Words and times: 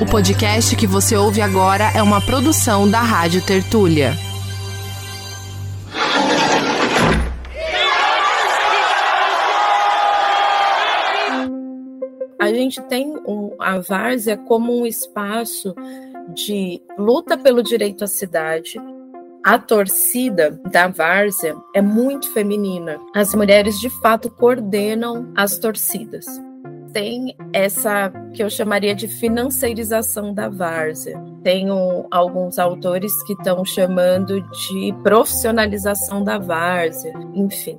O 0.00 0.06
podcast 0.06 0.76
que 0.76 0.86
você 0.86 1.16
ouve 1.16 1.40
agora 1.40 1.90
é 1.92 2.00
uma 2.00 2.20
produção 2.20 2.88
da 2.88 3.00
Rádio 3.00 3.44
Tertúlia. 3.44 4.12
A 12.38 12.46
gente 12.46 12.80
tem 12.82 13.12
um, 13.26 13.50
a 13.58 13.80
várzea 13.80 14.36
como 14.36 14.80
um 14.80 14.86
espaço 14.86 15.74
de 16.32 16.80
luta 16.96 17.36
pelo 17.36 17.60
direito 17.60 18.04
à 18.04 18.06
cidade, 18.06 18.80
a 19.44 19.58
torcida 19.58 20.60
da 20.70 20.86
várzea 20.86 21.56
é 21.74 21.82
muito 21.82 22.32
feminina. 22.32 23.00
As 23.16 23.34
mulheres 23.34 23.80
de 23.80 23.90
fato 23.90 24.30
coordenam 24.30 25.32
as 25.36 25.58
torcidas 25.58 26.24
tem 26.92 27.36
essa 27.52 28.10
que 28.34 28.42
eu 28.42 28.50
chamaria 28.50 28.94
de 28.94 29.08
financeirização 29.08 30.32
da 30.32 30.48
várzea. 30.48 31.22
Tenho 31.42 32.06
alguns 32.10 32.58
autores 32.58 33.12
que 33.24 33.32
estão 33.32 33.64
chamando 33.64 34.40
de 34.40 34.94
profissionalização 35.02 36.22
da 36.24 36.38
várzea, 36.38 37.12
enfim. 37.34 37.78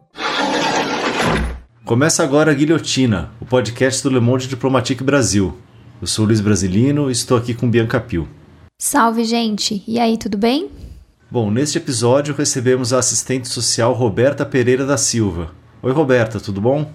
Começa 1.86 2.24
agora 2.24 2.52
a 2.52 2.54
Guilhotina, 2.54 3.32
o 3.42 3.46
podcast 3.46 4.04
do 4.04 4.10
Le 4.10 4.20
Monde 4.20 4.48
Diplomatique 4.48 5.04
Brasil. 5.04 5.58
Eu 6.02 6.08
sou 6.08 6.26
Luiz 6.26 6.40
Brasilino 6.40 7.10
e 7.10 7.12
estou 7.12 7.38
aqui 7.38 7.54
com 7.54 7.70
Bianca 7.70 8.00
Pio. 8.00 8.28
Salve, 8.80 9.26
gente! 9.26 9.84
E 9.88 10.00
aí, 10.00 10.18
tudo 10.18 10.38
bem? 10.38 10.70
Bom, 11.30 11.52
neste 11.52 11.78
episódio 11.78 12.34
recebemos 12.34 12.94
a 12.94 13.00
assistente 13.00 13.48
social 13.48 13.94
Roberta 13.94 14.46
Pereira 14.46 14.86
da 14.86 14.98
Silva. 14.98 15.52
Oi, 15.82 15.92
Roberta, 15.92 16.40
tudo 16.40 16.62
bom? 16.62 16.90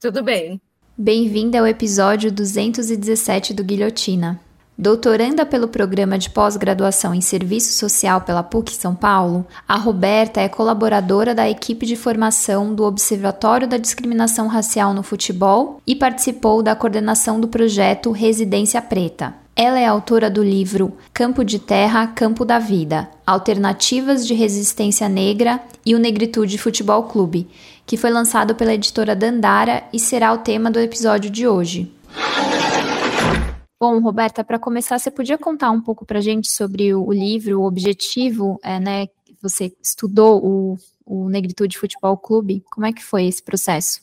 Tudo 0.00 0.22
bem. 0.22 0.60
Bem-vinda 1.02 1.58
ao 1.58 1.66
episódio 1.66 2.30
217 2.30 3.54
do 3.54 3.64
Guilhotina. 3.64 4.38
Doutoranda 4.76 5.46
pelo 5.46 5.66
programa 5.66 6.18
de 6.18 6.28
pós-graduação 6.28 7.14
em 7.14 7.22
Serviço 7.22 7.72
Social 7.72 8.20
pela 8.20 8.42
PUC 8.42 8.74
São 8.74 8.94
Paulo, 8.94 9.46
a 9.66 9.76
Roberta 9.76 10.42
é 10.42 10.48
colaboradora 10.50 11.34
da 11.34 11.48
equipe 11.48 11.86
de 11.86 11.96
formação 11.96 12.74
do 12.74 12.84
Observatório 12.84 13.66
da 13.66 13.78
Discriminação 13.78 14.46
Racial 14.46 14.92
no 14.92 15.02
Futebol 15.02 15.80
e 15.86 15.96
participou 15.96 16.62
da 16.62 16.76
coordenação 16.76 17.40
do 17.40 17.48
projeto 17.48 18.10
Residência 18.10 18.82
Preta. 18.82 19.34
Ela 19.56 19.78
é 19.78 19.86
autora 19.86 20.30
do 20.30 20.42
livro 20.42 20.96
Campo 21.12 21.44
de 21.44 21.58
Terra, 21.58 22.06
Campo 22.06 22.44
da 22.44 22.58
Vida: 22.58 23.08
Alternativas 23.26 24.26
de 24.26 24.32
Resistência 24.32 25.08
Negra 25.08 25.60
e 25.84 25.94
o 25.94 25.98
Negritude 25.98 26.56
Futebol 26.56 27.02
Clube, 27.04 27.48
que 27.90 27.96
foi 27.96 28.10
lançado 28.10 28.54
pela 28.54 28.72
editora 28.72 29.16
Dandara 29.16 29.82
e 29.92 29.98
será 29.98 30.32
o 30.32 30.38
tema 30.38 30.70
do 30.70 30.78
episódio 30.78 31.28
de 31.28 31.48
hoje. 31.48 31.92
Bom, 33.80 33.98
Roberta, 33.98 34.44
para 34.44 34.60
começar, 34.60 34.96
você 34.96 35.10
podia 35.10 35.36
contar 35.36 35.72
um 35.72 35.80
pouco 35.80 36.06
para 36.06 36.18
a 36.18 36.22
gente 36.22 36.48
sobre 36.48 36.94
o, 36.94 37.12
livro, 37.12 37.60
o 37.60 37.66
objetivo, 37.66 38.60
é, 38.62 38.78
né? 38.78 39.08
Você 39.42 39.72
estudou 39.82 40.40
o, 40.40 40.76
o 41.04 41.28
Negritude 41.28 41.76
Futebol 41.76 42.16
Clube. 42.16 42.62
Como 42.70 42.86
é 42.86 42.92
que 42.92 43.02
foi 43.02 43.24
esse 43.24 43.42
processo? 43.42 44.00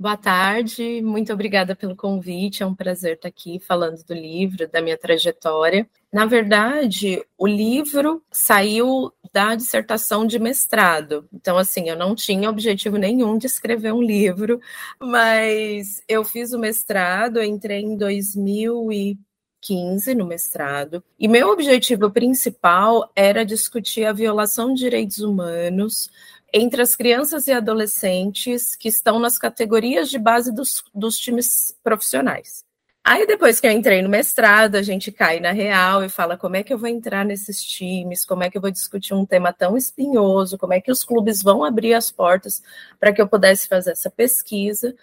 Boa 0.00 0.16
tarde, 0.16 1.00
muito 1.00 1.32
obrigada 1.32 1.76
pelo 1.76 1.94
convite. 1.94 2.64
É 2.64 2.66
um 2.66 2.74
prazer 2.74 3.14
estar 3.14 3.28
aqui 3.28 3.60
falando 3.60 4.02
do 4.04 4.14
livro, 4.14 4.68
da 4.68 4.80
minha 4.80 4.98
trajetória. 4.98 5.88
Na 6.12 6.24
verdade, 6.24 7.24
o 7.36 7.46
livro 7.46 8.20
saiu 8.32 9.12
da 9.32 9.54
dissertação 9.54 10.26
de 10.26 10.38
mestrado. 10.38 11.28
Então, 11.32 11.56
assim, 11.58 11.88
eu 11.88 11.96
não 11.96 12.14
tinha 12.14 12.50
objetivo 12.50 12.96
nenhum 12.96 13.38
de 13.38 13.46
escrever 13.46 13.92
um 13.92 14.02
livro, 14.02 14.60
mas 15.00 16.02
eu 16.08 16.24
fiz 16.24 16.52
o 16.52 16.58
mestrado, 16.58 17.42
entrei 17.42 17.80
em 17.80 17.96
2015 17.96 20.14
no 20.14 20.26
mestrado, 20.26 21.02
e 21.18 21.28
meu 21.28 21.50
objetivo 21.50 22.10
principal 22.10 23.10
era 23.14 23.44
discutir 23.44 24.04
a 24.04 24.12
violação 24.12 24.74
de 24.74 24.80
direitos 24.80 25.20
humanos 25.20 26.10
entre 26.52 26.80
as 26.80 26.96
crianças 26.96 27.46
e 27.46 27.52
adolescentes 27.52 28.74
que 28.74 28.88
estão 28.88 29.18
nas 29.18 29.38
categorias 29.38 30.08
de 30.08 30.18
base 30.18 30.52
dos, 30.52 30.82
dos 30.94 31.18
times 31.18 31.76
profissionais. 31.82 32.64
Aí 33.10 33.26
depois 33.26 33.58
que 33.58 33.66
eu 33.66 33.70
entrei 33.70 34.02
no 34.02 34.08
mestrado, 34.10 34.74
a 34.74 34.82
gente 34.82 35.10
cai 35.10 35.40
na 35.40 35.50
real 35.50 36.04
e 36.04 36.10
fala 36.10 36.36
como 36.36 36.56
é 36.56 36.62
que 36.62 36.74
eu 36.74 36.76
vou 36.76 36.90
entrar 36.90 37.24
nesses 37.24 37.64
times, 37.64 38.22
como 38.22 38.44
é 38.44 38.50
que 38.50 38.58
eu 38.58 38.60
vou 38.60 38.70
discutir 38.70 39.14
um 39.14 39.24
tema 39.24 39.50
tão 39.50 39.78
espinhoso, 39.78 40.58
como 40.58 40.74
é 40.74 40.80
que 40.82 40.92
os 40.92 41.04
clubes 41.04 41.42
vão 41.42 41.64
abrir 41.64 41.94
as 41.94 42.10
portas 42.10 42.62
para 43.00 43.10
que 43.10 43.22
eu 43.22 43.26
pudesse 43.26 43.66
fazer 43.66 43.92
essa 43.92 44.10
pesquisa. 44.10 44.94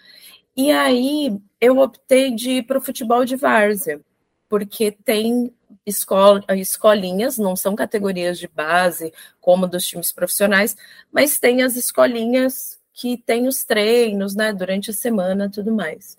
E 0.56 0.70
aí 0.70 1.36
eu 1.60 1.78
optei 1.78 2.32
de 2.32 2.50
ir 2.50 2.62
para 2.62 2.78
o 2.78 2.80
futebol 2.80 3.24
de 3.24 3.34
várzea, 3.34 4.00
porque 4.48 4.92
tem 4.92 5.52
escola, 5.84 6.44
escolinhas, 6.50 7.38
não 7.38 7.56
são 7.56 7.74
categorias 7.74 8.38
de 8.38 8.46
base 8.46 9.12
como 9.40 9.66
dos 9.66 9.84
times 9.84 10.12
profissionais, 10.12 10.76
mas 11.10 11.40
tem 11.40 11.60
as 11.60 11.74
escolinhas 11.74 12.78
que 12.92 13.18
tem 13.18 13.48
os 13.48 13.64
treinos, 13.64 14.36
né, 14.36 14.52
durante 14.52 14.90
a 14.90 14.94
semana, 14.94 15.50
tudo 15.50 15.74
mais. 15.74 16.16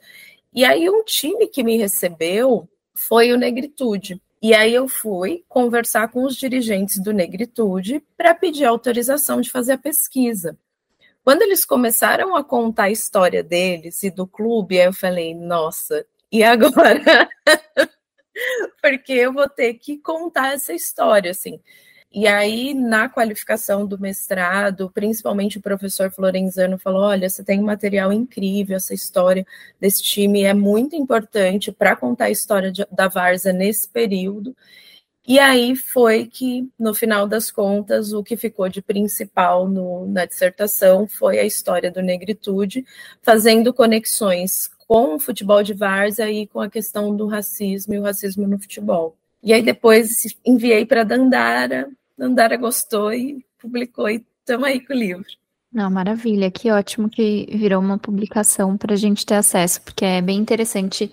E 0.57 0.65
aí 0.65 0.89
um 0.89 1.03
time 1.03 1.45
que 1.45 1.63
me 1.63 1.77
recebeu 1.77 2.67
foi 2.95 3.31
o 3.31 3.37
Negritude. 3.37 4.19
E 4.41 4.55
aí 4.55 4.73
eu 4.73 4.87
fui 4.87 5.45
conversar 5.47 6.07
com 6.07 6.23
os 6.23 6.35
dirigentes 6.35 6.99
do 6.99 7.13
Negritude 7.13 8.03
para 8.17 8.33
pedir 8.33 8.65
autorização 8.65 9.39
de 9.39 9.51
fazer 9.51 9.73
a 9.73 9.77
pesquisa. 9.77 10.57
Quando 11.23 11.43
eles 11.43 11.63
começaram 11.63 12.35
a 12.35 12.43
contar 12.43 12.85
a 12.85 12.89
história 12.89 13.43
deles 13.43 14.01
e 14.01 14.09
do 14.09 14.25
clube, 14.25 14.79
aí 14.79 14.87
eu 14.87 14.93
falei, 14.93 15.35
nossa, 15.35 16.03
e 16.31 16.43
agora? 16.43 17.29
porque 18.81 19.13
eu 19.13 19.31
vou 19.31 19.47
ter 19.47 19.75
que 19.75 19.99
contar 19.99 20.55
essa 20.55 20.73
história, 20.73 21.29
assim. 21.29 21.61
E 22.11 22.25
aí, 22.25 22.73
na 22.73 23.09
qualificação 23.09 23.85
do 23.85 23.99
mestrado, 23.99 24.89
principalmente 24.91 25.57
o 25.57 25.61
professor 25.61 26.09
Florenzano 26.11 26.77
falou: 26.77 27.01
olha, 27.03 27.29
você 27.29 27.43
tem 27.43 27.59
um 27.59 27.65
material 27.65 28.11
incrível, 28.13 28.77
essa 28.77 28.93
história 28.93 29.45
desse 29.79 30.01
time 30.03 30.43
é 30.43 30.53
muito 30.53 30.95
importante 30.95 31.71
para 31.71 31.95
contar 31.95 32.25
a 32.25 32.31
história 32.31 32.71
de, 32.71 32.85
da 32.91 33.07
Varsa 33.07 33.51
nesse 33.53 33.89
período. 33.89 34.55
E 35.27 35.39
aí 35.39 35.75
foi 35.75 36.25
que, 36.25 36.69
no 36.79 36.93
final 36.93 37.27
das 37.27 37.51
contas, 37.51 38.13
o 38.13 38.23
que 38.23 38.37
ficou 38.37 38.69
de 38.69 38.81
principal 38.81 39.67
no, 39.67 40.07
na 40.07 40.25
dissertação 40.25 41.05
foi 41.05 41.37
a 41.37 41.43
história 41.43 41.91
do 41.91 42.01
negritude, 42.01 42.85
fazendo 43.21 43.73
conexões 43.73 44.69
com 44.87 45.15
o 45.15 45.19
futebol 45.19 45.61
de 45.61 45.73
várzea 45.73 46.31
e 46.31 46.47
com 46.47 46.61
a 46.61 46.69
questão 46.69 47.13
do 47.13 47.27
racismo 47.27 47.93
e 47.93 47.99
o 47.99 48.03
racismo 48.03 48.47
no 48.47 48.57
futebol. 48.57 49.17
E 49.43 49.53
aí 49.53 49.61
depois 49.61 50.23
enviei 50.45 50.85
para 50.85 51.03
Dandara, 51.03 51.89
Dandara 52.17 52.57
gostou 52.57 53.13
e 53.13 53.45
publicou 53.59 54.09
e 54.09 54.25
estamos 54.39 54.65
aí 54.65 54.79
com 54.79 54.93
o 54.93 54.97
livro. 54.97 55.25
Não, 55.71 55.91
maravilha, 55.91 56.49
que 56.49 56.71
ótimo 56.71 57.09
que 57.09 57.47
virou 57.51 57.81
uma 57.81 57.97
publicação 57.97 58.77
para 58.77 58.93
a 58.93 58.97
gente 58.97 59.25
ter 59.25 59.35
acesso, 59.35 59.81
porque 59.81 60.05
é 60.05 60.21
bem 60.21 60.39
interessante 60.39 61.11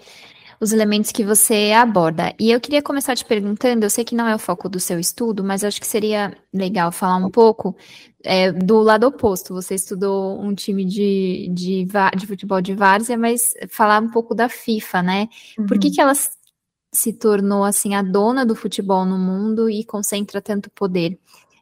os 0.60 0.72
elementos 0.72 1.12
que 1.12 1.24
você 1.24 1.72
aborda. 1.72 2.34
E 2.38 2.50
eu 2.50 2.60
queria 2.60 2.80
começar 2.80 3.16
te 3.16 3.24
perguntando, 3.24 3.84
eu 3.84 3.90
sei 3.90 4.04
que 4.04 4.14
não 4.14 4.26
é 4.26 4.34
o 4.34 4.38
foco 4.38 4.68
do 4.68 4.80
seu 4.80 4.98
estudo, 4.98 5.44
mas 5.44 5.64
acho 5.64 5.80
que 5.80 5.86
seria 5.86 6.34
legal 6.52 6.90
falar 6.92 7.16
um 7.16 7.30
pouco 7.30 7.76
é, 8.22 8.50
do 8.52 8.80
lado 8.80 9.06
oposto. 9.06 9.52
Você 9.52 9.74
estudou 9.74 10.40
um 10.40 10.54
time 10.54 10.84
de, 10.84 11.50
de, 11.52 11.86
de 12.16 12.26
futebol 12.26 12.60
de 12.60 12.74
várzea, 12.74 13.18
mas 13.18 13.52
falar 13.68 14.00
um 14.00 14.10
pouco 14.10 14.34
da 14.34 14.48
FIFA, 14.48 15.02
né? 15.02 15.28
Uhum. 15.58 15.66
Por 15.66 15.78
que, 15.78 15.88
uhum. 15.88 15.94
que 15.94 16.00
ela 16.00 16.14
se 16.94 17.12
tornou 17.12 17.64
assim 17.64 17.94
a 17.94 18.02
dona 18.02 18.46
do 18.46 18.54
futebol 18.54 19.04
no 19.04 19.18
mundo 19.18 19.68
e 19.68 19.84
concentra 19.84 20.40
tanto 20.40 20.70
poder? 20.70 21.18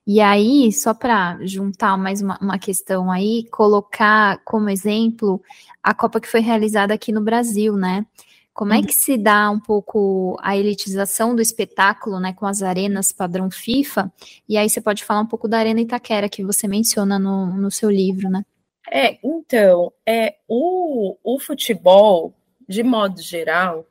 E 0.06 0.20
aí, 0.20 0.72
só 0.72 0.92
para 0.92 1.38
juntar 1.42 1.96
mais 1.96 2.20
uma, 2.20 2.36
uma, 2.40 2.58
questão 2.58 3.10
aí, 3.10 3.44
colocar 3.50 4.40
como 4.44 4.68
exemplo 4.68 5.40
a 5.80 5.94
Copa 5.94 6.20
que 6.20 6.28
foi 6.28 6.40
realizada 6.40 6.92
aqui 6.92 7.12
no 7.12 7.20
Brasil, 7.20 7.76
né? 7.76 8.04
Como 8.52 8.72
é 8.74 8.78
uhum. 8.78 8.84
que 8.84 8.92
se 8.92 9.16
dá 9.16 9.50
um 9.50 9.60
pouco 9.60 10.36
a 10.42 10.56
elitização 10.56 11.34
do 11.34 11.40
espetáculo, 11.40 12.20
né, 12.20 12.34
com 12.34 12.46
as 12.46 12.62
arenas 12.62 13.12
padrão 13.12 13.50
FIFA? 13.50 14.12
E 14.46 14.58
aí 14.58 14.68
você 14.68 14.80
pode 14.80 15.04
falar 15.04 15.20
um 15.20 15.26
pouco 15.26 15.48
da 15.48 15.58
Arena 15.58 15.80
Itaquera, 15.80 16.28
que 16.28 16.44
você 16.44 16.68
menciona 16.68 17.18
no, 17.18 17.46
no 17.46 17.70
seu 17.70 17.88
livro, 17.88 18.28
né? 18.28 18.44
É, 18.90 19.18
então, 19.24 19.90
é, 20.04 20.34
o, 20.46 21.16
o 21.24 21.40
futebol, 21.40 22.34
de 22.68 22.82
modo 22.82 23.22
geral, 23.22 23.86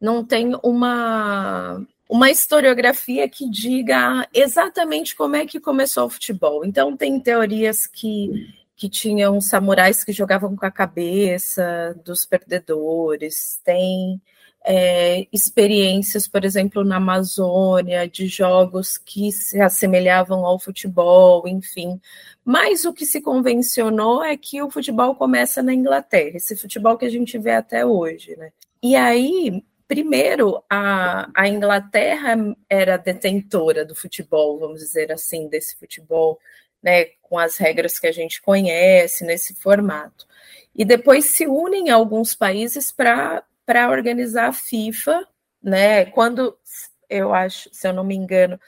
não 0.00 0.24
tem 0.24 0.52
uma, 0.62 1.84
uma 2.08 2.30
historiografia 2.30 3.28
que 3.28 3.48
diga 3.48 4.28
exatamente 4.32 5.16
como 5.16 5.36
é 5.36 5.46
que 5.46 5.60
começou 5.60 6.06
o 6.06 6.10
futebol. 6.10 6.64
Então, 6.64 6.96
tem 6.96 7.18
teorias 7.20 7.86
que 7.86 8.52
que 8.76 8.88
tinham 8.88 9.40
samurais 9.40 10.02
que 10.02 10.12
jogavam 10.12 10.56
com 10.56 10.66
a 10.66 10.70
cabeça 10.70 11.94
dos 12.04 12.26
perdedores, 12.26 13.60
tem 13.64 14.20
é, 14.64 15.26
experiências, 15.32 16.26
por 16.26 16.44
exemplo, 16.44 16.82
na 16.82 16.96
Amazônia, 16.96 18.08
de 18.08 18.26
jogos 18.26 18.98
que 18.98 19.30
se 19.30 19.60
assemelhavam 19.60 20.44
ao 20.44 20.58
futebol, 20.58 21.46
enfim. 21.46 22.00
Mas 22.44 22.84
o 22.84 22.92
que 22.92 23.06
se 23.06 23.20
convencionou 23.20 24.24
é 24.24 24.36
que 24.36 24.60
o 24.62 24.70
futebol 24.70 25.14
começa 25.14 25.62
na 25.62 25.74
Inglaterra, 25.74 26.36
esse 26.36 26.56
futebol 26.56 26.96
que 26.96 27.04
a 27.04 27.10
gente 27.10 27.38
vê 27.38 27.52
até 27.52 27.86
hoje, 27.86 28.36
né? 28.36 28.50
E 28.82 28.96
aí 28.96 29.62
primeiro, 29.86 30.62
a, 30.68 31.28
a 31.34 31.48
Inglaterra 31.48 32.36
era 32.68 32.96
detentora 32.96 33.84
do 33.84 33.94
futebol, 33.94 34.58
vamos 34.58 34.80
dizer 34.80 35.12
assim, 35.12 35.48
desse 35.48 35.76
futebol, 35.76 36.38
né, 36.82 37.06
com 37.22 37.38
as 37.38 37.56
regras 37.56 37.98
que 37.98 38.06
a 38.06 38.12
gente 38.12 38.42
conhece, 38.42 39.24
nesse 39.24 39.54
formato. 39.54 40.26
E 40.74 40.84
depois 40.84 41.26
se 41.26 41.46
unem 41.46 41.90
alguns 41.90 42.34
países 42.34 42.90
para 42.92 43.44
organizar 43.90 44.48
a 44.48 44.52
FIFA, 44.52 45.26
né? 45.62 46.04
Quando 46.06 46.58
eu 47.08 47.32
acho, 47.32 47.70
se 47.72 47.86
eu 47.88 47.92
não 47.92 48.04
me 48.04 48.14
engano, 48.14 48.58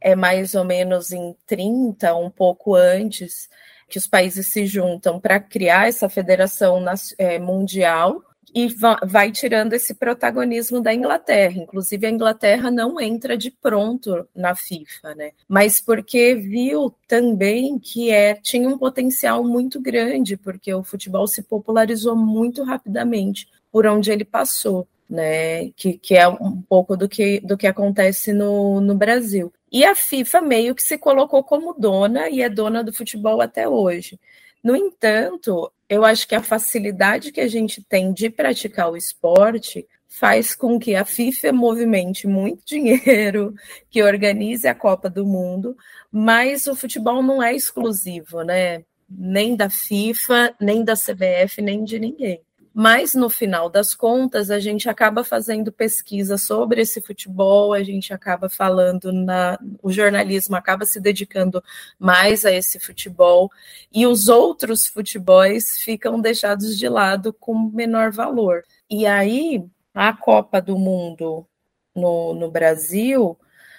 é 0.00 0.14
mais 0.14 0.54
ou 0.54 0.64
menos 0.64 1.10
em 1.10 1.34
30, 1.46 2.14
um 2.14 2.30
pouco 2.30 2.74
antes, 2.74 3.48
que 3.88 3.98
os 3.98 4.06
países 4.06 4.46
se 4.48 4.66
juntam 4.66 5.18
para 5.18 5.40
criar 5.40 5.88
essa 5.88 6.08
federação 6.08 6.84
é, 7.18 7.38
mundial 7.38 8.22
e 8.54 8.68
vai 9.06 9.30
tirando 9.30 9.72
esse 9.72 9.94
protagonismo 9.94 10.80
da 10.80 10.92
Inglaterra. 10.92 11.62
Inclusive, 11.62 12.06
a 12.06 12.10
Inglaterra 12.10 12.70
não 12.70 13.00
entra 13.00 13.36
de 13.36 13.50
pronto 13.50 14.26
na 14.34 14.54
FIFA, 14.54 15.14
né? 15.14 15.32
Mas 15.46 15.80
porque 15.80 16.34
viu 16.34 16.94
também 17.06 17.78
que 17.78 18.10
é, 18.10 18.34
tinha 18.34 18.68
um 18.68 18.78
potencial 18.78 19.44
muito 19.44 19.80
grande, 19.80 20.36
porque 20.36 20.72
o 20.72 20.82
futebol 20.82 21.26
se 21.26 21.42
popularizou 21.42 22.16
muito 22.16 22.62
rapidamente 22.62 23.48
por 23.70 23.86
onde 23.86 24.10
ele 24.10 24.24
passou. 24.24 24.86
Né, 25.10 25.70
que, 25.70 25.96
que 25.96 26.14
é 26.14 26.28
um 26.28 26.60
pouco 26.60 26.94
do 26.94 27.08
que, 27.08 27.40
do 27.40 27.56
que 27.56 27.66
acontece 27.66 28.30
no, 28.34 28.78
no 28.78 28.94
Brasil. 28.94 29.50
E 29.72 29.82
a 29.82 29.94
FIFA 29.94 30.42
meio 30.42 30.74
que 30.74 30.82
se 30.82 30.98
colocou 30.98 31.42
como 31.42 31.72
dona 31.72 32.28
e 32.28 32.42
é 32.42 32.48
dona 32.50 32.84
do 32.84 32.92
futebol 32.92 33.40
até 33.40 33.66
hoje. 33.66 34.20
No 34.62 34.74
entanto, 34.76 35.72
eu 35.88 36.04
acho 36.04 36.26
que 36.26 36.34
a 36.34 36.42
facilidade 36.42 37.32
que 37.32 37.40
a 37.40 37.48
gente 37.48 37.82
tem 37.82 38.12
de 38.12 38.28
praticar 38.28 38.90
o 38.90 38.96
esporte 38.96 39.86
faz 40.08 40.54
com 40.54 40.78
que 40.78 40.94
a 40.94 41.04
FIFA 41.04 41.52
movimente 41.52 42.26
muito 42.26 42.64
dinheiro, 42.66 43.54
que 43.90 44.02
organize 44.02 44.66
a 44.66 44.74
Copa 44.74 45.08
do 45.08 45.24
Mundo, 45.24 45.76
mas 46.10 46.66
o 46.66 46.74
futebol 46.74 47.22
não 47.22 47.42
é 47.42 47.54
exclusivo, 47.54 48.42
né? 48.42 48.84
Nem 49.08 49.56
da 49.56 49.70
FIFA, 49.70 50.54
nem 50.60 50.84
da 50.84 50.94
CBF, 50.94 51.62
nem 51.62 51.84
de 51.84 51.98
ninguém. 51.98 52.42
Mas 52.80 53.12
no 53.12 53.28
final 53.28 53.68
das 53.68 53.92
contas, 53.92 54.52
a 54.52 54.60
gente 54.60 54.88
acaba 54.88 55.24
fazendo 55.24 55.72
pesquisa 55.72 56.38
sobre 56.38 56.82
esse 56.82 57.00
futebol, 57.00 57.72
a 57.72 57.82
gente 57.82 58.12
acaba 58.14 58.48
falando 58.48 59.12
na. 59.12 59.58
O 59.82 59.90
jornalismo 59.90 60.54
acaba 60.54 60.86
se 60.86 61.00
dedicando 61.00 61.60
mais 61.98 62.44
a 62.44 62.52
esse 62.52 62.78
futebol, 62.78 63.50
e 63.92 64.06
os 64.06 64.28
outros 64.28 64.86
futebols 64.86 65.80
ficam 65.82 66.20
deixados 66.20 66.78
de 66.78 66.88
lado 66.88 67.32
com 67.32 67.68
menor 67.74 68.12
valor. 68.12 68.62
E 68.88 69.06
aí, 69.06 69.66
a 69.92 70.12
Copa 70.12 70.62
do 70.62 70.78
Mundo 70.78 71.44
no, 71.92 72.32
no 72.32 72.48
Brasil 72.48 73.36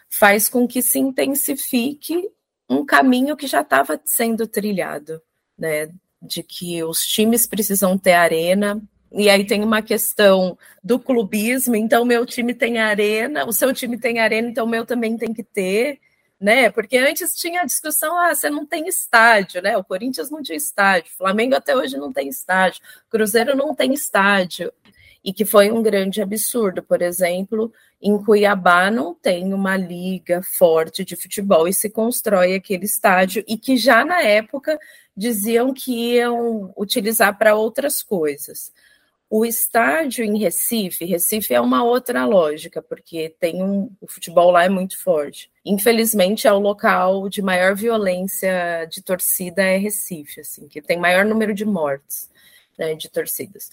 faz 0.09 0.49
com 0.49 0.67
que 0.67 0.81
se 0.81 0.99
intensifique 0.99 2.29
um 2.69 2.85
caminho 2.85 3.37
que 3.37 3.47
já 3.47 3.61
estava 3.61 3.97
sendo 4.03 4.45
trilhado, 4.45 5.21
né? 5.57 5.89
De 6.21 6.43
que 6.43 6.83
os 6.83 7.05
times 7.05 7.47
precisam 7.47 7.97
ter 7.97 8.13
arena, 8.13 8.81
e 9.11 9.29
aí 9.29 9.45
tem 9.45 9.63
uma 9.63 9.81
questão 9.81 10.57
do 10.83 10.99
clubismo, 10.99 11.75
então 11.75 12.05
meu 12.05 12.25
time 12.25 12.53
tem 12.53 12.77
arena, 12.77 13.45
o 13.45 13.51
seu 13.51 13.73
time 13.73 13.97
tem 13.97 14.19
arena, 14.19 14.49
então 14.49 14.65
o 14.65 14.69
meu 14.69 14.85
também 14.85 15.17
tem 15.17 15.33
que 15.33 15.43
ter, 15.43 15.99
né? 16.39 16.69
Porque 16.69 16.97
antes 16.97 17.35
tinha 17.35 17.61
a 17.61 17.65
discussão, 17.65 18.17
ah, 18.17 18.33
você 18.33 18.49
não 18.49 18.65
tem 18.65 18.87
estádio, 18.87 19.61
né? 19.61 19.75
O 19.77 19.83
Corinthians 19.83 20.29
não 20.29 20.41
tinha 20.43 20.57
estádio, 20.57 21.11
Flamengo 21.17 21.55
até 21.55 21.75
hoje 21.75 21.97
não 21.97 22.13
tem 22.13 22.29
estádio, 22.29 22.81
Cruzeiro 23.09 23.55
não 23.55 23.73
tem 23.73 23.93
estádio. 23.93 24.71
E 25.23 25.33
que 25.33 25.43
foi 25.45 25.71
um 25.71 25.81
grande 25.81 26.21
absurdo, 26.21 26.81
por 26.81 27.01
exemplo, 27.01 27.71
em 28.01 28.17
Cuiabá 28.17 28.89
não 28.89 29.13
tem 29.13 29.53
uma 29.53 29.75
liga 29.75 30.41
forte 30.41 31.03
de 31.03 31.15
futebol 31.15 31.67
e 31.67 31.73
se 31.73 31.89
constrói 31.89 32.55
aquele 32.55 32.85
estádio 32.85 33.43
e 33.47 33.57
que 33.57 33.75
já 33.75 34.05
na 34.05 34.21
época 34.21 34.79
diziam 35.15 35.73
que 35.73 36.15
iam 36.15 36.73
utilizar 36.77 37.37
para 37.37 37.55
outras 37.55 38.01
coisas. 38.01 38.71
O 39.29 39.45
estádio 39.45 40.25
em 40.25 40.39
Recife, 40.39 41.05
Recife 41.05 41.53
é 41.53 41.61
uma 41.61 41.83
outra 41.83 42.25
lógica, 42.25 42.81
porque 42.81 43.35
tem 43.39 43.61
um, 43.61 43.91
o 44.01 44.07
futebol 44.07 44.49
lá 44.49 44.63
é 44.63 44.69
muito 44.69 44.97
forte. 44.97 45.51
Infelizmente 45.63 46.47
é 46.47 46.51
o 46.51 46.57
local 46.57 47.29
de 47.29 47.39
maior 47.39 47.75
violência 47.75 48.85
de 48.89 49.03
torcida 49.03 49.61
é 49.61 49.77
Recife, 49.77 50.39
assim, 50.39 50.67
que 50.67 50.81
tem 50.81 50.97
maior 50.97 51.25
número 51.25 51.53
de 51.53 51.63
mortes 51.63 52.27
né, 52.79 52.95
de 52.95 53.09
torcidas. 53.09 53.71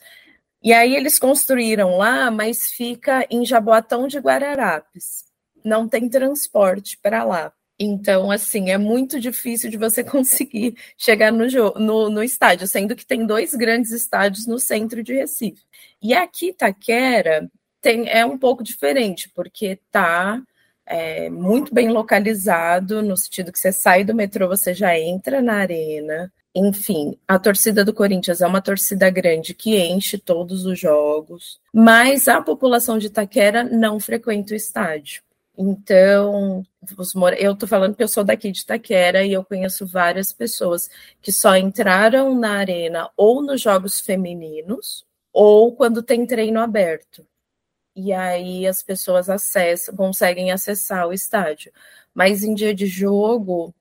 E 0.67 0.73
aí 0.73 0.97
eles 0.97 1.17
construíram 1.17 1.97
lá, 1.97 2.29
mas 2.29 2.73
fica 2.73 3.25
em 3.31 3.47
Jaboatão 3.47 4.09
de 4.09 4.19
Guararapes. 4.19 5.25
Não 5.65 5.89
tem 5.89 6.09
transporte 6.09 6.99
para 7.01 7.23
lá. 7.23 7.53
Então, 7.79 8.33
assim, 8.33 8.71
é 8.71 8.77
muito 8.77 9.21
difícil 9.21 9.71
de 9.71 9.77
você 9.77 10.03
conseguir 10.05 10.77
chegar 10.99 11.31
no, 11.31 11.47
no, 11.77 12.11
no, 12.11 12.21
estádio, 12.21 12.67
sendo 12.67 12.97
que 12.97 13.07
tem 13.07 13.25
dois 13.25 13.55
grandes 13.55 13.93
estádios 13.93 14.45
no 14.45 14.59
centro 14.59 15.05
de 15.05 15.15
Recife. 15.15 15.63
E 16.03 16.13
aqui, 16.13 16.53
Taquera, 16.53 17.49
tem, 17.81 18.09
é 18.09 18.27
um 18.27 18.37
pouco 18.37 18.65
diferente, 18.65 19.31
porque 19.37 19.79
tá 19.93 20.43
é, 20.85 21.31
muito 21.31 21.73
bem 21.73 21.91
localizado, 21.91 23.03
no 23.03 23.17
sentido 23.17 23.53
que 23.53 23.59
você 23.61 23.71
sai 23.71 24.03
do 24.03 24.17
metrô, 24.17 24.49
você 24.49 24.75
já 24.75 24.99
entra 24.99 25.41
na 25.41 25.59
arena. 25.59 26.33
Enfim, 26.59 27.19
a 27.29 27.39
torcida 27.39 27.85
do 27.85 27.93
Corinthians 27.93 28.41
é 28.41 28.47
uma 28.47 28.63
torcida 28.63 29.11
grande 29.11 29.53
que 29.53 29.79
enche 29.79 30.17
todos 30.17 30.65
os 30.65 30.79
jogos, 30.79 31.61
mas 31.71 32.29
a 32.29 32.41
população 32.41 32.97
de 32.97 33.11
Taquera 33.11 33.63
não 33.63 34.01
frequenta 34.01 34.55
o 34.55 34.57
estádio. 34.57 35.23
Então, 35.59 36.65
eu 37.39 37.53
estou 37.53 37.69
falando 37.69 37.95
que 37.95 38.03
eu 38.03 38.09
sou 38.09 38.25
daqui 38.25 38.51
de 38.51 38.61
Itaquera 38.61 39.23
e 39.23 39.35
eu 39.35 39.45
conheço 39.45 39.87
várias 39.87 40.33
pessoas 40.33 40.89
que 41.21 41.31
só 41.31 41.57
entraram 41.57 42.35
na 42.35 42.53
arena 42.53 43.11
ou 43.19 43.43
nos 43.43 43.61
jogos 43.61 44.01
femininos 44.01 45.05
ou 45.35 45.77
quando 45.77 46.03
tem 46.03 46.27
treino 46.27 46.59
aberto. 46.59 47.27
E 47.95 48.15
aí 48.15 48.67
as 48.67 48.83
pessoas 48.83 49.29
acessam, 49.29 49.95
conseguem 49.95 50.53
acessar 50.53 51.07
o 51.07 51.13
estádio. 51.13 51.71
Mas 52.15 52.43
em 52.43 52.55
dia 52.55 52.75
de 52.75 52.87
jogo, 52.87 53.75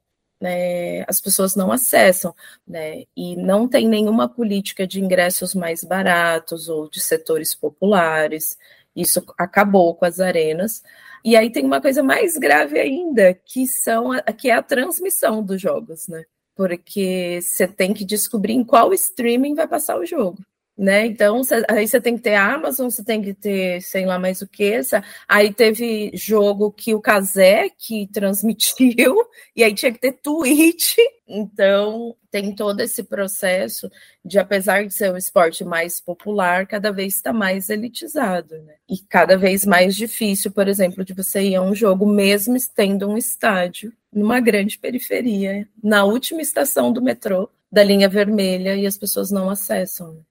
né, 0.46 1.04
as 1.08 1.20
pessoas 1.20 1.56
não 1.56 1.72
acessam, 1.72 2.34
né, 2.68 3.04
e 3.18 3.36
não 3.36 3.68
tem 3.68 3.88
nenhuma 3.88 4.30
política 4.30 4.86
de 4.86 5.04
ingressos 5.04 5.56
mais 5.56 5.84
baratos 5.84 6.70
ou 6.70 6.90
de 6.90 7.02
setores 7.02 7.56
populares. 7.56 8.58
Isso 8.96 9.24
acabou 9.38 9.96
com 9.96 10.06
as 10.06 10.20
arenas. 10.20 10.84
E 11.24 11.36
aí 11.36 11.52
tem 11.52 11.66
uma 11.66 11.82
coisa 11.82 12.04
mais 12.04 12.38
grave 12.38 12.80
ainda, 12.80 13.34
que 13.34 13.68
são 13.68 14.12
a, 14.12 14.22
que 14.22 14.50
é 14.50 14.54
a 14.54 14.64
transmissão 14.64 15.44
dos 15.44 15.60
jogos, 15.62 16.08
né? 16.08 16.24
Porque 16.56 17.40
você 17.42 17.68
tem 17.68 17.94
que 17.94 18.06
descobrir 18.06 18.54
em 18.54 18.64
qual 18.64 18.94
streaming 18.94 19.56
vai 19.56 19.68
passar 19.68 19.98
o 19.98 20.06
jogo 20.06 20.38
né? 20.78 21.06
Então, 21.06 21.44
cê, 21.44 21.64
aí 21.70 21.88
você 21.88 22.02
tem 22.02 22.18
que 22.18 22.24
ter 22.24 22.36
Amazon, 22.36 22.90
você 22.90 23.04
tem 23.04 23.22
que 23.22 23.34
ter, 23.34 23.82
sei 23.82 24.06
lá 24.06 24.20
mais 24.20 24.42
o 24.42 24.48
que. 24.48 24.82
Aí 25.28 25.54
teve 25.54 26.12
jogo 26.14 26.72
que 26.72 26.94
o 26.94 27.02
Casé 27.02 27.70
que 27.70 28.08
transmitiu, 28.08 29.16
e 29.56 29.64
aí 29.64 29.74
tinha 29.74 29.92
que 29.92 30.00
ter 30.00 30.14
Twitch. 30.14 30.98
Então, 31.28 32.16
tem 32.30 32.54
todo 32.54 32.82
esse 32.82 33.04
processo 33.04 33.90
de, 34.24 34.38
apesar 34.38 34.86
de 34.86 34.94
ser 34.94 35.12
o 35.12 35.18
esporte 35.18 35.64
mais 35.64 36.00
popular, 36.00 36.68
cada 36.68 36.92
vez 36.92 37.16
está 37.16 37.32
mais 37.32 37.70
elitizado, 37.70 38.56
né? 38.62 38.76
E 38.90 38.98
cada 39.00 39.38
vez 39.38 39.66
mais 39.66 39.96
difícil, 39.96 40.52
por 40.52 40.68
exemplo, 40.68 41.04
de 41.06 41.14
você 41.14 41.42
ir 41.42 41.56
a 41.56 41.62
um 41.62 41.74
jogo, 41.74 42.06
mesmo 42.06 42.56
tendo 42.76 43.10
um 43.10 43.18
estádio 43.18 43.94
numa 44.14 44.40
grande 44.40 44.78
periferia, 44.78 45.68
na 45.84 46.04
última 46.06 46.42
estação 46.42 46.92
do 46.92 47.02
metrô 47.02 47.50
da 47.72 47.84
linha 47.84 48.08
vermelha, 48.08 48.76
e 48.76 48.86
as 48.86 48.98
pessoas 48.98 49.32
não 49.32 49.50
acessam. 49.50 50.24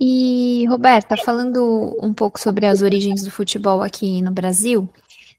E, 0.00 0.66
Roberta, 0.66 1.16
falando 1.16 1.96
um 2.02 2.12
pouco 2.12 2.38
sobre 2.38 2.66
as 2.66 2.82
origens 2.82 3.22
do 3.22 3.30
futebol 3.30 3.82
aqui 3.82 4.20
no 4.20 4.30
Brasil, 4.30 4.88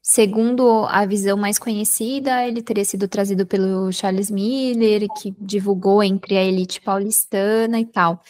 segundo 0.02 0.86
a 0.86 1.04
visão 1.04 1.36
mais 1.36 1.58
conhecida, 1.58 2.46
ele 2.46 2.62
teria 2.62 2.84
sido 2.84 3.08
trazido 3.08 3.46
pelo 3.46 3.92
Charles 3.92 4.30
Miller, 4.30 5.06
que 5.20 5.34
divulgou 5.38 6.02
entre 6.02 6.36
a 6.36 6.44
elite 6.44 6.80
paulistana 6.80 7.78
e 7.78 7.86
tal. 7.86 8.22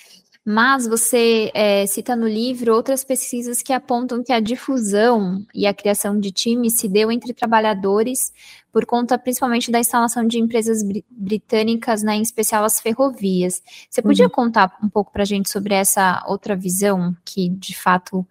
Mas 0.49 0.87
você 0.87 1.50
é, 1.53 1.85
cita 1.87 2.15
no 2.15 2.29
livro 2.29 2.73
outras 2.73 3.03
pesquisas 3.03 3.61
que 3.61 3.73
apontam 3.73 4.23
que 4.23 4.33
a 4.33 4.38
difusão 4.38 5.45
e 5.53 5.67
a 5.67 5.75
criação 5.75 6.21
de 6.21 6.31
times 6.31 6.75
se 6.75 6.88
deu 6.88 7.11
entre 7.11 7.35
trabalhadores 7.35 8.33
por 8.73 8.87
conta 8.87 9.19
principalmente 9.19 9.73
da 9.73 9.81
instalação 9.81 10.25
de 10.25 10.38
empresas 10.38 10.85
britânicas, 11.11 12.05
né, 12.05 12.15
em 12.15 12.23
especial 12.23 12.65
as 12.65 12.79
ferrovias. 12.79 13.61
Você 13.91 14.00
podia 14.00 14.26
uhum. 14.26 14.31
contar 14.31 14.79
um 14.81 14.88
pouco 14.88 15.11
para 15.11 15.23
a 15.23 15.26
gente 15.26 15.50
sobre 15.50 15.75
essa 15.75 16.23
outra 16.29 16.55
visão 16.55 17.12
que, 17.25 17.49
de 17.49 17.76
fato, 17.76 18.25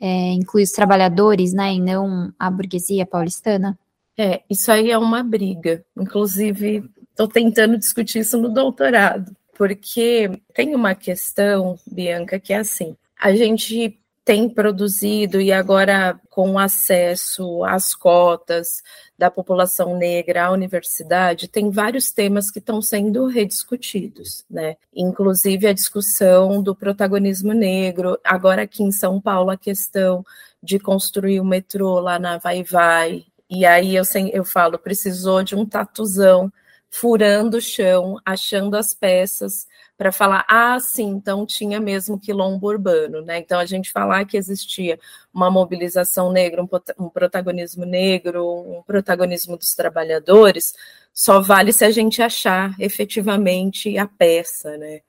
é, 0.00 0.32
inclui 0.32 0.62
os 0.62 0.70
trabalhadores, 0.70 1.52
né, 1.52 1.74
e 1.74 1.80
não 1.80 2.32
a 2.38 2.50
burguesia 2.50 3.04
paulistana? 3.04 3.78
É, 4.16 4.40
isso 4.48 4.72
aí 4.72 4.90
é 4.90 4.96
uma 4.96 5.22
briga. 5.22 5.84
Inclusive, 5.94 6.88
estou 7.10 7.28
tentando 7.28 7.76
discutir 7.76 8.20
isso 8.20 8.38
no 8.38 8.48
doutorado 8.48 9.36
porque 9.58 10.30
tem 10.54 10.74
uma 10.74 10.94
questão, 10.94 11.76
Bianca, 11.84 12.38
que 12.38 12.52
é 12.52 12.58
assim: 12.58 12.96
a 13.20 13.34
gente 13.34 13.98
tem 14.24 14.48
produzido 14.48 15.40
e 15.40 15.50
agora 15.50 16.20
com 16.28 16.58
acesso 16.58 17.64
às 17.64 17.94
cotas 17.94 18.82
da 19.16 19.30
população 19.30 19.96
negra 19.96 20.44
à 20.44 20.52
universidade, 20.52 21.48
tem 21.48 21.70
vários 21.70 22.12
temas 22.12 22.50
que 22.50 22.58
estão 22.58 22.80
sendo 22.80 23.26
rediscutidos, 23.26 24.44
né? 24.48 24.76
Inclusive 24.94 25.66
a 25.66 25.72
discussão 25.72 26.62
do 26.62 26.76
protagonismo 26.76 27.52
negro, 27.52 28.18
agora 28.22 28.62
aqui 28.62 28.82
em 28.82 28.92
São 28.92 29.20
Paulo 29.20 29.50
a 29.50 29.56
questão 29.56 30.24
de 30.62 30.78
construir 30.78 31.40
o 31.40 31.44
metrô 31.44 31.98
lá 31.98 32.18
na 32.18 32.36
Vai 32.36 32.62
Vai, 32.62 33.24
e 33.50 33.64
aí 33.64 33.96
eu, 33.96 34.04
eu 34.30 34.44
falo, 34.44 34.78
precisou 34.78 35.42
de 35.42 35.56
um 35.56 35.64
tatuzão 35.64 36.52
furando 36.90 37.58
o 37.58 37.60
chão, 37.60 38.16
achando 38.24 38.76
as 38.76 38.94
peças 38.94 39.66
para 39.96 40.12
falar, 40.12 40.44
ah, 40.48 40.78
sim, 40.80 41.08
então 41.08 41.44
tinha 41.44 41.80
mesmo 41.80 42.18
quilombo 42.18 42.68
urbano, 42.68 43.20
né? 43.22 43.38
Então 43.38 43.58
a 43.58 43.66
gente 43.66 43.90
falar 43.90 44.24
que 44.24 44.36
existia 44.36 44.98
uma 45.32 45.50
mobilização 45.50 46.32
negra, 46.32 46.62
um, 46.62 46.68
um 46.98 47.08
protagonismo 47.08 47.84
negro, 47.84 48.78
um 48.78 48.82
protagonismo 48.82 49.56
dos 49.56 49.74
trabalhadores, 49.74 50.74
só 51.12 51.40
vale 51.40 51.72
se 51.72 51.84
a 51.84 51.90
gente 51.90 52.22
achar 52.22 52.74
efetivamente 52.78 53.98
a 53.98 54.06
peça, 54.06 54.76
né? 54.78 55.00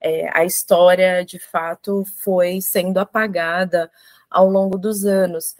É, 0.00 0.28
a 0.36 0.44
história, 0.44 1.24
de 1.24 1.38
fato, 1.38 2.04
foi 2.24 2.60
sendo 2.60 2.98
apagada 2.98 3.90
ao 4.28 4.48
longo 4.50 4.76
dos 4.76 5.04
anos. 5.04 5.56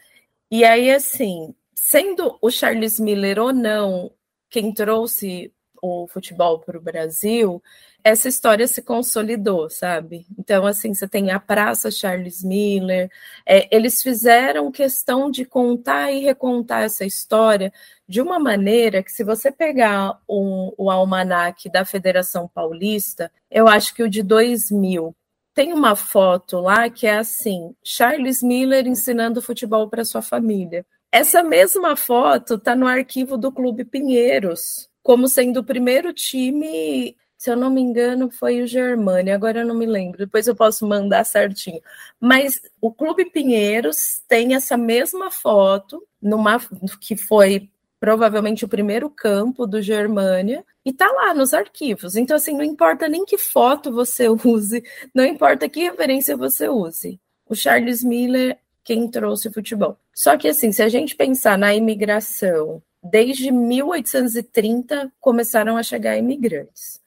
E 0.50 0.64
aí, 0.64 0.90
assim, 0.90 1.54
sendo 1.74 2.36
o 2.42 2.50
Charles 2.50 2.98
Miller 2.98 3.38
ou 3.38 3.52
não 3.52 4.10
quem 4.50 4.72
trouxe 4.74 5.52
o 5.82 6.06
futebol 6.06 6.60
para 6.60 6.78
o 6.78 6.80
Brasil, 6.80 7.60
essa 8.04 8.28
história 8.28 8.66
se 8.68 8.80
consolidou, 8.82 9.68
sabe? 9.68 10.24
Então, 10.38 10.64
assim, 10.64 10.94
você 10.94 11.08
tem 11.08 11.32
a 11.32 11.40
Praça 11.40 11.90
Charles 11.90 12.42
Miller, 12.44 13.10
é, 13.44 13.68
eles 13.74 14.00
fizeram 14.00 14.70
questão 14.70 15.28
de 15.30 15.44
contar 15.44 16.12
e 16.12 16.20
recontar 16.20 16.82
essa 16.84 17.04
história 17.04 17.72
de 18.08 18.20
uma 18.20 18.38
maneira 18.38 19.02
que, 19.02 19.10
se 19.10 19.24
você 19.24 19.50
pegar 19.50 20.20
um, 20.28 20.72
o 20.78 20.90
almanaque 20.90 21.68
da 21.68 21.84
Federação 21.84 22.48
Paulista, 22.48 23.30
eu 23.50 23.66
acho 23.66 23.92
que 23.94 24.04
o 24.04 24.08
de 24.08 24.22
2000, 24.22 25.14
tem 25.54 25.72
uma 25.72 25.94
foto 25.96 26.60
lá 26.60 26.88
que 26.88 27.06
é 27.06 27.18
assim: 27.18 27.74
Charles 27.84 28.42
Miller 28.42 28.86
ensinando 28.86 29.42
futebol 29.42 29.88
para 29.88 30.04
sua 30.04 30.22
família. 30.22 30.86
Essa 31.10 31.42
mesma 31.42 31.94
foto 31.94 32.54
está 32.54 32.74
no 32.74 32.86
arquivo 32.86 33.36
do 33.36 33.52
Clube 33.52 33.84
Pinheiros 33.84 34.90
como 35.02 35.28
sendo 35.28 35.60
o 35.60 35.64
primeiro 35.64 36.12
time, 36.12 37.16
se 37.36 37.50
eu 37.50 37.56
não 37.56 37.70
me 37.70 37.80
engano, 37.80 38.30
foi 38.30 38.62
o 38.62 38.66
Germânia, 38.66 39.34
agora 39.34 39.60
eu 39.60 39.66
não 39.66 39.74
me 39.74 39.86
lembro, 39.86 40.18
depois 40.18 40.46
eu 40.46 40.54
posso 40.54 40.86
mandar 40.86 41.24
certinho. 41.24 41.80
Mas 42.20 42.60
o 42.80 42.92
Clube 42.92 43.24
Pinheiros 43.26 44.22
tem 44.28 44.54
essa 44.54 44.76
mesma 44.76 45.30
foto, 45.30 46.06
numa 46.20 46.60
que 47.00 47.16
foi 47.16 47.68
provavelmente 47.98 48.64
o 48.64 48.68
primeiro 48.68 49.10
campo 49.10 49.66
do 49.66 49.80
Germânia, 49.82 50.64
e 50.84 50.92
tá 50.92 51.10
lá 51.10 51.32
nos 51.32 51.54
arquivos. 51.54 52.16
Então, 52.16 52.36
assim, 52.36 52.52
não 52.52 52.64
importa 52.64 53.08
nem 53.08 53.24
que 53.24 53.38
foto 53.38 53.92
você 53.92 54.28
use, 54.44 54.82
não 55.14 55.24
importa 55.24 55.68
que 55.68 55.82
referência 55.82 56.36
você 56.36 56.68
use. 56.68 57.20
O 57.48 57.54
Charles 57.54 58.02
Miller, 58.02 58.58
quem 58.84 59.08
trouxe 59.08 59.48
o 59.48 59.52
futebol. 59.52 59.96
Só 60.14 60.36
que, 60.36 60.48
assim, 60.48 60.72
se 60.72 60.82
a 60.82 60.88
gente 60.88 61.14
pensar 61.14 61.56
na 61.56 61.74
imigração 61.74 62.82
desde 63.02 63.50
1830 63.50 65.12
começaram 65.20 65.76
a 65.76 65.82
chegar 65.82 66.16
imigrantes. 66.16 67.00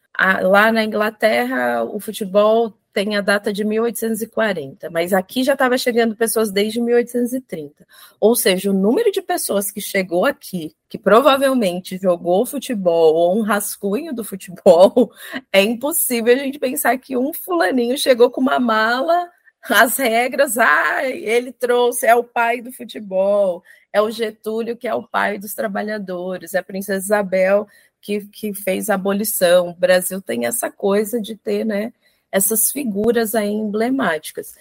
Lá 0.44 0.72
na 0.72 0.84
Inglaterra, 0.84 1.84
o 1.84 2.00
futebol 2.00 2.74
tem 2.96 3.18
a 3.18 3.22
data 3.22 3.52
de 3.52 3.66
1840, 3.66 4.90
mas 4.90 5.12
aqui 5.12 5.44
já 5.44 5.52
estava 5.52 5.78
chegando 5.78 6.16
pessoas 6.16 6.50
desde 6.50 6.80
1830. 6.80 7.86
Ou 8.22 8.34
seja, 8.38 8.72
o 8.72 8.74
número 8.74 9.12
de 9.12 9.22
pessoas 9.22 9.70
que 9.70 9.82
chegou 9.82 10.26
aqui, 10.26 10.74
que 10.88 10.98
provavelmente 10.98 11.98
jogou 12.02 12.46
futebol 12.46 13.14
ou 13.14 13.38
um 13.38 13.42
rascunho 13.42 14.14
do 14.14 14.24
futebol, 14.24 15.12
é 15.52 15.62
impossível 15.62 16.34
a 16.34 16.38
gente 16.38 16.58
pensar 16.58 16.98
que 16.98 17.18
um 17.18 17.34
fulaninho 17.34 17.98
chegou 17.98 18.32
com 18.32 18.40
uma 18.40 18.62
mala, 18.62 19.30
as 19.62 19.98
regras, 19.98 20.58
ah, 20.58 21.06
ele 21.06 21.52
trouxe, 21.52 22.06
é 22.06 22.16
o 22.16 22.24
pai 22.24 22.62
do 22.62 22.72
futebol, 22.72 23.62
é 23.96 24.02
o 24.02 24.12
Getúlio, 24.12 24.76
que 24.76 24.90
é 24.90 24.94
o 24.94 25.08
pai 25.08 25.38
dos 25.38 25.54
trabalhadores, 25.54 26.54
é 26.54 26.60
a 26.60 26.64
princesa 26.64 27.06
Isabel, 27.06 27.66
que, 28.02 28.28
que 28.28 28.54
fez 28.54 28.90
a 28.90 28.96
abolição. 28.96 29.70
O 29.70 29.74
Brasil 29.74 30.22
tem 30.22 30.46
essa 30.46 30.70
coisa 30.70 31.22
de 31.22 31.34
ter 31.34 31.66
né, 31.66 31.94
essas 32.30 32.74
figuras 32.74 33.34
aí 33.34 33.50
emblemáticas. 33.50 34.54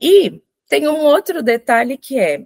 E 0.00 0.42
tem 0.68 0.88
um 0.88 1.04
outro 1.04 1.40
detalhe 1.40 1.96
que 1.96 2.18
é, 2.18 2.44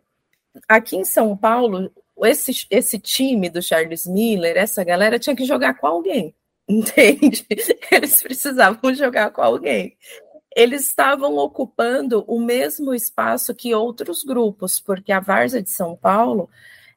aqui 0.69 0.97
em 0.97 1.05
São 1.05 1.35
Paulo, 1.35 1.91
esse, 2.25 2.67
esse 2.69 2.99
time 2.99 3.49
do 3.49 3.63
Charles 3.63 4.07
Miller, 4.07 4.55
essa 4.59 4.85
galera 4.85 5.19
tinha 5.19 5.35
que 5.35 5.47
jogar 5.47 5.79
com 5.79 5.87
alguém, 5.87 6.35
entende? 6.69 7.47
Eles 7.91 8.23
precisavam 8.23 8.95
jogar 8.95 9.31
com 9.31 9.41
alguém 9.41 9.97
eles 10.57 10.87
estavam 10.87 11.37
ocupando 11.37 12.25
o 12.27 12.41
mesmo 12.41 12.95
espaço 12.95 13.55
que 13.55 13.75
outros 13.75 14.25
grupos, 14.25 14.81
porque 14.81 15.13
a 15.13 15.21
Várzea 15.21 15.63
de 15.63 15.69
São 15.69 15.95
Paulo, 15.95 16.49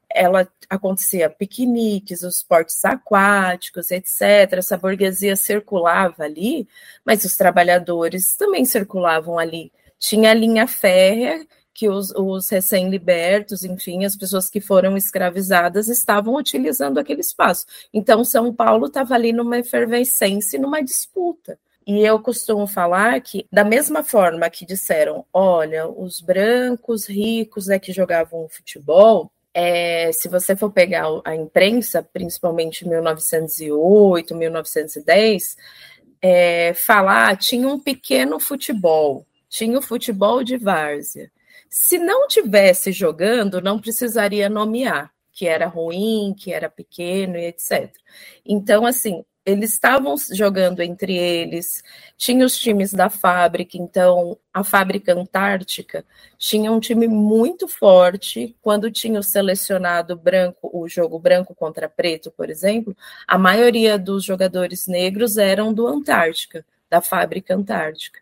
ela 0.08 0.48
acontecia 0.68 1.28
piqueniques, 1.28 2.22
os 2.22 2.38
esportes 2.38 2.82
aquáticos, 2.86 3.90
etc. 3.90 4.54
Essa 4.54 4.78
burguesia 4.78 5.36
circulava 5.36 6.24
ali, 6.24 6.66
mas 7.04 7.22
os 7.26 7.36
trabalhadores 7.36 8.34
também 8.34 8.64
circulavam 8.64 9.38
ali. 9.38 9.70
Tinha 9.98 10.30
a 10.30 10.34
linha 10.34 10.66
férrea 10.66 11.46
que 11.74 11.86
os, 11.86 12.10
os 12.12 12.48
recém-libertos, 12.48 13.62
enfim, 13.62 14.06
as 14.06 14.16
pessoas 14.16 14.48
que 14.48 14.60
foram 14.60 14.96
escravizadas 14.96 15.88
estavam 15.88 16.34
utilizando 16.36 16.96
aquele 16.98 17.20
espaço. 17.20 17.66
Então, 17.92 18.24
São 18.24 18.54
Paulo 18.54 18.86
estava 18.86 19.14
ali 19.14 19.34
numa 19.34 19.58
efervescência, 19.58 20.58
numa 20.58 20.82
disputa. 20.82 21.58
E 21.90 22.06
eu 22.06 22.20
costumo 22.20 22.68
falar 22.68 23.20
que, 23.20 23.48
da 23.50 23.64
mesma 23.64 24.04
forma 24.04 24.48
que 24.48 24.64
disseram, 24.64 25.26
olha, 25.32 25.88
os 25.88 26.20
brancos 26.20 27.08
ricos 27.08 27.68
é 27.68 27.80
que 27.80 27.92
jogavam 27.92 28.48
futebol, 28.48 29.28
é, 29.52 30.12
se 30.12 30.28
você 30.28 30.54
for 30.54 30.70
pegar 30.70 31.08
a 31.24 31.34
imprensa, 31.34 32.00
principalmente 32.00 32.86
1908, 32.86 34.36
1910, 34.36 35.56
é, 36.22 36.72
falar 36.74 37.36
tinha 37.36 37.66
um 37.66 37.80
pequeno 37.80 38.38
futebol, 38.38 39.26
tinha 39.48 39.76
o 39.76 39.82
futebol 39.82 40.44
de 40.44 40.56
várzea. 40.56 41.28
Se 41.68 41.98
não 41.98 42.28
tivesse 42.28 42.92
jogando, 42.92 43.60
não 43.60 43.80
precisaria 43.80 44.48
nomear 44.48 45.10
que 45.32 45.46
era 45.46 45.66
ruim, 45.66 46.34
que 46.38 46.52
era 46.52 46.68
pequeno 46.68 47.38
e 47.38 47.46
etc. 47.46 47.90
Então, 48.44 48.84
assim, 48.84 49.24
eles 49.44 49.72
estavam 49.72 50.14
jogando 50.32 50.80
entre 50.80 51.16
eles, 51.16 51.82
tinha 52.16 52.44
os 52.44 52.58
times 52.58 52.92
da 52.92 53.08
fábrica, 53.08 53.76
então 53.76 54.36
a 54.52 54.62
fábrica 54.62 55.14
Antártica 55.14 56.04
tinha 56.36 56.70
um 56.70 56.78
time 56.78 57.08
muito 57.08 57.66
forte. 57.66 58.56
Quando 58.60 58.90
tinha 58.90 59.18
o 59.18 59.22
selecionado 59.22 60.16
branco, 60.16 60.70
o 60.72 60.88
jogo 60.88 61.18
branco 61.18 61.54
contra 61.54 61.88
preto, 61.88 62.30
por 62.30 62.50
exemplo, 62.50 62.96
a 63.26 63.38
maioria 63.38 63.98
dos 63.98 64.24
jogadores 64.24 64.86
negros 64.86 65.38
eram 65.38 65.72
do 65.72 65.86
Antártica, 65.86 66.64
da 66.90 67.00
fábrica 67.00 67.54
Antártica, 67.54 68.20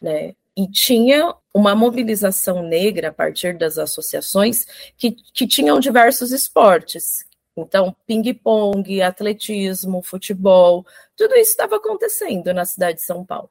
né? 0.00 0.34
E 0.56 0.68
tinha 0.68 1.34
uma 1.54 1.74
mobilização 1.74 2.62
negra 2.62 3.08
a 3.08 3.12
partir 3.12 3.56
das 3.56 3.78
associações 3.78 4.66
que, 4.96 5.12
que 5.12 5.46
tinham 5.46 5.80
diversos 5.80 6.32
esportes, 6.32 7.24
então, 7.62 7.94
ping-pong, 8.06 9.02
atletismo, 9.02 10.02
futebol, 10.02 10.86
tudo 11.16 11.34
isso 11.34 11.50
estava 11.50 11.76
acontecendo 11.76 12.52
na 12.52 12.64
cidade 12.64 12.98
de 12.98 13.02
São 13.02 13.24
Paulo. 13.24 13.50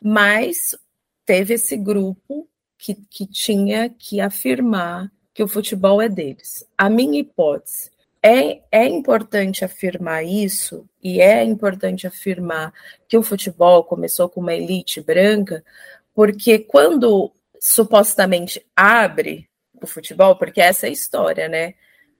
Mas 0.00 0.76
teve 1.24 1.54
esse 1.54 1.76
grupo 1.76 2.48
que, 2.78 2.94
que 2.94 3.26
tinha 3.26 3.88
que 3.88 4.20
afirmar 4.20 5.10
que 5.34 5.42
o 5.42 5.48
futebol 5.48 6.00
é 6.00 6.08
deles. 6.08 6.66
A 6.76 6.88
minha 6.88 7.20
hipótese 7.20 7.90
é, 8.22 8.60
é 8.72 8.86
importante 8.86 9.64
afirmar 9.64 10.24
isso, 10.24 10.88
e 11.02 11.20
é 11.20 11.44
importante 11.44 12.06
afirmar 12.06 12.72
que 13.06 13.16
o 13.16 13.22
futebol 13.22 13.84
começou 13.84 14.28
com 14.28 14.40
uma 14.40 14.54
elite 14.54 15.00
branca, 15.00 15.64
porque 16.12 16.58
quando 16.58 17.32
supostamente 17.60 18.64
abre 18.74 19.48
o 19.80 19.86
futebol, 19.86 20.34
porque 20.36 20.60
essa 20.60 20.86
é 20.86 20.88
a 20.88 20.92
história, 20.92 21.48
né? 21.48 21.74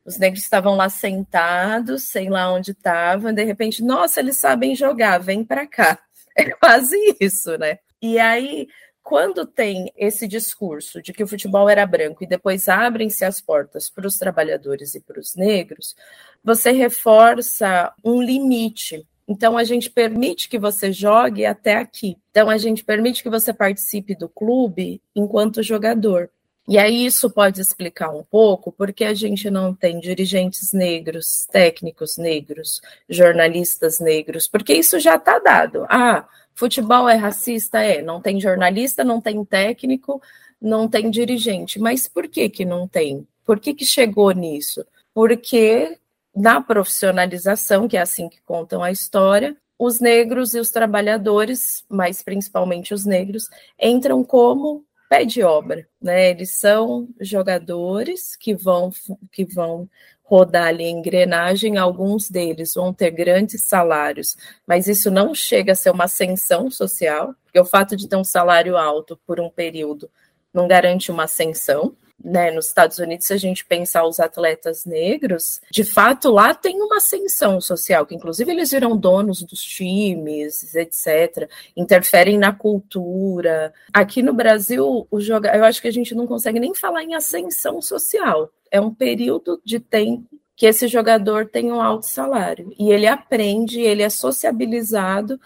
Os 0.07 0.19
negros 0.19 0.43
estavam 0.45 0.77
lá 0.77 0.89
sentados, 0.89 2.05
sei 2.05 2.29
lá 2.31 2.53
onde 2.53 2.71
estavam, 2.71 3.33
de 3.33 3.43
repente, 3.45 3.83
nossa, 3.83 4.21
eles 4.21 4.39
sabem 4.39 4.75
jogar, 4.77 5.19
vem 5.19 5.45
para 5.45 5.67
cá. 5.67 5.99
É 6.39 6.51
quase 6.51 6.97
isso, 7.19 7.57
né? 7.57 7.79
E 8.03 8.19
aí, 8.19 8.69
quando 9.03 9.47
tem 9.47 9.91
esse 9.97 10.29
discurso 10.29 11.01
de 11.01 11.13
que 11.13 11.23
o 11.23 11.27
futebol 11.27 11.69
era 11.69 11.87
branco 11.87 12.23
e 12.25 12.27
depois 12.27 12.69
abrem-se 12.69 13.25
as 13.25 13.41
portas 13.41 13.89
para 13.89 14.07
os 14.07 14.19
trabalhadores 14.19 14.95
e 14.95 15.01
para 15.01 15.19
os 15.19 15.35
negros, 15.35 15.97
você 16.45 16.73
reforça 16.73 17.93
um 18.05 18.21
limite 18.21 19.07
Então 19.29 19.57
a 19.59 19.65
gente 19.65 19.91
permite 19.91 20.49
que 20.49 20.59
você 20.59 20.93
jogue 20.93 21.47
até 21.47 21.77
aqui. 21.77 22.17
Então 22.31 22.49
a 22.51 22.59
gente 22.59 22.85
permite 22.85 23.23
que 23.23 23.31
você 23.31 23.53
participe 23.53 24.15
do 24.15 24.29
clube 24.29 25.01
enquanto 25.15 25.63
jogador. 25.63 26.31
E 26.69 26.79
aí 26.79 27.07
isso 27.07 27.31
pode 27.31 27.61
explicar 27.61 28.11
um 28.11 28.25
pouco 28.25 28.73
porque 28.73 29.05
a 29.05 29.15
gente 29.15 29.49
não 29.49 29.73
tem 29.73 30.01
dirigentes 30.01 30.73
negros, 30.73 31.47
técnicos 31.47 32.17
negros, 32.17 32.81
jornalistas 33.09 34.01
negros, 34.01 34.49
porque 34.49 34.75
isso 34.75 34.99
já 34.99 35.15
está 35.15 35.39
dado. 35.39 35.87
Ah, 35.89 36.27
futebol 36.55 37.09
é 37.09 37.15
racista? 37.15 37.81
É, 37.83 38.03
não 38.03 38.21
tem 38.21 38.41
jornalista, 38.41 39.05
não 39.05 39.21
tem 39.21 39.45
técnico, 39.45 40.21
não 40.61 40.89
tem 40.89 41.09
dirigente. 41.09 41.79
Mas 41.79 42.09
por 42.09 42.27
que 42.27 42.49
que 42.49 42.65
não 42.65 42.89
tem? 42.89 43.27
Por 43.45 43.61
que 43.61 43.73
que 43.73 43.85
chegou 43.85 44.33
nisso? 44.33 44.85
Porque 45.15 45.99
na 46.35 46.61
profissionalização, 46.61 47.89
que 47.89 47.97
é 47.97 48.01
assim 48.01 48.29
que 48.29 48.41
contam 48.43 48.83
a 48.83 48.91
história, 48.91 49.57
os 49.79 50.01
negros 50.01 50.55
e 50.55 50.59
os 50.59 50.71
trabalhadores, 50.71 51.85
mas 51.89 52.23
principalmente 52.23 52.93
os 52.95 53.05
negros, 53.05 53.49
entram 53.81 54.25
como 54.25 54.85
pé 55.09 55.25
de 55.25 55.43
obra, 55.43 55.87
né? 56.01 56.31
Eles 56.31 56.53
são 56.59 57.09
jogadores 57.21 58.37
que 58.37 58.55
vão 58.55 58.91
que 59.33 59.45
vão 59.45 59.89
rodar 60.23 60.69
ali 60.69 60.85
em 60.85 60.99
engrenagem, 60.99 61.79
alguns 61.79 62.29
deles 62.29 62.75
vão 62.75 62.93
ter 62.93 63.11
grandes 63.13 63.63
salários, 63.63 64.37
mas 64.67 64.89
isso 64.89 65.11
não 65.11 65.35
chega 65.35 65.73
a 65.73 65.77
ser 65.77 65.91
uma 65.91 66.05
ascensão 66.05 66.69
social, 66.69 67.35
porque 67.45 67.61
o 67.61 67.65
fato 67.65 67.97
de 67.97 68.09
ter 68.09 68.17
um 68.17 68.25
salário 68.25 68.77
alto 68.77 69.19
por 69.25 69.41
um 69.41 69.49
período 69.49 70.11
não 70.53 70.67
garante 70.67 71.13
uma 71.13 71.25
ascensão, 71.25 71.95
né, 72.23 72.51
nos 72.51 72.67
Estados 72.67 72.99
Unidos, 72.99 73.27
se 73.27 73.33
a 73.33 73.37
gente 73.37 73.65
pensar 73.65 74.07
os 74.07 74.19
atletas 74.19 74.85
negros, 74.85 75.61
de 75.71 75.85
fato 75.85 76.31
lá 76.31 76.55
tem 76.55 76.81
uma 76.81 76.97
ascensão 76.97 77.61
social, 77.61 78.07
que 78.07 78.15
inclusive 78.15 78.51
eles 78.51 78.71
viram 78.71 78.97
donos 78.97 79.43
dos 79.43 79.63
times, 79.63 80.75
etc., 80.75 81.49
interferem 81.77 82.39
na 82.39 82.53
cultura. 82.53 83.73
Aqui 83.93 84.23
no 84.23 84.33
Brasil, 84.33 85.07
o 85.11 85.21
joga... 85.21 85.55
eu 85.57 85.65
acho 85.65 85.81
que 85.81 85.89
a 85.89 85.93
gente 85.93 86.15
não 86.15 86.27
consegue 86.27 86.59
nem 86.59 86.75
falar 86.75 87.05
em 87.05 87.15
ascensão 87.15 87.81
social. 87.83 88.51
É 88.71 88.81
um 88.81 88.93
período 88.93 89.61
de 89.65 89.79
tempo 89.79 90.27
que 90.57 90.67
esse 90.67 90.89
jogador 90.89 91.47
tem 91.47 91.71
um 91.71 91.81
alto 91.81 92.07
salário 92.07 92.73
e 92.79 92.91
ele 92.91 93.07
aprende, 93.07 93.81
ele 93.81 94.03
é 94.03 94.09
sociabilizado 94.09 95.39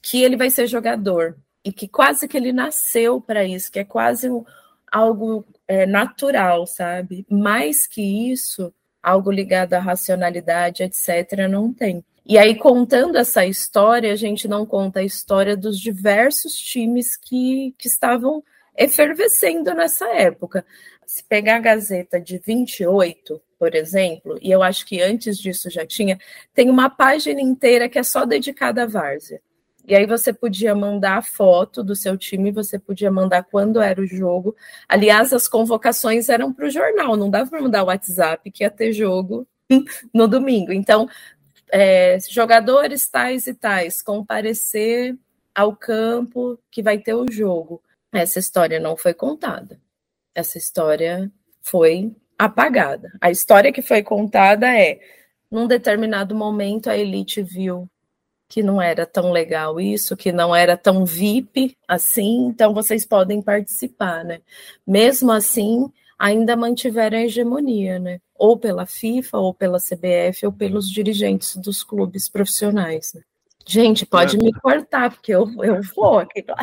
que 0.00 0.22
ele 0.22 0.36
vai 0.36 0.50
ser 0.50 0.68
jogador 0.68 1.36
e 1.64 1.72
que 1.72 1.88
quase 1.88 2.28
que 2.28 2.36
ele 2.36 2.52
nasceu 2.52 3.20
para 3.20 3.44
isso, 3.44 3.70
que 3.70 3.80
é 3.80 3.84
quase 3.84 4.30
um, 4.30 4.44
algo 4.90 5.44
é, 5.72 5.86
natural, 5.86 6.66
sabe? 6.66 7.24
Mais 7.30 7.86
que 7.86 8.30
isso, 8.30 8.74
algo 9.02 9.30
ligado 9.30 9.72
à 9.72 9.78
racionalidade, 9.78 10.82
etc., 10.82 11.48
não 11.48 11.72
tem. 11.72 12.04
E 12.26 12.36
aí, 12.36 12.54
contando 12.56 13.16
essa 13.16 13.46
história, 13.46 14.12
a 14.12 14.16
gente 14.16 14.46
não 14.46 14.66
conta 14.66 15.00
a 15.00 15.04
história 15.04 15.56
dos 15.56 15.78
diversos 15.80 16.52
times 16.52 17.16
que, 17.16 17.74
que 17.78 17.88
estavam 17.88 18.44
efervescendo 18.76 19.72
nessa 19.74 20.06
época. 20.14 20.64
Se 21.06 21.24
pegar 21.24 21.56
a 21.56 21.60
Gazeta 21.60 22.20
de 22.20 22.38
28, 22.38 23.40
por 23.58 23.74
exemplo, 23.74 24.38
e 24.42 24.50
eu 24.50 24.62
acho 24.62 24.84
que 24.84 25.00
antes 25.00 25.38
disso 25.38 25.70
já 25.70 25.86
tinha, 25.86 26.18
tem 26.54 26.68
uma 26.68 26.90
página 26.90 27.40
inteira 27.40 27.88
que 27.88 27.98
é 27.98 28.02
só 28.02 28.26
dedicada 28.26 28.82
à 28.82 28.86
várzea. 28.86 29.40
E 29.86 29.94
aí 29.96 30.06
você 30.06 30.32
podia 30.32 30.74
mandar 30.74 31.18
a 31.18 31.22
foto 31.22 31.82
do 31.82 31.96
seu 31.96 32.16
time, 32.16 32.52
você 32.52 32.78
podia 32.78 33.10
mandar 33.10 33.42
quando 33.44 33.80
era 33.80 34.00
o 34.00 34.06
jogo. 34.06 34.54
Aliás, 34.88 35.32
as 35.32 35.48
convocações 35.48 36.28
eram 36.28 36.52
para 36.52 36.66
o 36.66 36.70
jornal, 36.70 37.16
não 37.16 37.28
dava 37.28 37.50
para 37.50 37.60
mandar 37.60 37.82
o 37.82 37.86
WhatsApp 37.86 38.50
que 38.50 38.62
ia 38.62 38.70
ter 38.70 38.92
jogo 38.92 39.46
no 40.14 40.28
domingo. 40.28 40.72
Então, 40.72 41.08
é, 41.70 42.18
jogadores 42.30 43.08
tais 43.08 43.46
e 43.46 43.54
tais 43.54 44.02
comparecer 44.02 45.16
ao 45.54 45.74
campo 45.74 46.58
que 46.70 46.82
vai 46.82 46.98
ter 46.98 47.14
o 47.14 47.30
jogo. 47.30 47.82
Essa 48.12 48.38
história 48.38 48.78
não 48.78 48.96
foi 48.96 49.14
contada. 49.14 49.80
Essa 50.34 50.58
história 50.58 51.30
foi 51.60 52.14
apagada. 52.38 53.10
A 53.20 53.30
história 53.30 53.72
que 53.72 53.82
foi 53.82 54.02
contada 54.02 54.66
é: 54.68 55.00
num 55.50 55.66
determinado 55.66 56.34
momento 56.34 56.88
a 56.88 56.96
elite 56.96 57.42
viu 57.42 57.88
que 58.52 58.62
não 58.62 58.82
era 58.82 59.06
tão 59.06 59.32
legal 59.32 59.80
isso, 59.80 60.14
que 60.14 60.30
não 60.30 60.54
era 60.54 60.76
tão 60.76 61.06
VIP 61.06 61.74
assim, 61.88 62.48
então 62.48 62.74
vocês 62.74 63.06
podem 63.06 63.40
participar, 63.40 64.22
né? 64.22 64.42
Mesmo 64.86 65.32
assim, 65.32 65.90
ainda 66.18 66.54
mantiveram 66.54 67.16
a 67.16 67.22
hegemonia, 67.22 67.98
né? 67.98 68.20
Ou 68.34 68.58
pela 68.58 68.84
FIFA, 68.84 69.38
ou 69.38 69.54
pela 69.54 69.78
CBF, 69.78 70.44
ou 70.44 70.52
pelos 70.52 70.90
dirigentes 70.90 71.56
dos 71.56 71.82
clubes 71.82 72.28
profissionais. 72.28 73.14
Né? 73.14 73.22
Gente, 73.66 74.04
pode 74.04 74.36
é. 74.36 74.38
me 74.38 74.52
cortar, 74.52 75.10
porque 75.12 75.32
eu, 75.32 75.48
eu 75.64 75.80
vou 75.96 76.18
aqui. 76.18 76.44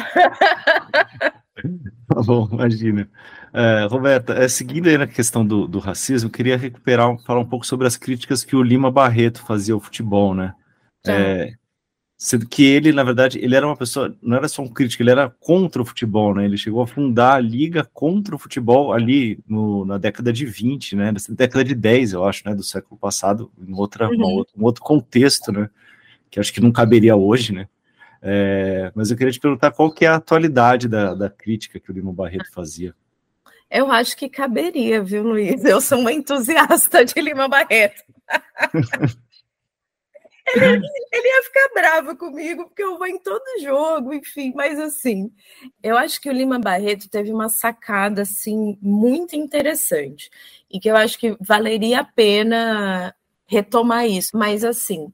Tá 2.08 2.22
bom, 2.24 2.48
imagina. 2.54 3.10
É, 3.54 3.86
Roberta, 3.88 4.34
é, 4.34 4.48
seguindo 4.48 4.88
aí 4.88 4.98
na 4.98 5.06
questão 5.06 5.46
do, 5.46 5.68
do 5.68 5.78
racismo, 5.78 6.30
queria 6.30 6.56
recuperar, 6.56 7.18
falar 7.26 7.42
um 7.42 7.50
pouco 7.50 7.66
sobre 7.66 7.86
as 7.86 7.98
críticas 7.98 8.46
que 8.46 8.56
o 8.56 8.64
Lima 8.64 8.90
Barreto 8.90 9.42
fazia 9.42 9.74
ao 9.74 9.80
futebol, 9.82 10.34
né? 10.34 10.56
É, 11.06 11.54
Sendo 12.22 12.46
que 12.46 12.66
ele, 12.66 12.92
na 12.92 13.02
verdade, 13.02 13.40
ele 13.40 13.56
era 13.56 13.66
uma 13.66 13.78
pessoa, 13.78 14.14
não 14.22 14.36
era 14.36 14.50
só 14.50 14.62
um 14.62 14.68
crítico, 14.68 15.02
ele 15.02 15.10
era 15.10 15.30
contra 15.40 15.82
o 15.82 15.86
futebol, 15.86 16.36
né? 16.36 16.44
Ele 16.44 16.58
chegou 16.58 16.82
a 16.82 16.88
fundar 16.88 17.36
a 17.36 17.40
Liga 17.40 17.90
contra 17.94 18.36
o 18.36 18.38
Futebol 18.38 18.92
ali 18.92 19.40
no, 19.48 19.86
na 19.86 19.98
década 19.98 20.34
de 20.34 20.46
20, 20.46 20.98
né? 20.98 21.14
Na 21.14 21.20
década 21.30 21.64
de 21.64 21.74
10, 21.74 22.12
eu 22.12 22.26
acho, 22.26 22.44
né? 22.46 22.54
Do 22.54 22.62
século 22.62 23.00
passado, 23.00 23.50
em 23.66 23.74
outra, 23.74 24.10
uhum. 24.10 24.22
outro, 24.22 24.54
um 24.58 24.66
outro 24.66 24.84
contexto, 24.84 25.50
né? 25.54 25.70
Que 26.30 26.42
acho 26.42 26.52
que 26.52 26.60
não 26.60 26.74
caberia 26.74 27.16
hoje, 27.16 27.54
né? 27.54 27.70
É, 28.22 28.92
mas 28.94 29.10
eu 29.10 29.16
queria 29.16 29.32
te 29.32 29.40
perguntar 29.40 29.72
qual 29.72 29.90
que 29.90 30.04
é 30.04 30.10
a 30.10 30.16
atualidade 30.16 30.90
da, 30.90 31.16
da 31.16 31.30
crítica 31.30 31.80
que 31.80 31.90
o 31.90 31.94
Lima 31.94 32.12
Barreto 32.12 32.52
fazia. 32.52 32.94
Eu 33.72 33.90
acho 33.90 34.18
que 34.18 34.28
caberia, 34.28 35.02
viu, 35.02 35.24
Luiz? 35.24 35.64
Eu 35.64 35.80
sou 35.80 36.00
uma 36.00 36.12
entusiasta 36.12 37.06
de 37.06 37.22
Lima 37.22 37.48
Barreto. 37.48 38.04
Ele, 40.56 40.82
ele, 41.12 41.28
ia 41.28 41.44
ficar 41.44 41.70
bravo 41.74 42.18
comigo, 42.18 42.66
porque 42.66 42.84
eu 42.84 42.98
vou 42.98 43.08
em 43.08 43.20
todo 43.20 43.62
jogo, 43.62 44.14
enfim, 44.14 44.52
mas 44.56 44.80
assim, 44.80 45.32
eu 45.84 45.98
acho 45.98 46.20
que 46.20 46.30
o 46.30 46.34
Lima 46.34 46.60
Barreto 46.60 47.10
teve 47.10 47.32
uma 47.32 47.50
sacada 47.50 48.24
assim 48.24 48.78
muito 48.82 49.36
interessante 49.36 50.30
e 50.70 50.80
que 50.80 50.90
eu 50.90 50.96
acho 50.96 51.20
que 51.20 51.38
valeria 51.40 52.02
a 52.02 52.04
pena 52.04 53.16
retomar 53.48 54.08
isso, 54.08 54.38
mas 54.38 54.64
assim, 54.64 55.12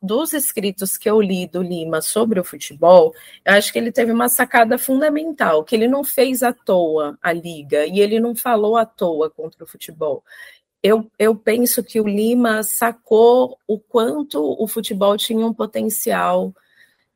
dos 0.00 0.32
escritos 0.32 0.96
que 0.96 1.08
eu 1.08 1.20
li 1.20 1.46
do 1.46 1.62
Lima 1.62 2.00
sobre 2.00 2.38
o 2.38 2.44
futebol, 2.44 3.14
eu 3.44 3.54
acho 3.54 3.72
que 3.72 3.78
ele 3.78 3.90
teve 3.90 4.12
uma 4.12 4.28
sacada 4.28 4.78
fundamental, 4.78 5.64
que 5.64 5.74
ele 5.74 5.88
não 5.88 6.04
fez 6.04 6.42
à 6.42 6.52
toa 6.52 7.18
a 7.22 7.32
liga 7.32 7.86
e 7.86 8.00
ele 8.00 8.20
não 8.20 8.34
falou 8.36 8.76
à 8.76 8.84
toa 8.84 9.30
contra 9.30 9.64
o 9.64 9.66
futebol 9.66 10.22
eu, 10.82 11.10
eu 11.18 11.34
penso 11.36 11.82
que 11.84 12.00
o 12.00 12.08
Lima 12.08 12.62
sacou 12.62 13.58
o 13.66 13.78
quanto 13.78 14.40
o 14.40 14.66
futebol 14.66 15.16
tinha 15.16 15.46
um 15.46 15.52
potencial 15.52 16.54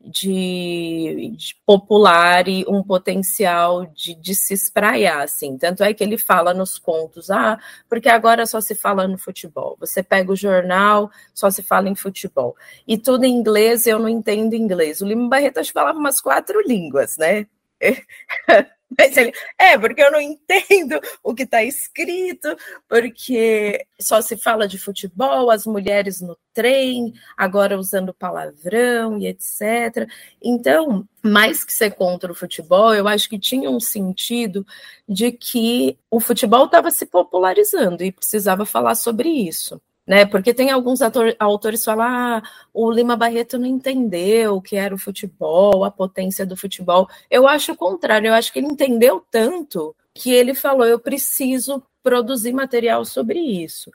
de, 0.00 1.32
de, 1.36 1.56
popular 1.64 2.46
e 2.46 2.64
um 2.68 2.82
potencial 2.82 3.86
de, 3.86 4.14
de, 4.14 4.34
se 4.34 4.52
espraiar, 4.52 5.22
assim. 5.22 5.56
Tanto 5.56 5.82
é 5.82 5.94
que 5.94 6.04
ele 6.04 6.18
fala 6.18 6.52
nos 6.52 6.78
contos, 6.78 7.30
ah, 7.30 7.58
porque 7.88 8.08
agora 8.08 8.44
só 8.46 8.60
se 8.60 8.74
fala 8.74 9.08
no 9.08 9.16
futebol. 9.16 9.76
Você 9.80 10.02
pega 10.02 10.30
o 10.30 10.36
jornal, 10.36 11.10
só 11.32 11.50
se 11.50 11.62
fala 11.62 11.88
em 11.88 11.94
futebol. 11.94 12.54
E 12.86 12.98
tudo 12.98 13.24
em 13.24 13.34
inglês, 13.34 13.86
eu 13.86 13.98
não 13.98 14.08
entendo 14.08 14.54
inglês. 14.54 15.00
O 15.00 15.06
Lima 15.06 15.28
que 15.30 15.72
falava 15.72 15.98
umas 15.98 16.20
quatro 16.20 16.60
línguas, 16.66 17.16
né? 17.16 17.46
Mas 18.96 19.16
ele, 19.16 19.32
é, 19.58 19.78
porque 19.78 20.02
eu 20.02 20.12
não 20.12 20.20
entendo 20.20 21.00
o 21.22 21.34
que 21.34 21.42
está 21.42 21.62
escrito, 21.64 22.56
porque 22.88 23.86
só 24.00 24.20
se 24.20 24.36
fala 24.36 24.68
de 24.68 24.78
futebol, 24.78 25.50
as 25.50 25.66
mulheres 25.66 26.20
no 26.20 26.38
trem, 26.52 27.12
agora 27.36 27.78
usando 27.78 28.14
palavrão 28.14 29.18
e 29.18 29.26
etc. 29.26 30.08
Então, 30.42 31.08
mais 31.22 31.64
que 31.64 31.72
ser 31.72 31.94
contra 31.94 32.30
o 32.30 32.34
futebol, 32.34 32.94
eu 32.94 33.08
acho 33.08 33.28
que 33.28 33.38
tinha 33.38 33.70
um 33.70 33.80
sentido 33.80 34.66
de 35.08 35.32
que 35.32 35.98
o 36.10 36.20
futebol 36.20 36.66
estava 36.66 36.90
se 36.90 37.06
popularizando 37.06 38.04
e 38.04 38.12
precisava 38.12 38.64
falar 38.64 38.94
sobre 38.94 39.28
isso 39.28 39.80
né? 40.06 40.26
Porque 40.26 40.52
tem 40.52 40.70
alguns 40.70 41.00
ator, 41.02 41.34
autores 41.38 41.80
que 41.80 41.86
falam, 41.86 42.06
ah, 42.06 42.42
o 42.72 42.90
Lima 42.90 43.16
Barreto 43.16 43.58
não 43.58 43.66
entendeu 43.66 44.56
o 44.56 44.62
que 44.62 44.76
era 44.76 44.94
o 44.94 44.98
futebol, 44.98 45.84
a 45.84 45.90
potência 45.90 46.44
do 46.44 46.56
futebol. 46.56 47.08
Eu 47.30 47.48
acho 47.48 47.72
o 47.72 47.76
contrário, 47.76 48.28
eu 48.28 48.34
acho 48.34 48.52
que 48.52 48.58
ele 48.58 48.68
entendeu 48.68 49.24
tanto 49.30 49.94
que 50.14 50.30
ele 50.32 50.54
falou, 50.54 50.86
eu 50.86 50.98
preciso 50.98 51.82
produzir 52.02 52.52
material 52.52 53.04
sobre 53.04 53.40
isso. 53.40 53.90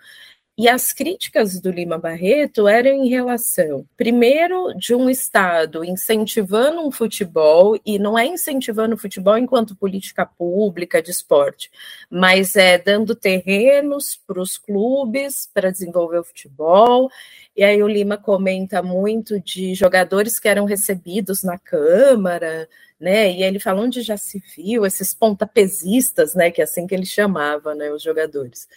E 0.59 0.67
as 0.67 0.91
críticas 0.91 1.57
do 1.61 1.71
Lima 1.71 1.97
Barreto 1.97 2.67
eram 2.67 2.91
em 2.91 3.07
relação, 3.07 3.87
primeiro, 3.95 4.73
de 4.73 4.93
um 4.93 5.09
Estado 5.09 5.85
incentivando 5.85 6.85
um 6.85 6.91
futebol, 6.91 7.79
e 7.85 7.97
não 7.97 8.19
é 8.19 8.25
incentivando 8.25 8.93
o 8.93 8.97
futebol 8.97 9.37
enquanto 9.37 9.73
política 9.73 10.25
pública 10.25 11.01
de 11.01 11.11
esporte, 11.11 11.71
mas 12.09 12.57
é 12.57 12.77
dando 12.77 13.15
terrenos 13.15 14.19
para 14.27 14.41
os 14.41 14.57
clubes 14.57 15.49
para 15.53 15.71
desenvolver 15.71 16.19
o 16.19 16.25
futebol. 16.25 17.09
E 17.55 17.63
aí 17.63 17.81
o 17.81 17.87
Lima 17.87 18.17
comenta 18.17 18.83
muito 18.83 19.39
de 19.39 19.73
jogadores 19.73 20.41
que 20.41 20.49
eram 20.49 20.65
recebidos 20.65 21.41
na 21.41 21.57
Câmara, 21.57 22.67
né? 22.99 23.31
E 23.31 23.43
ele 23.43 23.61
fala 23.61 23.81
onde 23.81 24.01
já 24.01 24.17
se 24.17 24.43
viu 24.57 24.85
esses 24.85 25.13
pontapesistas, 25.13 26.35
né? 26.35 26.51
Que 26.51 26.59
é 26.59 26.65
assim 26.65 26.85
que 26.85 26.93
ele 26.93 27.05
chamava, 27.05 27.73
né? 27.73 27.89
Os 27.93 28.03
jogadores. 28.03 28.67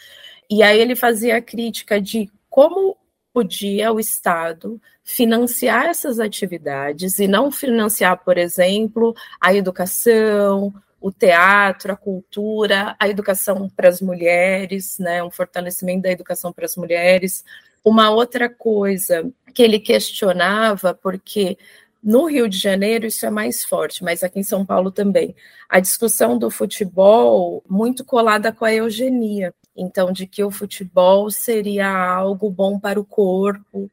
E 0.53 0.63
aí 0.63 0.79
ele 0.79 0.95
fazia 0.95 1.39
a 1.39 1.41
crítica 1.41 1.99
de 1.99 2.31
como 2.51 2.95
podia 3.33 3.91
o 3.91 3.99
Estado 3.99 4.79
financiar 5.03 5.87
essas 5.87 6.21
atividades 6.21 7.19
e 7.19 7.27
não 7.27 7.51
financiar, 7.51 8.23
por 8.23 8.37
exemplo, 8.37 9.15
a 9.41 9.55
educação, 9.55 10.71
o 11.01 11.11
teatro, 11.11 11.91
a 11.91 11.97
cultura, 11.97 12.95
a 13.01 13.09
educação 13.09 13.67
para 13.75 13.89
as 13.89 14.03
mulheres, 14.03 14.99
né, 14.99 15.25
um 15.25 15.31
fortalecimento 15.31 16.03
da 16.03 16.11
educação 16.11 16.53
para 16.53 16.67
as 16.67 16.77
mulheres. 16.77 17.43
Uma 17.83 18.11
outra 18.11 18.51
coisa 18.51 19.33
que 19.55 19.63
ele 19.63 19.81
questionava, 19.81 20.93
porque 20.93 21.57
no 22.05 22.27
Rio 22.27 22.47
de 22.47 22.59
Janeiro 22.59 23.07
isso 23.07 23.25
é 23.25 23.31
mais 23.31 23.65
forte, 23.65 24.05
mas 24.05 24.23
aqui 24.23 24.41
em 24.41 24.45
São 24.45 24.67
Paulo 24.67 24.91
também. 24.91 25.35
A 25.67 25.81
discussão 25.81 26.37
do 26.37 26.51
futebol 26.51 27.65
muito 27.67 28.05
colada 28.05 28.53
com 28.53 28.67
a 28.67 28.75
eugenia. 28.75 29.55
Então, 29.77 30.13
de 30.13 30.27
que 30.27 30.45
o 30.45 30.51
futebol 30.51 31.31
seria 31.31 31.89
algo 31.89 32.51
bom 32.51 32.79
para 32.79 33.01
o 33.01 33.05
corpo, 33.05 33.91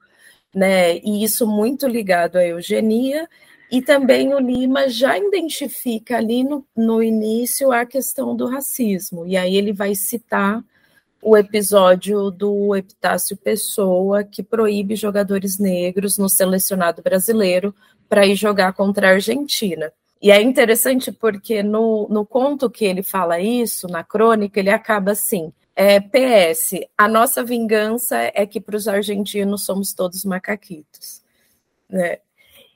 né? 0.54 0.98
E 0.98 1.24
isso 1.24 1.48
muito 1.48 1.88
ligado 1.88 2.38
à 2.38 2.46
eugenia. 2.46 3.28
E 3.72 3.82
também 3.82 4.34
o 4.34 4.40
Lima 4.40 4.90
já 4.90 5.18
identifica 5.18 6.18
ali 6.18 6.44
no, 6.44 6.66
no 6.76 7.04
início 7.04 7.72
a 7.72 7.86
questão 7.86 8.36
do 8.36 8.48
racismo. 8.48 9.26
E 9.28 9.38
aí 9.38 9.56
ele 9.56 9.72
vai 9.72 9.94
citar 9.96 10.64
o 11.22 11.38
episódio 11.38 12.32
do 12.32 12.76
Epitácio 12.76 13.36
Pessoa, 13.38 14.24
que 14.24 14.42
proíbe 14.42 14.96
jogadores 14.96 15.60
negros 15.60 16.18
no 16.18 16.30
selecionado 16.30 17.02
brasileiro 17.02 17.76
para 18.08 18.26
ir 18.26 18.36
jogar 18.36 18.74
contra 18.74 19.10
a 19.10 19.12
Argentina. 19.12 19.92
E 20.22 20.32
é 20.32 20.42
interessante 20.42 21.12
porque 21.12 21.64
no, 21.64 22.08
no 22.10 22.26
conto 22.26 22.70
que 22.70 22.86
ele 22.86 23.04
fala 23.04 23.40
isso, 23.40 23.88
na 23.88 24.04
crônica, 24.04 24.60
ele 24.60 24.70
acaba 24.70 25.12
assim: 25.12 25.54
é, 25.82 26.00
PS, 26.02 26.72
a 26.98 27.08
nossa 27.08 27.42
vingança 27.44 28.18
é 28.34 28.46
que 28.46 28.60
para 28.60 28.76
os 28.76 28.88
argentinos 28.88 29.64
somos 29.64 29.94
todos 29.94 30.26
macaquitos. 30.26 31.24
Né? 31.90 32.20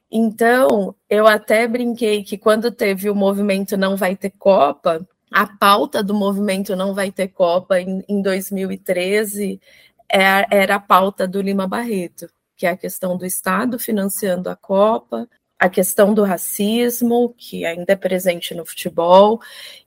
Então, 0.09 0.95
eu 1.09 1.27
até 1.27 1.67
brinquei 1.67 2.23
que 2.23 2.37
quando 2.37 2.71
teve 2.71 3.09
o 3.09 3.15
movimento 3.15 3.75
Não 3.75 3.97
Vai 3.97 4.15
Ter 4.15 4.29
Copa, 4.31 5.05
a 5.29 5.45
pauta 5.45 6.01
do 6.01 6.13
movimento 6.13 6.77
Não 6.77 6.93
Vai 6.93 7.11
Ter 7.11 7.27
Copa 7.27 7.79
em, 7.81 8.05
em 8.07 8.21
2013 8.21 9.59
era, 10.07 10.47
era 10.49 10.75
a 10.75 10.79
pauta 10.79 11.27
do 11.27 11.41
Lima 11.41 11.67
Barreto 11.67 12.29
que 12.55 12.65
é 12.65 12.69
a 12.69 12.77
questão 12.77 13.17
do 13.17 13.25
Estado 13.25 13.77
financiando 13.77 14.49
a 14.49 14.55
Copa, 14.55 15.27
a 15.63 15.69
questão 15.69 16.13
do 16.13 16.23
racismo, 16.23 17.33
que 17.37 17.63
ainda 17.65 17.93
é 17.93 17.95
presente 17.95 18.53
no 18.53 18.65
futebol. 18.65 19.39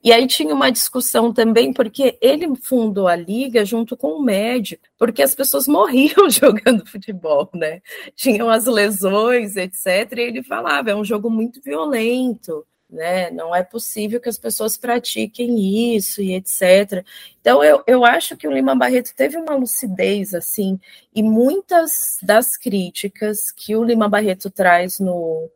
E 0.03 0.11
aí 0.11 0.27
tinha 0.27 0.55
uma 0.55 0.73
discussão 0.73 1.35
também, 1.35 1.71
porque 1.71 2.17
ele 2.19 2.57
fundou 2.57 3.07
a 3.07 3.15
liga 3.15 3.63
junto 3.63 3.95
com 3.95 4.13
o 4.13 4.23
médico, 4.23 4.83
porque 4.99 5.23
as 5.23 5.35
pessoas 5.35 5.69
morriam 5.69 6.31
jogando 6.31 6.87
futebol, 6.87 7.51
né? 7.53 7.83
Tinham 8.15 8.49
as 8.49 8.65
lesões, 8.65 9.55
etc. 9.57 10.11
E 10.17 10.21
ele 10.21 10.43
falava: 10.43 10.91
é 10.91 10.95
um 10.95 11.05
jogo 11.05 11.29
muito 11.29 11.61
violento 11.61 12.67
né? 12.89 13.31
Não 13.33 13.55
é 13.55 13.65
possível 13.65 14.21
que 14.21 14.29
as 14.29 14.39
pessoas 14.39 14.77
pratiquem 14.77 15.97
isso 15.97 16.23
e 16.23 16.35
etc. 16.35 17.05
Então, 17.41 17.63
eu, 17.63 17.83
eu 17.85 18.05
acho 18.05 18.37
que 18.37 18.47
o 18.47 18.53
Lima 18.53 18.77
Barreto 18.77 19.13
teve 19.15 19.37
uma 19.37 19.57
lucidez, 19.57 20.33
assim, 20.33 20.79
e 21.13 21.21
muitas 21.23 22.17
das 22.23 22.57
críticas 22.57 23.51
que 23.51 23.75
o 23.75 23.83
Lima 23.83 24.09
Barreto 24.09 24.51
traz 24.51 25.01
no, 25.01 25.51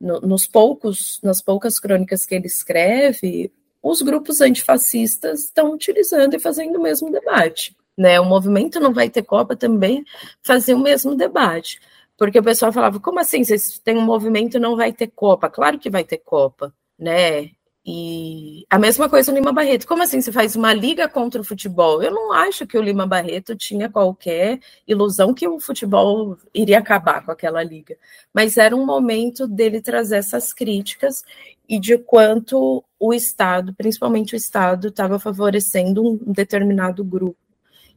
no, 0.00 0.20
nos 0.20 0.46
poucos, 0.46 1.20
nas 1.22 1.42
poucas 1.42 1.78
crônicas 1.78 2.24
que 2.24 2.34
ele 2.34 2.46
escreve, 2.46 3.52
os 3.82 4.02
grupos 4.02 4.40
antifascistas 4.40 5.44
estão 5.44 5.72
utilizando 5.72 6.34
e 6.34 6.38
fazendo 6.38 6.76
o 6.76 6.82
mesmo 6.82 7.10
debate. 7.10 7.76
Né? 7.96 8.20
O 8.20 8.24
movimento 8.24 8.78
não 8.78 8.92
vai 8.92 9.10
ter 9.10 9.22
Copa 9.22 9.56
também 9.56 10.04
fazer 10.42 10.74
o 10.74 10.78
mesmo 10.78 11.14
debate. 11.14 11.80
Porque 12.16 12.38
o 12.38 12.42
pessoal 12.42 12.72
falava, 12.72 12.98
como 12.98 13.20
assim? 13.20 13.44
Vocês 13.44 13.78
têm 13.78 13.96
um 13.96 14.02
movimento 14.02 14.58
não 14.58 14.76
vai 14.76 14.92
ter 14.92 15.08
Copa? 15.08 15.48
Claro 15.48 15.78
que 15.78 15.88
vai 15.88 16.04
ter 16.04 16.18
Copa, 16.18 16.74
né? 16.98 17.50
E 17.90 18.66
a 18.68 18.78
mesma 18.78 19.08
coisa 19.08 19.32
o 19.32 19.34
Lima 19.34 19.50
Barreto. 19.50 19.86
Como 19.86 20.02
assim 20.02 20.20
você 20.20 20.30
faz 20.30 20.54
uma 20.54 20.74
liga 20.74 21.08
contra 21.08 21.40
o 21.40 21.44
futebol? 21.44 22.02
Eu 22.02 22.10
não 22.10 22.34
acho 22.34 22.66
que 22.66 22.76
o 22.76 22.82
Lima 22.82 23.06
Barreto 23.06 23.56
tinha 23.56 23.88
qualquer 23.88 24.60
ilusão 24.86 25.32
que 25.32 25.48
o 25.48 25.58
futebol 25.58 26.36
iria 26.52 26.80
acabar 26.80 27.24
com 27.24 27.32
aquela 27.32 27.62
liga. 27.62 27.96
Mas 28.30 28.58
era 28.58 28.76
um 28.76 28.84
momento 28.84 29.48
dele 29.48 29.80
trazer 29.80 30.16
essas 30.16 30.52
críticas 30.52 31.22
e 31.66 31.80
de 31.80 31.96
quanto 31.96 32.84
o 33.00 33.14
Estado, 33.14 33.72
principalmente 33.74 34.34
o 34.34 34.36
Estado, 34.36 34.88
estava 34.88 35.18
favorecendo 35.18 36.06
um 36.06 36.30
determinado 36.30 37.02
grupo 37.02 37.38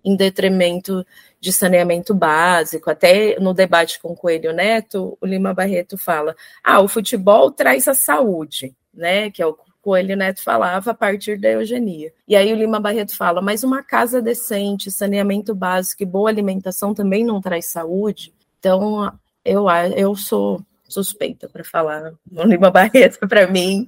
em 0.05 0.15
detrimento 0.15 1.05
de 1.37 1.51
saneamento 1.51 2.13
básico. 2.13 2.89
Até 2.89 3.37
no 3.41 3.53
debate 3.53 3.99
com 3.99 4.13
o 4.13 4.15
Coelho 4.15 4.53
Neto, 4.53 5.17
o 5.19 5.25
Lima 5.25 5.53
Barreto 5.53 5.97
fala: 5.97 6.33
ah, 6.63 6.79
o 6.79 6.87
futebol 6.87 7.51
traz 7.51 7.89
a 7.89 7.93
saúde, 7.93 8.73
né? 8.93 9.29
Que 9.29 9.41
é 9.41 9.45
o 9.45 9.53
Coelho 9.81 10.15
Neto 10.15 10.43
falava 10.43 10.91
a 10.91 10.93
partir 10.93 11.39
da 11.39 11.49
eugenia. 11.49 12.13
E 12.27 12.35
aí 12.35 12.53
o 12.53 12.55
Lima 12.55 12.79
Barreto 12.79 13.15
fala: 13.15 13.41
mas 13.41 13.63
uma 13.63 13.83
casa 13.83 14.21
decente, 14.21 14.91
saneamento 14.91 15.55
básico 15.55 16.03
e 16.03 16.05
boa 16.05 16.29
alimentação 16.29 16.93
também 16.93 17.25
não 17.25 17.41
traz 17.41 17.65
saúde. 17.67 18.33
Então, 18.59 19.11
eu, 19.43 19.65
eu 19.95 20.15
sou 20.15 20.63
suspeita 20.87 21.49
para 21.49 21.63
falar. 21.63 22.13
O 22.31 22.43
Lima 22.43 22.69
Barreto, 22.69 23.27
para 23.27 23.47
mim, 23.47 23.87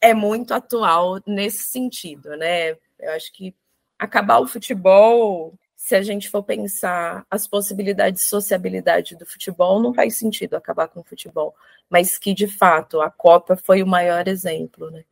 é 0.00 0.14
muito 0.14 0.54
atual 0.54 1.20
nesse 1.26 1.64
sentido, 1.64 2.36
né? 2.36 2.70
Eu 2.98 3.10
acho 3.14 3.32
que 3.32 3.54
acabar 3.98 4.38
o 4.38 4.46
futebol, 4.46 5.54
se 5.74 5.94
a 5.94 6.02
gente 6.02 6.28
for 6.28 6.42
pensar 6.42 7.26
as 7.30 7.46
possibilidades 7.46 8.22
de 8.22 8.28
sociabilidade 8.28 9.16
do 9.16 9.26
futebol, 9.26 9.80
não 9.80 9.94
faz 9.94 10.16
sentido 10.16 10.54
acabar 10.54 10.88
com 10.88 11.00
o 11.00 11.04
futebol. 11.04 11.54
Mas 11.88 12.18
que, 12.18 12.34
de 12.34 12.46
fato, 12.46 13.00
a 13.00 13.10
Copa 13.10 13.56
foi 13.56 13.82
o 13.82 13.86
maior 13.86 14.28
exemplo 14.28 14.90
né, 14.90 15.04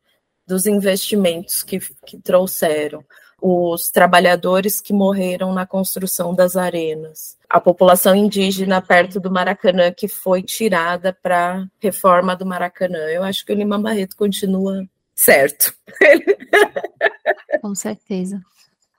dos 0.47 0.65
investimentos 0.65 1.63
que, 1.63 1.79
que 2.05 2.17
trouxeram. 2.17 3.03
Os 3.41 3.89
trabalhadores 3.89 4.79
que 4.79 4.93
morreram 4.93 5.53
na 5.53 5.67
construção 5.67 6.33
das 6.33 6.55
arenas, 6.55 7.37
a 7.49 7.59
população 7.59 8.15
indígena 8.15 8.81
perto 8.81 9.19
do 9.19 9.29
Maracanã 9.29 9.91
que 9.91 10.07
foi 10.07 10.41
tirada 10.41 11.13
para 11.13 11.67
reforma 11.79 12.35
do 12.35 12.45
Maracanã. 12.45 12.97
Eu 13.09 13.23
acho 13.23 13.45
que 13.45 13.51
o 13.51 13.55
Lima 13.55 13.77
Barreto 13.77 14.15
continua 14.15 14.87
certo. 15.13 15.73
Com 17.61 17.75
certeza. 17.75 18.41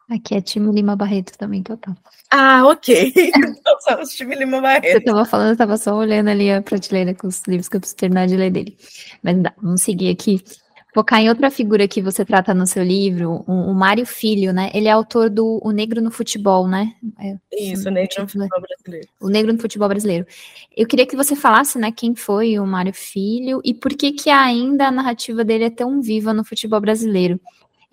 Aqui 0.08 0.36
é 0.36 0.40
time 0.40 0.72
Lima 0.72 0.94
Barreto 0.94 1.36
também 1.36 1.62
que 1.62 1.72
eu 1.72 1.76
tô. 1.76 1.90
Ah, 2.30 2.64
ok. 2.66 3.12
Então 3.16 3.80
somos 3.80 4.14
time 4.14 4.36
Lima 4.36 4.60
Barreto. 4.60 4.92
Você 4.92 5.00
tava 5.00 5.24
falando, 5.24 5.50
eu 5.50 5.56
tava 5.56 5.76
só 5.76 5.94
olhando 5.94 6.28
ali 6.28 6.52
a 6.52 6.62
prateleira 6.62 7.14
com 7.14 7.26
os 7.26 7.42
livros 7.48 7.68
que 7.68 7.76
eu 7.76 7.80
preciso 7.80 7.96
terminar 7.96 8.26
de 8.26 8.36
ler 8.36 8.50
dele. 8.50 8.76
Mas 9.22 9.42
dá, 9.42 9.52
vamos 9.60 9.82
seguir 9.82 10.10
aqui. 10.10 10.42
Focar 10.96 11.20
em 11.20 11.28
outra 11.28 11.50
figura 11.50 11.86
que 11.86 12.00
você 12.00 12.24
trata 12.24 12.54
no 12.54 12.66
seu 12.66 12.82
livro, 12.82 13.44
o, 13.46 13.52
o 13.52 13.74
Mário 13.74 14.06
Filho, 14.06 14.50
né? 14.50 14.70
Ele 14.72 14.88
é 14.88 14.90
autor 14.90 15.28
do 15.28 15.60
O 15.62 15.70
Negro 15.70 16.00
no 16.00 16.10
Futebol, 16.10 16.66
né? 16.66 16.94
É, 17.20 17.36
Isso, 17.52 17.86
o 17.86 17.92
Negro 17.92 18.22
no 18.22 18.26
Futebol 18.26 18.60
Brasileiro. 18.62 19.08
O 19.20 19.28
Negro 19.28 19.52
no 19.52 19.58
Futebol 19.58 19.88
Brasileiro. 19.90 20.26
Eu 20.74 20.86
queria 20.86 21.06
que 21.06 21.14
você 21.14 21.36
falasse, 21.36 21.78
né, 21.78 21.92
quem 21.92 22.14
foi 22.14 22.58
o 22.58 22.66
Mário 22.66 22.94
Filho 22.94 23.60
e 23.62 23.74
por 23.74 23.92
que 23.92 24.10
que 24.10 24.30
ainda 24.30 24.86
a 24.86 24.90
narrativa 24.90 25.44
dele 25.44 25.64
é 25.64 25.70
tão 25.70 26.00
viva 26.00 26.32
no 26.32 26.42
futebol 26.42 26.80
brasileiro. 26.80 27.38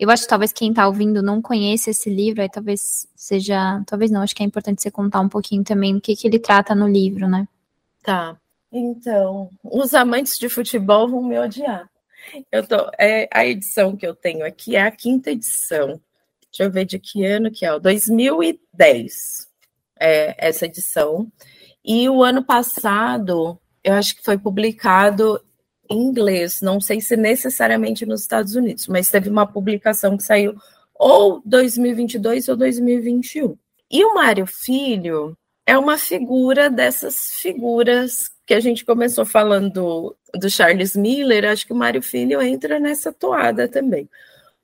Eu 0.00 0.08
acho 0.08 0.22
que 0.22 0.28
talvez 0.30 0.50
quem 0.50 0.70
está 0.70 0.86
ouvindo 0.86 1.22
não 1.22 1.42
conheça 1.42 1.90
esse 1.90 2.08
livro, 2.08 2.40
aí 2.40 2.48
talvez 2.48 3.06
seja. 3.14 3.82
Talvez 3.86 4.10
não, 4.10 4.22
acho 4.22 4.34
que 4.34 4.42
é 4.42 4.46
importante 4.46 4.80
você 4.80 4.90
contar 4.90 5.20
um 5.20 5.28
pouquinho 5.28 5.62
também 5.62 5.94
o 5.94 6.00
que, 6.00 6.16
que 6.16 6.26
ele 6.26 6.38
trata 6.38 6.74
no 6.74 6.88
livro, 6.88 7.28
né? 7.28 7.46
Tá. 8.02 8.34
Então, 8.72 9.50
os 9.62 9.92
amantes 9.92 10.38
de 10.38 10.48
futebol 10.48 11.06
vão 11.06 11.22
me 11.22 11.38
odiar. 11.38 11.86
Eu 12.50 12.66
tô, 12.66 12.90
é, 12.98 13.28
a 13.32 13.46
edição 13.46 13.96
que 13.96 14.06
eu 14.06 14.14
tenho 14.14 14.44
aqui 14.44 14.76
é 14.76 14.82
a 14.82 14.90
quinta 14.90 15.30
edição. 15.30 16.00
Deixa 16.50 16.64
eu 16.64 16.70
ver 16.70 16.84
de 16.84 16.98
que 16.98 17.24
ano 17.24 17.50
que 17.50 17.64
é, 17.64 17.72
o 17.72 17.78
2010. 17.78 19.48
É 20.00 20.34
essa 20.48 20.66
edição. 20.66 21.30
E 21.84 22.08
o 22.08 22.22
ano 22.22 22.44
passado, 22.44 23.58
eu 23.82 23.94
acho 23.94 24.16
que 24.16 24.24
foi 24.24 24.38
publicado 24.38 25.40
em 25.90 26.02
inglês, 26.02 26.60
não 26.62 26.80
sei 26.80 27.00
se 27.00 27.16
necessariamente 27.16 28.06
nos 28.06 28.22
Estados 28.22 28.54
Unidos, 28.54 28.88
mas 28.88 29.10
teve 29.10 29.28
uma 29.28 29.46
publicação 29.46 30.16
que 30.16 30.22
saiu 30.22 30.56
ou 30.94 31.42
2022 31.44 32.48
ou 32.48 32.56
2021. 32.56 33.56
E 33.90 34.04
o 34.04 34.14
Mário 34.14 34.46
Filho 34.46 35.36
é 35.66 35.76
uma 35.76 35.98
figura 35.98 36.70
dessas 36.70 37.34
figuras 37.34 38.30
que 38.46 38.54
a 38.54 38.60
gente 38.60 38.84
começou 38.84 39.24
falando 39.24 40.14
do 40.34 40.50
Charles 40.50 40.94
Miller, 40.94 41.44
acho 41.46 41.66
que 41.66 41.72
o 41.72 41.76
Mário 41.76 42.02
Filho 42.02 42.42
entra 42.42 42.78
nessa 42.78 43.12
toada 43.12 43.66
também. 43.68 44.08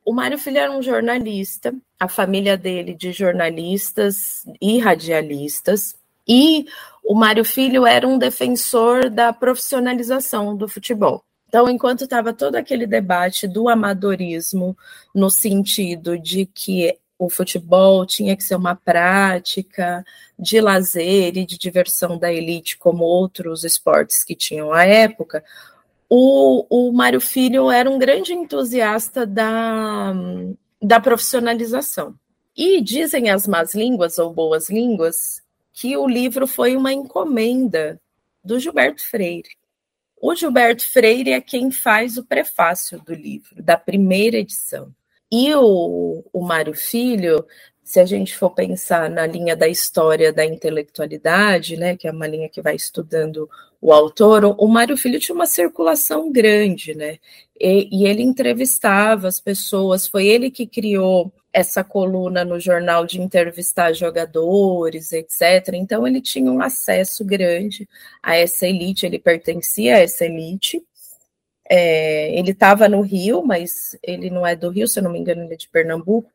O 0.04 0.12
Mário 0.12 0.38
Filho 0.38 0.58
era 0.58 0.72
um 0.72 0.82
jornalista, 0.82 1.74
a 1.98 2.08
família 2.08 2.56
dele 2.56 2.94
de 2.94 3.12
jornalistas 3.12 4.44
e 4.60 4.78
radialistas, 4.78 5.94
e 6.26 6.66
o 7.04 7.14
Mário 7.14 7.44
Filho 7.44 7.86
era 7.86 8.06
um 8.06 8.18
defensor 8.18 9.10
da 9.10 9.32
profissionalização 9.32 10.56
do 10.56 10.68
futebol. 10.68 11.24
Então, 11.48 11.68
enquanto 11.68 12.04
estava 12.04 12.32
todo 12.32 12.54
aquele 12.54 12.86
debate 12.86 13.48
do 13.48 13.68
amadorismo, 13.68 14.76
no 15.12 15.28
sentido 15.28 16.16
de 16.16 16.46
que 16.46 16.96
o 17.20 17.28
futebol 17.28 18.06
tinha 18.06 18.35
que 18.35 18.42
ser 18.42 18.54
uma 18.54 18.74
prática 18.74 20.02
de 20.38 20.59
lazer 20.59 21.37
e 21.37 21.44
de 21.44 21.59
diversão 21.59 22.16
da 22.16 22.33
elite, 22.33 22.78
como 22.78 23.04
outros 23.04 23.62
esportes 23.62 24.24
que 24.24 24.35
tinham 24.35 24.72
à 24.72 24.87
época, 24.87 25.44
o, 26.09 26.66
o 26.70 26.90
Mário 26.92 27.20
Filho 27.20 27.70
era 27.70 27.90
um 27.90 27.98
grande 27.98 28.33
entusiasta 28.33 29.26
da, 29.26 30.14
da 30.80 30.98
profissionalização. 30.98 32.14
E 32.56 32.80
dizem 32.80 33.28
as 33.28 33.46
más 33.46 33.74
línguas 33.74 34.18
ou 34.18 34.33
boas 34.33 34.70
línguas 34.70 35.42
que 35.74 35.94
o 35.98 36.09
livro 36.09 36.46
foi 36.46 36.74
uma 36.74 36.92
encomenda 36.92 38.00
do 38.42 38.59
Gilberto 38.59 39.06
Freire. 39.06 39.50
O 40.20 40.35
Gilberto 40.35 40.88
Freire 40.88 41.33
é 41.33 41.40
quem 41.40 41.70
faz 41.70 42.16
o 42.16 42.24
prefácio 42.24 42.98
do 43.00 43.12
livro, 43.12 43.62
da 43.62 43.76
primeira 43.76 44.38
edição. 44.38 44.92
E 45.32 45.54
o, 45.54 46.24
o 46.32 46.42
Mário 46.42 46.74
Filho, 46.74 47.46
se 47.84 48.00
a 48.00 48.04
gente 48.04 48.36
for 48.36 48.50
pensar 48.50 49.08
na 49.10 49.26
linha 49.26 49.56
da 49.56 49.68
história 49.68 50.32
da 50.32 50.44
intelectualidade, 50.44 51.76
né, 51.76 51.96
que 51.96 52.08
é 52.08 52.10
uma 52.10 52.26
linha 52.26 52.48
que 52.48 52.62
vai 52.62 52.74
estudando 52.76 53.48
o 53.80 53.92
autor, 53.92 54.44
o 54.58 54.68
Mário 54.68 54.96
Filho 54.96 55.18
tinha 55.18 55.34
uma 55.34 55.46
circulação 55.46 56.30
grande, 56.30 56.94
né? 56.94 57.18
E, 57.58 57.88
e, 57.90 58.06
ele 58.06 58.22
entrevistava 58.22 59.26
as 59.26 59.40
pessoas, 59.40 60.06
foi 60.06 60.26
ele 60.26 60.50
que 60.50 60.66
criou 60.66 61.32
essa 61.52 61.82
coluna 61.82 62.44
no 62.44 62.60
jornal 62.60 63.06
de 63.06 63.20
entrevistar 63.20 63.92
jogadores, 63.92 65.12
etc. 65.12 65.74
Então 65.74 66.06
ele 66.06 66.20
tinha 66.20 66.50
um 66.50 66.60
acesso 66.60 67.24
grande 67.24 67.88
a 68.22 68.36
essa 68.36 68.66
elite, 68.66 69.06
ele 69.06 69.18
pertencia 69.18 69.96
a 69.96 69.98
essa 69.98 70.24
elite, 70.24 70.82
é, 71.72 72.37
ele 72.37 72.50
estava 72.50 72.88
no 72.88 73.00
Rio, 73.00 73.44
mas 73.44 73.96
ele 74.02 74.28
não 74.28 74.44
é 74.44 74.56
do 74.56 74.70
Rio, 74.70 74.88
se 74.88 74.98
eu 74.98 75.04
não 75.04 75.12
me 75.12 75.20
engano, 75.20 75.44
ele 75.44 75.54
é 75.54 75.56
de 75.56 75.68
Pernambuco. 75.68 76.28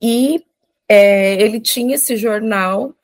E 0.00 0.44
é, 0.86 1.40
ele 1.40 1.58
tinha 1.58 1.94
esse 1.94 2.18
jornal 2.18 2.94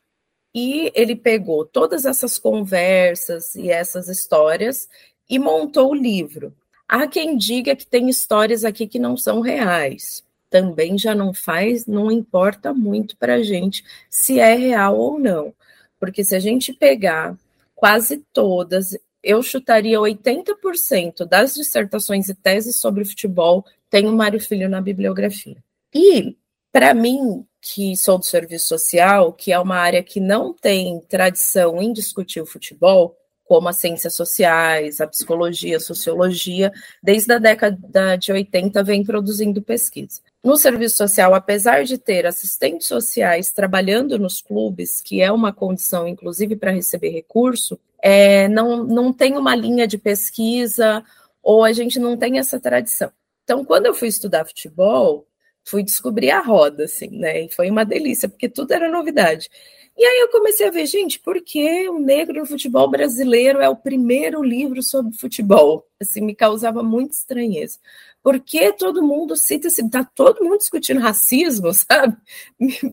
e 0.55 0.93
ele 0.95 1.17
pegou 1.17 1.65
todas 1.65 2.05
essas 2.05 2.39
conversas 2.39 3.55
e 3.55 3.71
essas 3.71 4.09
histórias 4.09 4.87
e 5.29 5.39
montou 5.39 5.91
o 5.91 5.95
livro. 5.95 6.55
Há 6.87 7.07
quem 7.07 7.35
diga 7.35 7.75
que 7.75 7.87
tem 7.87 8.11
histórias 8.11 8.63
aqui 8.63 8.87
que 8.87 8.99
não 8.99 9.17
são 9.17 9.41
reais. 9.41 10.23
Também 10.51 10.99
já 10.99 11.15
não 11.15 11.33
faz, 11.33 11.87
não 11.87 12.13
importa 12.13 12.75
muito 12.75 13.17
para 13.17 13.37
a 13.37 13.43
gente 13.43 13.83
se 14.11 14.39
é 14.39 14.55
real 14.55 14.99
ou 14.99 15.19
não. 15.19 15.55
Porque 15.99 16.23
se 16.23 16.37
a 16.37 16.39
gente 16.39 16.75
pegar 16.75 17.35
quase 17.75 18.19
todas 18.35 18.97
eu 19.25 19.43
chutaria 19.43 19.99
80% 19.99 21.27
das 21.27 21.55
dissertações 21.55 22.29
e 22.29 22.35
teses 22.35 22.77
sobre 22.77 23.05
futebol 23.05 23.65
tem 23.89 24.07
o 24.07 24.13
Mário 24.13 24.39
Filho 24.39 24.69
na 24.69 24.81
bibliografia. 24.81 25.57
E, 25.95 26.37
para 26.71 26.93
mim, 26.93 27.47
que 27.61 27.97
sou 27.97 28.19
do 28.19 28.25
serviço 28.25 28.69
social, 28.69 29.33
que 29.33 29.53
é 29.53 29.59
uma 29.59 29.77
área 29.77 30.03
que 30.03 30.21
não 30.21 30.53
tem 30.53 31.01
tradição 31.09 31.81
em 31.81 31.93
discutir 31.93 32.41
o 32.41 32.47
futebol, 32.47 33.17
como 33.45 33.69
as 33.69 33.77
ciências 33.77 34.15
sociais, 34.15 35.01
a 35.01 35.07
psicologia, 35.07 35.77
a 35.77 35.81
sociologia, 35.81 36.73
desde 37.03 37.33
a 37.33 37.39
década 37.39 38.17
de 38.17 38.33
80 38.33 38.83
vem 38.83 39.05
produzindo 39.05 39.63
pesquisa. 39.63 40.21
No 40.43 40.57
serviço 40.57 40.97
social, 40.97 41.35
apesar 41.35 41.85
de 41.85 41.99
ter 41.99 42.27
assistentes 42.27 42.87
sociais 42.87 43.53
trabalhando 43.53 44.19
nos 44.19 44.41
clubes, 44.41 45.01
que 45.01 45.21
é 45.21 45.31
uma 45.31 45.53
condição, 45.53 46.07
inclusive, 46.09 46.57
para 46.57 46.71
receber 46.71 47.11
recurso, 47.11 47.79
é, 48.03 48.49
não, 48.49 48.85
não 48.85 49.13
tem 49.13 49.37
uma 49.37 49.55
linha 49.55 49.87
de 49.87 49.97
pesquisa 49.97 51.03
ou 51.43 51.65
a 51.65 51.73
gente 51.73 51.99
não 51.99 52.17
tem 52.17 52.39
essa 52.39 52.59
tradição. 52.59 53.11
Então, 53.45 53.65
quando 53.65 53.87
eu 53.87 53.95
fui 53.95 54.09
estudar 54.09 54.47
futebol, 54.47 55.27
fui 55.65 55.83
descobrir 55.83 56.31
a 56.31 56.41
roda, 56.41 56.85
assim, 56.85 57.09
né? 57.19 57.43
E 57.45 57.53
foi 57.53 57.71
uma 57.71 57.85
delícia, 57.85 58.29
porque 58.29 58.49
tudo 58.49 58.73
era 58.73 58.91
novidade. 58.91 59.49
E 59.97 60.05
aí 60.05 60.21
eu 60.21 60.29
comecei 60.29 60.67
a 60.67 60.71
ver, 60.71 60.87
gente, 60.87 61.21
por 61.21 61.41
que 61.43 61.89
o 61.89 62.01
negro 62.01 62.41
no 62.41 62.47
futebol 62.47 62.91
brasileiro 62.91 63.61
é 63.61 63.69
o 63.69 63.77
primeiro 63.77 64.43
livro 64.43 64.83
sobre 64.83 65.17
futebol? 65.17 65.87
Assim, 66.01 66.21
me 66.21 66.35
causava 66.35 66.83
muita 66.83 67.15
estranheza. 67.15 67.79
Por 68.23 68.41
que 68.41 68.73
todo 68.73 69.03
mundo 69.03 69.37
cita, 69.37 69.69
assim, 69.69 69.89
tá 69.89 70.03
todo 70.05 70.43
mundo 70.43 70.59
discutindo 70.59 71.01
racismo, 71.01 71.73
sabe? 71.75 72.17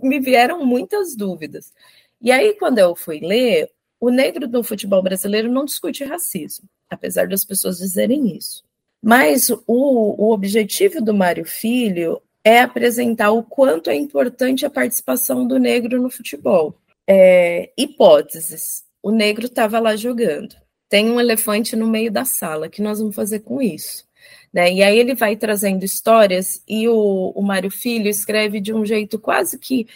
Me 0.02 0.20
vieram 0.20 0.64
muitas 0.64 1.16
dúvidas. 1.16 1.74
E 2.22 2.32
aí, 2.32 2.54
quando 2.54 2.78
eu 2.78 2.96
fui 2.96 3.20
ler, 3.20 3.72
o 4.00 4.10
negro 4.10 4.48
no 4.48 4.64
futebol 4.64 5.02
brasileiro 5.02 5.52
não 5.52 5.66
discute 5.66 6.04
racismo, 6.04 6.70
apesar 6.90 7.28
das 7.28 7.44
pessoas 7.44 7.80
dizerem 7.80 8.38
isso. 8.38 8.64
Mas 9.02 9.50
o, 9.50 9.64
o 9.68 10.32
objetivo 10.32 11.02
do 11.02 11.14
Mário 11.14 11.46
Filho 11.46 12.22
é 12.44 12.60
apresentar 12.62 13.32
o 13.32 13.44
quanto 13.44 13.90
é 13.90 13.96
importante 13.96 14.66
a 14.66 14.70
participação 14.70 15.48
do 15.48 15.60
negro 15.60 16.02
no 16.02 16.10
futebol. 16.10 16.76
É, 17.08 17.72
hipóteses: 17.78 18.84
o 19.02 19.12
negro 19.12 19.46
estava 19.46 19.80
lá 19.80 19.96
jogando. 19.96 20.56
Tem 20.90 21.10
um 21.10 21.20
elefante 21.20 21.76
no 21.76 21.88
meio 21.88 22.12
da 22.12 22.26
sala. 22.26 22.70
Que 22.70 22.82
nós 22.82 23.00
vamos 23.00 23.16
fazer 23.16 23.40
com 23.40 23.62
isso? 23.62 24.06
Né? 24.54 24.74
E 24.74 24.84
aí 24.84 24.98
ele 24.98 25.16
vai 25.16 25.36
trazendo 25.36 25.84
histórias 25.86 26.62
e 26.68 26.88
o, 26.90 27.32
o 27.36 27.42
Mário 27.42 27.72
Filho 27.72 28.10
escreve 28.10 28.60
de 28.60 28.74
um 28.74 28.86
jeito 28.86 29.18
quase 29.18 29.58
que 29.58 29.88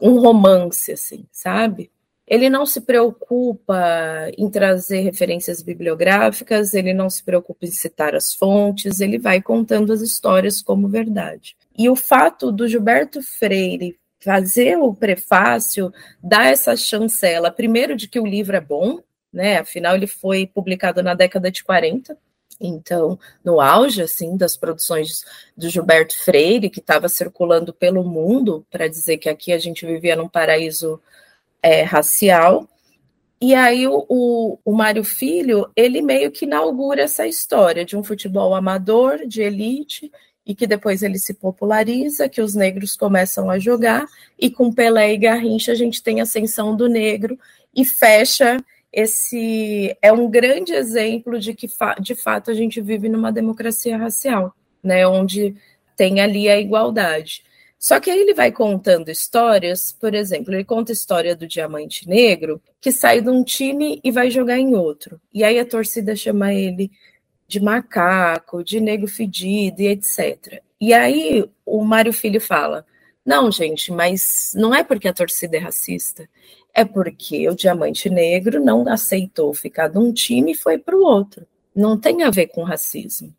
um 0.00 0.20
romance, 0.20 0.92
assim, 0.92 1.26
sabe? 1.32 1.90
Ele 2.26 2.48
não 2.48 2.64
se 2.66 2.80
preocupa 2.82 4.30
em 4.36 4.48
trazer 4.50 5.00
referências 5.00 5.62
bibliográficas, 5.62 6.74
ele 6.74 6.92
não 6.94 7.08
se 7.10 7.22
preocupa 7.22 7.66
em 7.66 7.70
citar 7.70 8.14
as 8.14 8.34
fontes, 8.34 9.00
ele 9.00 9.18
vai 9.18 9.42
contando 9.42 9.92
as 9.92 10.00
histórias 10.02 10.62
como 10.62 10.88
verdade. 10.88 11.56
E 11.78 11.88
o 11.88 11.94
fato 11.94 12.50
do 12.50 12.66
Gilberto 12.66 13.22
Freire 13.22 13.96
fazer 14.20 14.76
o 14.76 14.92
prefácio 14.92 15.92
dá 16.20 16.46
essa 16.46 16.76
chancela, 16.76 17.52
primeiro, 17.52 17.94
de 17.94 18.08
que 18.08 18.18
o 18.18 18.26
livro 18.26 18.56
é 18.56 18.60
bom, 18.60 18.98
né? 19.32 19.58
Afinal, 19.58 19.94
ele 19.94 20.08
foi 20.08 20.44
publicado 20.44 21.02
na 21.04 21.14
década 21.14 21.50
de 21.52 21.62
40, 21.62 22.18
então, 22.60 23.18
no 23.44 23.60
auge 23.60 24.02
assim 24.02 24.36
das 24.36 24.56
produções 24.56 25.24
do 25.56 25.68
Gilberto 25.68 26.18
Freire, 26.18 26.68
que 26.68 26.80
estava 26.80 27.08
circulando 27.08 27.72
pelo 27.72 28.02
mundo 28.02 28.66
para 28.70 28.88
dizer 28.88 29.18
que 29.18 29.28
aqui 29.28 29.52
a 29.52 29.58
gente 29.58 29.86
vivia 29.86 30.16
num 30.16 30.28
paraíso 30.28 31.00
é, 31.62 31.82
racial. 31.82 32.68
E 33.40 33.54
aí 33.54 33.86
o, 33.86 34.04
o, 34.08 34.58
o 34.64 34.72
Mário 34.72 35.04
Filho, 35.04 35.70
ele 35.76 36.02
meio 36.02 36.32
que 36.32 36.44
inaugura 36.44 37.02
essa 37.02 37.26
história 37.26 37.84
de 37.84 37.96
um 37.96 38.02
futebol 38.02 38.52
amador, 38.52 39.24
de 39.24 39.42
elite, 39.42 40.10
e 40.48 40.54
que 40.54 40.66
depois 40.66 41.02
ele 41.02 41.18
se 41.18 41.34
populariza, 41.34 42.26
que 42.26 42.40
os 42.40 42.54
negros 42.54 42.96
começam 42.96 43.50
a 43.50 43.58
jogar, 43.58 44.06
e 44.38 44.50
com 44.50 44.72
Pelé 44.72 45.12
e 45.12 45.18
Garrincha 45.18 45.72
a 45.72 45.74
gente 45.74 46.02
tem 46.02 46.20
a 46.20 46.22
ascensão 46.22 46.74
do 46.74 46.88
negro, 46.88 47.38
e 47.76 47.84
fecha 47.84 48.56
esse... 48.90 49.94
é 50.00 50.10
um 50.10 50.30
grande 50.30 50.72
exemplo 50.72 51.38
de 51.38 51.52
que, 51.52 51.68
de 52.00 52.14
fato, 52.14 52.50
a 52.50 52.54
gente 52.54 52.80
vive 52.80 53.10
numa 53.10 53.30
democracia 53.30 53.98
racial, 53.98 54.54
né, 54.82 55.06
onde 55.06 55.54
tem 55.94 56.18
ali 56.18 56.48
a 56.48 56.58
igualdade. 56.58 57.44
Só 57.78 58.00
que 58.00 58.10
aí 58.10 58.18
ele 58.18 58.32
vai 58.32 58.50
contando 58.50 59.10
histórias, 59.10 59.92
por 59.92 60.14
exemplo, 60.14 60.54
ele 60.54 60.64
conta 60.64 60.92
a 60.92 60.94
história 60.94 61.36
do 61.36 61.46
Diamante 61.46 62.08
Negro, 62.08 62.60
que 62.80 62.90
sai 62.90 63.20
de 63.20 63.28
um 63.28 63.44
time 63.44 64.00
e 64.02 64.10
vai 64.10 64.30
jogar 64.30 64.58
em 64.58 64.74
outro. 64.74 65.20
E 65.32 65.44
aí 65.44 65.58
a 65.58 65.66
torcida 65.66 66.16
chama 66.16 66.54
ele 66.54 66.90
de 67.48 67.58
macaco, 67.60 68.62
de 68.62 68.78
negro 68.78 69.08
fedido 69.08 69.80
e 69.80 69.88
etc. 69.88 70.62
E 70.80 70.92
aí 70.92 71.48
o 71.64 71.82
Mário 71.82 72.12
Filho 72.12 72.40
fala: 72.40 72.86
não, 73.24 73.50
gente, 73.50 73.90
mas 73.90 74.52
não 74.54 74.74
é 74.74 74.84
porque 74.84 75.08
a 75.08 75.12
torcida 75.12 75.56
é 75.56 75.60
racista, 75.60 76.28
é 76.72 76.84
porque 76.84 77.48
o 77.48 77.54
Diamante 77.54 78.08
Negro 78.08 78.62
não 78.62 78.86
aceitou 78.88 79.52
ficar 79.54 79.88
de 79.88 79.98
um 79.98 80.12
time 80.12 80.52
e 80.52 80.56
foi 80.56 80.78
para 80.78 80.96
o 80.96 81.02
outro. 81.02 81.46
Não 81.74 81.98
tem 81.98 82.22
a 82.22 82.30
ver 82.30 82.48
com 82.48 82.62
racismo. 82.62 83.34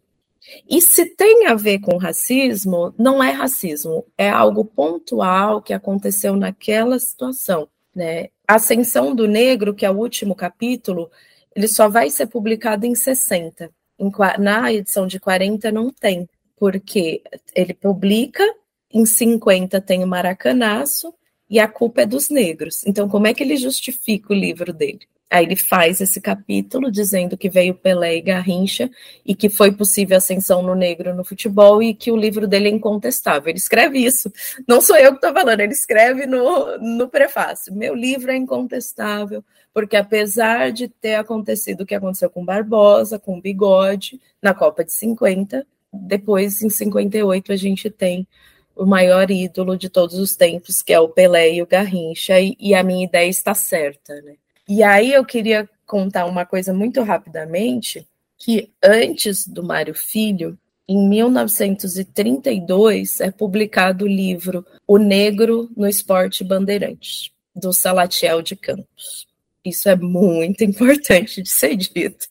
E 0.68 0.82
se 0.82 1.06
tem 1.06 1.48
a 1.48 1.54
ver 1.54 1.80
com 1.80 1.98
racismo, 1.98 2.94
não 2.98 3.24
é 3.24 3.32
racismo, 3.32 4.06
é 4.18 4.30
algo 4.30 4.66
pontual 4.66 5.62
que 5.62 5.74
aconteceu 5.74 6.36
naquela 6.36 6.98
situação. 6.98 7.68
Né? 7.94 8.30
A 8.48 8.56
Ascensão 8.56 9.14
do 9.14 9.28
Negro, 9.28 9.76
que 9.76 9.86
é 9.86 9.92
o 9.92 9.98
último 9.98 10.34
capítulo, 10.36 11.12
ele 11.56 11.68
só 11.68 11.90
vai 11.90 12.10
ser 12.10 12.28
publicado 12.28 12.86
em 12.86 12.96
60. 12.96 13.70
Em, 14.00 14.12
na 14.40 14.72
edição 14.72 15.06
de 15.06 15.20
40 15.20 15.72
não 15.72 15.92
tem, 15.92 16.28
porque 16.58 17.22
ele 17.54 17.74
publica, 17.74 18.44
em 18.92 19.06
50 19.06 19.82
tem 19.82 20.04
o 20.04 20.08
Maracanaço, 20.08 21.14
e 21.50 21.60
a 21.60 21.68
culpa 21.68 22.02
é 22.02 22.06
dos 22.06 22.30
negros. 22.30 22.86
Então, 22.86 23.10
como 23.10 23.28
é 23.28 23.34
que 23.34 23.44
ele 23.44 23.58
justifica 23.58 24.32
o 24.32 24.36
livro 24.36 24.72
dele? 24.72 25.02
Aí 25.32 25.46
ele 25.46 25.56
faz 25.56 26.02
esse 26.02 26.20
capítulo 26.20 26.92
dizendo 26.92 27.38
que 27.38 27.50
veio 27.50 27.76
Pelé 27.76 28.16
e 28.16 28.22
Garrincha 28.22 28.90
e 29.24 29.36
que 29.36 29.48
foi 29.48 29.72
possível 29.72 30.18
ascensão 30.18 30.64
no 30.64 30.74
negro 30.74 31.14
no 31.14 31.24
futebol 31.24 31.84
e 31.84 31.94
que 31.94 32.12
o 32.12 32.18
livro 32.18 32.48
dele 32.48 32.68
é 32.68 32.72
incontestável. 32.72 33.50
Ele 33.50 33.60
escreve 33.60 34.00
isso. 34.00 34.32
Não 34.68 34.82
sou 34.82 34.96
eu 34.96 35.12
que 35.12 35.18
estou 35.18 35.32
falando, 35.32 35.60
ele 35.60 35.74
escreve 35.74 36.26
no, 36.26 36.78
no 36.80 37.08
prefácio. 37.08 37.74
Meu 37.76 37.94
livro 37.94 38.32
é 38.32 38.36
incontestável, 38.36 39.44
porque 39.74 39.96
apesar 39.96 40.72
de 40.72 40.88
ter 40.88 41.16
acontecido 41.16 41.82
o 41.82 41.86
que 41.86 41.96
aconteceu 41.96 42.30
com 42.30 42.46
Barbosa, 42.46 43.20
com 43.20 43.40
Bigode, 43.40 44.20
na 44.42 44.54
Copa 44.54 44.84
de 44.84 44.92
50, 44.92 45.66
depois 45.92 46.62
em 46.62 46.70
58 46.70 47.52
a 47.52 47.56
gente 47.56 47.90
tem 47.90 48.28
o 48.76 48.86
maior 48.86 49.30
ídolo 49.30 49.78
de 49.78 49.90
todos 49.90 50.18
os 50.18 50.36
tempos, 50.36 50.82
que 50.82 50.94
é 50.94 51.00
o 51.00 51.10
Pelé 51.10 51.56
e 51.56 51.62
o 51.62 51.68
Garrincha, 51.68 52.40
e, 52.40 52.56
e 52.60 52.74
a 52.74 52.82
minha 52.82 53.06
ideia 53.06 53.28
está 53.28 53.54
certa, 53.54 54.22
né? 54.22 54.36
E 54.68 54.82
aí 54.84 55.12
eu 55.12 55.26
queria 55.26 55.70
contar 55.86 56.26
uma 56.26 56.46
coisa 56.46 56.74
muito 56.74 57.02
rapidamente, 57.02 58.08
que 58.38 58.72
antes 58.82 59.46
do 59.46 59.64
Mário 59.64 59.94
Filho, 59.94 60.58
em 60.88 61.10
1932, 61.10 63.20
é 63.20 63.32
publicado 63.32 64.06
o 64.06 64.08
livro 64.08 64.66
O 64.88 64.98
Negro 64.98 65.70
no 65.76 65.88
Esporte 65.88 66.44
Bandeirante, 66.44 67.34
do 67.54 67.74
Salatiel 67.74 68.42
de 68.42 68.56
Campos. 68.56 69.29
Isso 69.64 69.90
é 69.90 69.96
muito 69.96 70.64
importante 70.64 71.42
de 71.42 71.50
ser 71.50 71.76
dito, 71.76 72.28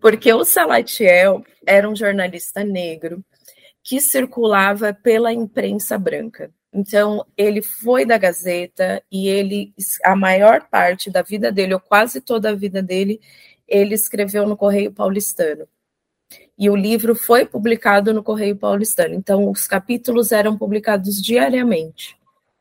porque 0.00 0.32
o 0.32 0.44
Salatiel 0.44 1.44
era 1.66 1.88
um 1.88 1.96
jornalista 1.96 2.62
negro 2.62 3.24
que 3.82 4.00
circulava 4.00 4.94
pela 4.94 5.32
imprensa 5.32 5.98
branca. 5.98 6.50
Então, 6.72 7.26
ele 7.36 7.60
foi 7.62 8.04
da 8.04 8.16
Gazeta 8.16 9.02
e 9.10 9.28
ele, 9.28 9.74
a 10.04 10.14
maior 10.14 10.68
parte 10.68 11.10
da 11.10 11.22
vida 11.22 11.50
dele, 11.50 11.74
ou 11.74 11.80
quase 11.80 12.20
toda 12.20 12.50
a 12.50 12.54
vida 12.54 12.80
dele, 12.80 13.20
ele 13.66 13.94
escreveu 13.94 14.46
no 14.46 14.56
Correio 14.56 14.92
Paulistano. 14.92 15.66
E 16.56 16.70
o 16.70 16.76
livro 16.76 17.14
foi 17.16 17.44
publicado 17.44 18.14
no 18.14 18.22
Correio 18.22 18.54
Paulistano. 18.54 19.14
Então, 19.14 19.50
os 19.50 19.66
capítulos 19.66 20.30
eram 20.30 20.56
publicados 20.56 21.20
diariamente. 21.20 22.16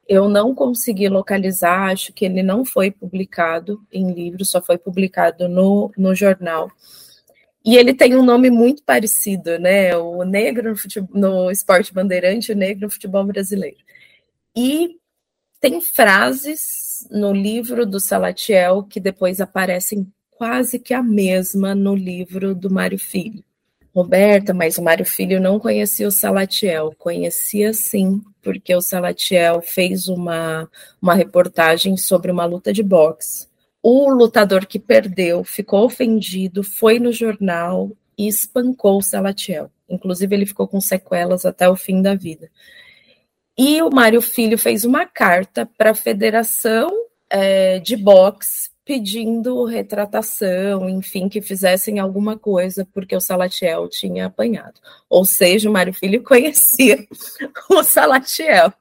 Eu 0.09 0.27
não 0.27 0.55
consegui 0.55 1.07
localizar, 1.07 1.91
acho 1.91 2.11
que 2.11 2.25
ele 2.25 2.41
não 2.41 2.65
foi 2.65 2.89
publicado 2.89 3.79
em 3.91 4.11
livro, 4.11 4.43
só 4.43 4.59
foi 4.59 4.75
publicado 4.75 5.47
no, 5.47 5.91
no 5.95 6.15
jornal. 6.15 6.71
E 7.63 7.77
ele 7.77 7.93
tem 7.93 8.15
um 8.15 8.23
nome 8.23 8.49
muito 8.49 8.83
parecido, 8.83 9.59
né? 9.59 9.95
O 9.95 10.23
negro 10.23 10.71
no, 10.71 10.75
futebol, 10.75 11.09
no 11.13 11.51
esporte 11.51 11.93
bandeirante, 11.93 12.51
o 12.51 12.55
negro 12.55 12.85
no 12.85 12.89
futebol 12.89 13.23
brasileiro. 13.23 13.77
E 14.55 14.97
tem 15.61 15.79
frases 15.79 17.07
no 17.11 17.31
livro 17.31 17.85
do 17.85 17.99
Salatiel 17.99 18.83
que 18.83 18.99
depois 18.99 19.39
aparecem 19.39 20.11
quase 20.31 20.79
que 20.79 20.93
a 20.93 21.03
mesma 21.03 21.75
no 21.75 21.93
livro 21.93 22.55
do 22.55 22.71
Mário 22.71 22.97
Filho. 22.97 23.43
Roberta, 24.01 24.53
mas 24.53 24.77
o 24.77 24.81
Mário 24.81 25.05
Filho 25.05 25.41
não 25.41 25.59
conhecia 25.59 26.07
o 26.07 26.11
Salatiel, 26.11 26.95
conhecia 26.97 27.73
sim, 27.73 28.21
porque 28.41 28.73
o 28.73 28.81
Salatiel 28.81 29.61
fez 29.61 30.07
uma, 30.07 30.69
uma 31.01 31.13
reportagem 31.13 31.97
sobre 31.97 32.31
uma 32.31 32.45
luta 32.45 32.71
de 32.71 32.81
boxe. 32.81 33.47
O 33.83 34.09
lutador 34.09 34.65
que 34.65 34.79
perdeu 34.79 35.43
ficou 35.43 35.83
ofendido, 35.83 36.63
foi 36.63 36.97
no 36.97 37.11
jornal 37.11 37.91
e 38.17 38.27
espancou 38.27 38.99
o 38.99 39.03
Salatiel. 39.03 39.69
Inclusive, 39.89 40.33
ele 40.33 40.45
ficou 40.45 40.67
com 40.67 40.79
sequelas 40.79 41.45
até 41.45 41.69
o 41.69 41.75
fim 41.75 42.01
da 42.01 42.15
vida. 42.15 42.49
E 43.57 43.81
o 43.81 43.89
Mário 43.89 44.21
Filho 44.21 44.57
fez 44.57 44.85
uma 44.85 45.05
carta 45.05 45.65
para 45.77 45.91
a 45.91 45.95
Federação 45.95 46.89
é, 47.29 47.79
de 47.79 47.97
Boxe 47.97 48.68
pedindo 48.89 49.65
retratação, 49.65 50.89
enfim, 50.89 51.29
que 51.29 51.43
fizessem 51.43 51.99
alguma 51.99 52.39
coisa, 52.39 52.87
porque 52.91 53.15
o 53.15 53.21
Salatiel 53.21 53.87
tinha 53.87 54.25
apanhado. 54.25 54.81
Ou 55.07 55.23
seja, 55.25 55.69
o 55.69 55.71
Mário 55.71 55.93
Filho 55.93 56.23
conhecia 56.25 57.07
o 57.69 57.83
Salatiel. 57.83 58.73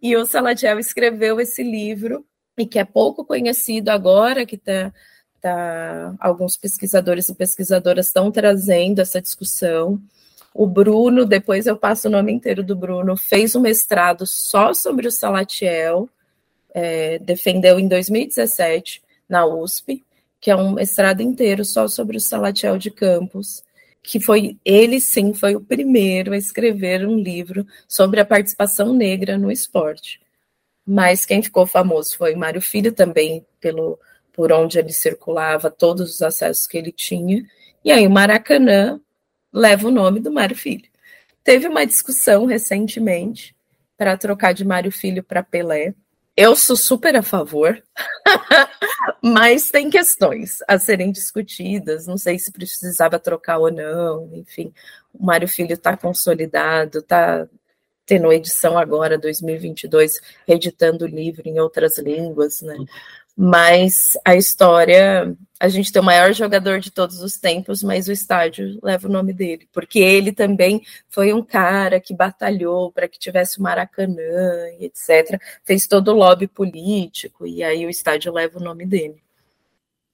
E 0.00 0.16
o 0.16 0.24
Salatiel 0.24 0.78
escreveu 0.78 1.38
esse 1.38 1.62
livro, 1.62 2.24
e 2.56 2.64
que 2.64 2.78
é 2.78 2.84
pouco 2.86 3.26
conhecido 3.26 3.90
agora, 3.90 4.46
que 4.46 4.54
está. 4.56 4.90
Tá, 5.38 6.14
alguns 6.20 6.56
pesquisadores 6.56 7.28
e 7.28 7.34
pesquisadoras 7.34 8.06
estão 8.06 8.30
trazendo 8.30 9.00
essa 9.00 9.20
discussão. 9.20 10.00
O 10.54 10.66
Bruno, 10.66 11.26
depois 11.26 11.66
eu 11.66 11.76
passo 11.76 12.08
o 12.08 12.10
nome 12.10 12.32
inteiro 12.32 12.62
do 12.62 12.74
Bruno, 12.74 13.18
fez 13.18 13.54
um 13.54 13.60
mestrado 13.60 14.24
só 14.24 14.72
sobre 14.72 15.08
o 15.08 15.10
Salatiel, 15.10 16.08
é, 16.72 17.18
defendeu 17.18 17.78
em 17.78 17.86
2017 17.86 19.01
na 19.32 19.46
USP, 19.46 20.04
que 20.38 20.50
é 20.50 20.56
um 20.56 20.72
mestrado 20.72 21.22
inteiro 21.22 21.64
só 21.64 21.88
sobre 21.88 22.18
o 22.18 22.20
Salatiel 22.20 22.76
de 22.76 22.90
Campos, 22.90 23.64
que 24.02 24.20
foi 24.20 24.58
ele 24.62 25.00
sim 25.00 25.32
foi 25.32 25.56
o 25.56 25.60
primeiro 25.60 26.34
a 26.34 26.36
escrever 26.36 27.06
um 27.08 27.16
livro 27.16 27.66
sobre 27.88 28.20
a 28.20 28.26
participação 28.26 28.92
negra 28.92 29.38
no 29.38 29.50
esporte. 29.50 30.20
Mas 30.86 31.24
quem 31.24 31.42
ficou 31.42 31.66
famoso 31.66 32.16
foi 32.18 32.34
Mário 32.34 32.60
Filho 32.60 32.92
também 32.92 33.46
pelo 33.58 33.98
por 34.32 34.52
onde 34.52 34.78
ele 34.78 34.92
circulava, 34.92 35.70
todos 35.70 36.14
os 36.14 36.22
acessos 36.22 36.66
que 36.66 36.76
ele 36.78 36.90
tinha. 36.90 37.46
E 37.84 37.90
aí 37.92 38.06
o 38.06 38.10
Maracanã 38.10 39.00
leva 39.52 39.88
o 39.88 39.90
nome 39.90 40.20
do 40.20 40.32
Mário 40.32 40.56
Filho. 40.56 40.88
Teve 41.44 41.68
uma 41.68 41.84
discussão 41.84 42.46
recentemente 42.46 43.54
para 43.96 44.16
trocar 44.16 44.52
de 44.52 44.64
Mário 44.64 44.90
Filho 44.90 45.22
para 45.22 45.42
Pelé. 45.42 45.94
Eu 46.36 46.56
sou 46.56 46.76
super 46.76 47.14
a 47.14 47.22
favor, 47.22 47.82
mas 49.22 49.70
tem 49.70 49.90
questões 49.90 50.58
a 50.66 50.78
serem 50.78 51.12
discutidas. 51.12 52.06
Não 52.06 52.16
sei 52.16 52.38
se 52.38 52.50
precisava 52.50 53.18
trocar 53.18 53.58
ou 53.58 53.70
não. 53.70 54.30
Enfim, 54.34 54.72
o 55.12 55.24
Mário 55.24 55.46
Filho 55.46 55.74
está 55.74 55.96
consolidado, 55.96 57.00
está 57.00 57.46
tendo 58.06 58.32
edição 58.32 58.78
agora, 58.78 59.18
2022, 59.18 60.20
reeditando 60.46 61.04
o 61.04 61.08
livro 61.08 61.42
em 61.46 61.60
outras 61.60 61.98
línguas, 61.98 62.62
né? 62.62 62.76
Mas 63.36 64.16
a 64.24 64.36
história, 64.36 65.34
a 65.58 65.68
gente 65.68 65.90
tem 65.90 66.02
o 66.02 66.04
maior 66.04 66.32
jogador 66.34 66.78
de 66.78 66.90
todos 66.90 67.20
os 67.22 67.38
tempos, 67.38 67.82
mas 67.82 68.08
o 68.08 68.12
estádio 68.12 68.78
leva 68.82 69.08
o 69.08 69.10
nome 69.10 69.32
dele, 69.32 69.66
porque 69.72 69.98
ele 69.98 70.32
também 70.32 70.82
foi 71.08 71.32
um 71.32 71.42
cara 71.42 71.98
que 71.98 72.14
batalhou 72.14 72.92
para 72.92 73.08
que 73.08 73.18
tivesse 73.18 73.58
o 73.58 73.62
Maracanã 73.62 74.12
etc. 74.80 75.40
Fez 75.64 75.86
todo 75.86 76.08
o 76.08 76.16
lobby 76.16 76.46
político, 76.46 77.46
e 77.46 77.62
aí 77.62 77.86
o 77.86 77.90
estádio 77.90 78.32
leva 78.32 78.58
o 78.58 78.62
nome 78.62 78.84
dele. 78.84 79.22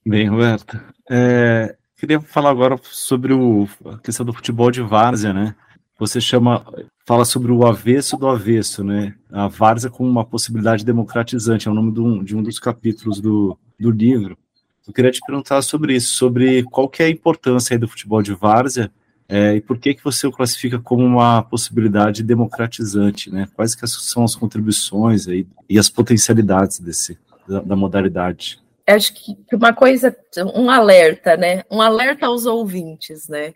Bem, 0.06 0.28
Roberta. 0.28 0.82
É, 1.10 1.76
queria 1.96 2.20
falar 2.20 2.50
agora 2.50 2.78
sobre 2.82 3.32
o, 3.32 3.68
a 3.84 3.98
questão 3.98 4.24
do 4.24 4.32
futebol 4.32 4.70
de 4.70 4.80
várzea, 4.80 5.32
né? 5.32 5.54
Você 5.98 6.20
chama, 6.20 6.64
fala 7.04 7.24
sobre 7.24 7.50
o 7.50 7.66
avesso 7.66 8.16
do 8.16 8.28
avesso, 8.28 8.84
né? 8.84 9.14
A 9.32 9.48
várzea 9.48 9.90
como 9.90 10.08
uma 10.08 10.24
possibilidade 10.24 10.84
democratizante, 10.84 11.66
é 11.66 11.70
o 11.70 11.74
nome 11.74 11.92
de 11.92 12.00
um, 12.00 12.22
de 12.22 12.36
um 12.36 12.42
dos 12.42 12.58
capítulos 12.58 13.20
do, 13.20 13.58
do 13.78 13.90
livro. 13.90 14.38
Eu 14.86 14.92
queria 14.92 15.10
te 15.10 15.20
perguntar 15.26 15.60
sobre 15.62 15.94
isso, 15.94 16.14
sobre 16.14 16.62
qual 16.62 16.88
que 16.88 17.02
é 17.02 17.06
a 17.06 17.10
importância 17.10 17.78
do 17.78 17.88
futebol 17.88 18.22
de 18.22 18.32
várzea 18.32 18.90
é, 19.28 19.56
e 19.56 19.60
por 19.60 19.76
que 19.76 19.92
que 19.92 20.02
você 20.02 20.26
o 20.26 20.32
classifica 20.32 20.78
como 20.78 21.04
uma 21.04 21.42
possibilidade 21.42 22.22
democratizante, 22.22 23.30
né? 23.30 23.46
Quais 23.54 23.74
que 23.74 23.86
são 23.86 24.24
as 24.24 24.34
contribuições 24.34 25.28
aí 25.28 25.46
e 25.68 25.78
as 25.78 25.90
potencialidades 25.90 26.78
desse 26.78 27.18
da, 27.46 27.60
da 27.60 27.76
modalidade? 27.76 28.58
Acho 28.86 29.12
que 29.12 29.36
uma 29.52 29.74
coisa, 29.74 30.16
um 30.54 30.70
alerta, 30.70 31.36
né? 31.36 31.62
Um 31.70 31.82
alerta 31.82 32.26
aos 32.26 32.46
ouvintes, 32.46 33.28
né? 33.28 33.52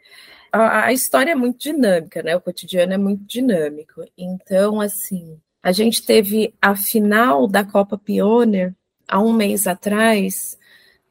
A, 0.53 0.87
a 0.87 0.93
história 0.93 1.33
é 1.33 1.35
muito 1.35 1.59
dinâmica, 1.59 2.23
né? 2.23 2.37
O 2.37 2.41
cotidiano 2.41 2.93
é 2.93 2.99
muito 2.99 3.25
dinâmico. 3.25 4.05
Então, 4.17 4.81
assim, 4.81 5.41
a 5.63 5.73
gente 5.73 6.05
teve 6.05 6.55
a 6.61 6.77
final 6.77 7.49
da 7.49 7.65
Copa 7.65 7.97
Pioneer 7.97 8.75
há 9.09 9.19
um 9.19 9.33
mês 9.33 9.67
atrás 9.67 10.59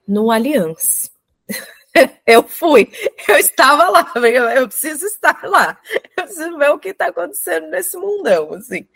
no 0.07 0.31
Allianz. 0.31 1.11
eu 2.25 2.43
fui, 2.43 2.89
eu 3.27 3.37
estava 3.37 3.89
lá, 3.89 4.11
eu, 4.55 4.67
preciso 4.67 5.05
estar 5.07 5.41
lá, 5.43 5.77
eu 6.17 6.23
preciso 6.23 6.57
ver 6.57 6.69
o 6.69 6.79
que 6.79 6.89
está 6.89 7.07
acontecendo 7.07 7.67
nesse 7.67 7.97
mundão, 7.97 8.53
assim. 8.53 8.87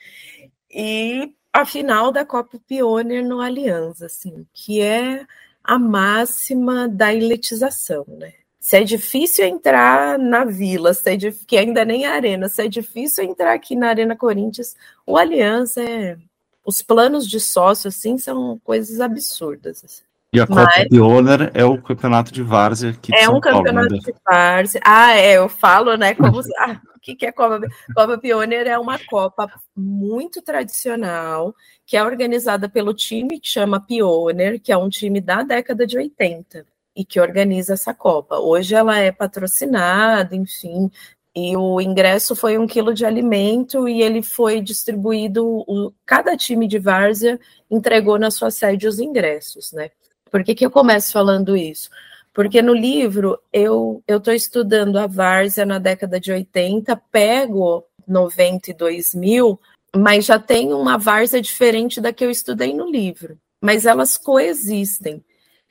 E 0.70 1.34
a 1.52 1.66
final 1.66 2.12
da 2.12 2.26
Copa 2.26 2.60
Pioneer 2.68 3.26
no 3.26 3.42
Allianz, 3.42 4.02
assim, 4.02 4.46
que 4.54 4.82
é 4.82 5.26
a 5.64 5.80
máxima 5.80 6.88
da 6.88 7.14
elitização, 7.14 8.06
né? 8.08 8.34
Se 8.65 8.78
é 8.78 8.84
difícil 8.84 9.45
entrar 9.45 10.17
na 10.17 10.43
Vila, 10.43 10.91
se 10.91 11.08
é 11.12 11.17
que 11.45 11.56
ainda 11.56 11.86
nem 11.86 12.05
é 12.05 12.07
arena, 12.07 12.49
se 12.49 12.63
é 12.63 12.68
difícil 12.68 13.24
entrar 13.24 13.53
aqui 13.53 13.76
na 13.76 13.89
Arena 13.89 14.16
Corinthians, 14.16 14.76
o 15.05 15.20
Aliança 15.20 15.84
é. 15.84 16.18
Os 16.66 16.82
planos 16.82 17.30
de 17.30 17.39
sócio, 17.39 17.89
assim, 17.89 18.18
são 18.18 18.59
coisas 18.63 18.99
absurdas. 18.99 19.84
Assim. 19.86 20.01
E 20.34 20.39
a 20.39 20.47
Copa 20.47 20.63
Mas... 20.63 20.88
Pioneer 20.89 21.51
é 21.53 21.63
o 21.63 21.80
campeonato 21.80 22.34
de 22.34 22.41
várzea 22.41 22.89
aqui 22.89 23.11
de 23.11 23.18
É 23.20 23.30
um 23.30 23.39
campeonato 23.39 23.89
Paulo, 23.89 24.03
de 24.03 24.13
várzea. 24.26 24.82
Ah, 24.84 25.16
é, 25.16 25.38
eu 25.38 25.47
falo, 25.47 25.95
né, 25.95 26.16
como... 26.16 26.39
ah, 26.57 26.82
o 26.95 26.99
que, 26.99 27.16
que 27.16 27.28
é 27.28 27.32
Copa 27.32 27.61
Copa 27.95 28.18
Pioneer? 28.18 28.66
É 28.66 28.80
uma 28.80 28.97
Copa 28.97 29.47
muito 29.78 30.41
tradicional, 30.41 31.53
que 31.86 31.95
é 31.95 32.03
organizada 32.03 32.68
pelo 32.68 32.95
time 32.95 33.39
que 33.39 33.47
chama 33.47 33.80
Pioneer, 33.80 34.59
que 34.59 34.72
é 34.72 34.78
um 34.78 34.89
time 34.89 35.22
da 35.22 35.43
década 35.43 35.86
de 35.86 35.99
80 35.99 36.66
e 36.96 37.04
que 37.04 37.20
organiza 37.20 37.74
essa 37.74 37.93
Copa. 37.93 38.39
Hoje 38.39 38.74
ela 38.74 38.98
é 38.98 39.12
patrocinada, 39.12 40.36
enfim, 40.36 40.89
e 41.36 41.58
o 41.58 41.82
ingresso 41.82 42.34
foi 42.34 42.58
um 42.58 42.66
quilo 42.66 42.93
de 42.93 43.06
alimento 43.06 43.89
e 43.89 44.02
ele 44.02 44.22
foi 44.22 44.62
distribuído. 44.62 45.66
Cada 46.06 46.38
time 46.38 46.66
de 46.66 46.80
várzea 46.80 47.38
entregou 47.70 48.18
na 48.18 48.32
sua 48.32 48.50
sede 48.50 48.88
os 48.88 49.00
ingressos, 49.00 49.74
né? 49.74 49.89
Por 50.32 50.43
que, 50.46 50.56
que 50.56 50.66
eu 50.66 50.72
começo 50.72 51.12
falando 51.12 51.58
isso? 51.58 51.89
Porque 52.34 52.62
no 52.62 52.74
livro 52.74 53.38
eu 53.52 54.02
estou 54.08 54.34
estudando 54.34 54.98
a 54.98 55.08
várzea 55.08 55.66
na 55.66 55.78
década 55.78 56.22
de 56.22 56.32
80, 56.32 56.96
pego 57.12 57.84
92 58.08 59.14
mil, 59.14 59.60
mas 59.93 60.26
já 60.26 60.39
tem 60.39 60.74
uma 60.74 60.98
várzea 60.98 61.41
diferente 61.41 62.00
da 62.00 62.14
que 62.14 62.24
eu 62.24 62.32
estudei 62.32 62.74
no 62.74 62.89
livro. 62.89 63.38
Mas 63.62 63.86
elas 63.86 64.18
coexistem. 64.18 65.24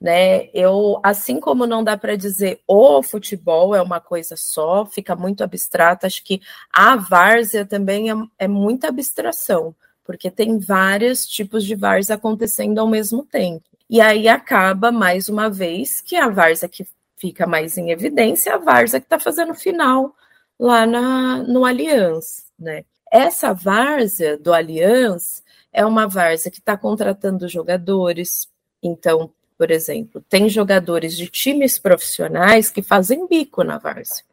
Né? 0.05 0.51
Eu, 0.53 1.01
assim 1.03 1.41
como 1.41 1.67
não 1.67 1.83
dá 1.83 1.97
para 1.97 2.15
dizer 2.15 2.61
o 2.69 3.03
futebol 3.03 3.75
é 3.75 3.81
uma 3.81 4.01
coisa 4.01 4.37
só, 4.37 4.85
fica 4.85 5.17
muito 5.17 5.43
abstrato, 5.43 6.05
acho 6.05 6.23
que 6.23 6.43
a 6.71 6.95
várzea 6.95 7.65
também 7.65 8.11
é, 8.11 8.15
é 8.41 8.47
muita 8.47 8.89
abstração, 8.89 9.75
porque 10.05 10.31
tem 10.31 10.59
vários 10.59 11.27
tipos 11.27 11.65
de 11.65 11.75
várzea 11.75 12.17
acontecendo 12.17 12.79
ao 12.81 12.87
mesmo 12.87 13.25
tempo. 13.25 13.65
E 13.89 13.99
aí 13.99 14.29
acaba, 14.29 14.93
mais 14.93 15.31
uma 15.31 15.49
vez, 15.49 16.03
que 16.03 16.17
a 16.17 16.29
Varsa 16.29 16.69
que 16.69 16.87
fica 17.17 17.47
mais 17.47 17.79
em 17.79 17.91
evidência 17.91 18.51
é 18.51 18.53
a 18.53 18.59
Varsa 18.59 19.01
que 19.01 19.07
está 19.07 19.19
fazendo 19.19 19.55
final 19.55 20.15
lá 20.61 20.87
na, 20.87 21.43
no 21.45 21.65
Allianz, 21.65 22.45
né? 22.59 22.85
Essa 23.11 23.55
várzea 23.55 24.37
do 24.37 24.53
Allianz 24.53 25.43
é 25.73 25.83
uma 25.87 26.07
várzea 26.07 26.51
que 26.51 26.59
está 26.59 26.77
contratando 26.77 27.49
jogadores. 27.49 28.51
Então, 28.83 29.33
por 29.57 29.71
exemplo, 29.71 30.25
tem 30.29 30.49
jogadores 30.49 31.17
de 31.17 31.29
times 31.29 31.79
profissionais 31.79 32.71
que 32.71 32.83
fazem 32.83 33.27
bico 33.27 33.63
na 33.63 33.79
várzea. 33.79 34.25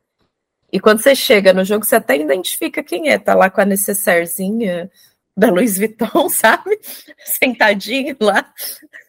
E 0.72 0.80
quando 0.80 1.02
você 1.02 1.14
chega 1.16 1.54
no 1.54 1.66
jogo, 1.66 1.86
você 1.86 1.98
até 1.98 2.18
identifica 2.18 2.84
quem 2.84 3.10
é. 3.10 3.20
Tá 3.20 3.36
lá 3.36 3.50
com 3.50 3.62
a 3.62 3.66
necessairezinha 3.66 4.90
da 5.36 5.50
Louis 5.50 5.78
Vuitton, 5.80 6.30
sabe? 6.30 6.80
Sentadinho 7.26 8.16
lá, 8.22 8.52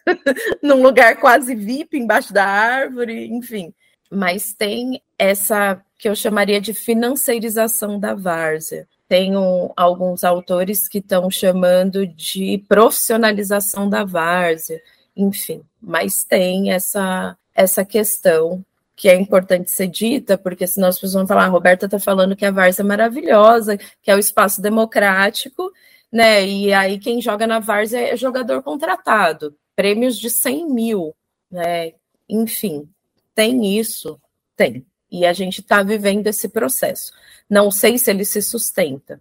num 0.62 0.82
lugar 0.82 1.16
quase 1.20 1.54
VIP, 1.54 1.98
embaixo 1.98 2.32
da 2.32 2.44
árvore, 2.44 3.26
enfim. 3.26 3.72
Mas 4.10 4.52
tem 4.52 5.00
essa 5.18 5.80
que 5.98 6.08
eu 6.08 6.16
chamaria 6.16 6.60
de 6.60 6.74
financeirização 6.74 7.98
da 7.98 8.14
várzea. 8.14 8.88
Tem 9.08 9.32
alguns 9.76 10.24
autores 10.24 10.88
que 10.88 10.98
estão 10.98 11.30
chamando 11.30 12.06
de 12.06 12.58
profissionalização 12.68 13.88
da 13.88 14.04
várzea, 14.04 14.80
enfim. 15.16 15.62
Mas 15.83 16.24
tem 16.24 16.72
essa, 16.72 17.37
essa 17.55 17.85
questão 17.85 18.64
que 18.95 19.09
é 19.09 19.16
importante 19.16 19.70
ser 19.70 19.89
dita, 19.89 20.39
porque 20.39 20.66
senão 20.66 20.89
as 20.89 20.97
pessoas 20.97 21.14
vão 21.14 21.26
falar, 21.26 21.43
a 21.43 21.47
ah, 21.47 21.49
Roberta 21.49 21.87
está 21.87 21.99
falando 21.99 22.37
que 22.37 22.45
a 22.45 22.51
várzea 22.51 22.83
é 22.83 22.87
maravilhosa, 22.87 23.76
que 23.76 24.11
é 24.11 24.14
o 24.14 24.18
espaço 24.18 24.62
democrático, 24.62 25.72
né? 26.12 26.47
E 26.47 26.72
aí 26.72 26.99
quem 26.99 27.20
joga 27.20 27.47
na 27.47 27.59
Várzea 27.59 28.12
é 28.12 28.16
jogador 28.16 28.62
contratado, 28.62 29.57
prêmios 29.74 30.18
de 30.18 30.28
100 30.30 30.70
mil, 30.70 31.14
né? 31.51 31.95
Enfim, 32.28 32.89
tem 33.35 33.78
isso? 33.78 34.20
Tem. 34.55 34.87
E 35.11 35.26
a 35.26 35.33
gente 35.33 35.61
está 35.62 35.83
vivendo 35.83 36.26
esse 36.26 36.49
processo. 36.49 37.12
Não 37.49 37.70
sei 37.70 37.99
se 37.99 38.11
ele 38.11 38.24
se 38.24 38.41
sustenta, 38.41 39.20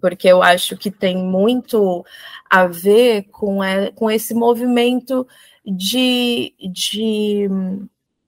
porque 0.00 0.28
eu 0.28 0.42
acho 0.42 0.76
que 0.76 0.90
tem 0.90 1.16
muito 1.16 2.04
a 2.48 2.66
ver 2.66 3.24
com, 3.30 3.62
é, 3.62 3.90
com 3.92 4.10
esse 4.10 4.34
movimento 4.34 5.26
de, 5.64 6.54
de, 6.72 7.48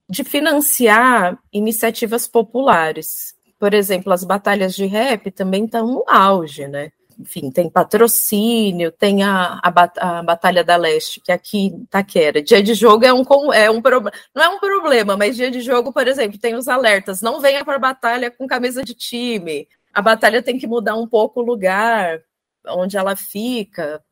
de 0.09 0.25
financiar 0.25 1.39
iniciativas 1.53 2.27
populares. 2.27 3.35
Por 3.59 3.75
exemplo, 3.75 4.13
as 4.13 4.25
batalhas 4.25 4.75
de 4.75 4.87
rap 4.87 5.31
também 5.31 5.65
estão 5.65 5.87
no 5.87 6.05
auge, 6.09 6.67
né? 6.67 6.91
enfim, 7.19 7.51
tem 7.51 7.71
patrocínio, 7.71 8.91
tem 8.91 9.23
a, 9.23 9.61
a, 9.63 10.19
a, 10.19 10.23
Batalha 10.23 10.65
da 10.65 10.77
Leste, 10.77 11.21
que 11.21 11.33
aqui 11.33 11.67
em 11.67 11.85
Taquera. 11.87 12.43
Dia 12.43 12.63
de 12.63 12.75
jogo 12.75 13.05
é 13.05 13.13
um, 13.13 13.53
é 13.53 13.71
um 13.71 13.81
problema, 13.81 14.13
não 14.35 14.43
é 14.43 14.49
um 14.49 14.59
problema, 14.59 15.17
mas 15.17 15.37
dia 15.37 15.51
de 15.51 15.61
jogo, 15.61 15.93
por 15.93 16.07
exemplo, 16.07 16.39
tem 16.39 16.55
os 16.55 16.69
alertas, 16.69 17.23
não 17.23 17.41
venha 17.41 17.65
para 17.65 17.79
batalha 17.79 18.31
com 18.31 18.47
camisa 18.47 18.83
de 18.83 18.95
time, 18.95 19.69
a 19.93 20.03
batalha 20.03 20.43
tem 20.43 20.59
que 20.59 20.67
mudar 20.67 20.97
um 20.97 21.07
pouco 21.07 21.41
o 21.41 21.45
lugar 21.45 22.23
onde 22.69 22.97
ela 22.97 23.17
fica, 23.17 24.03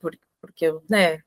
porque, 0.41 0.73
né, 0.89 1.23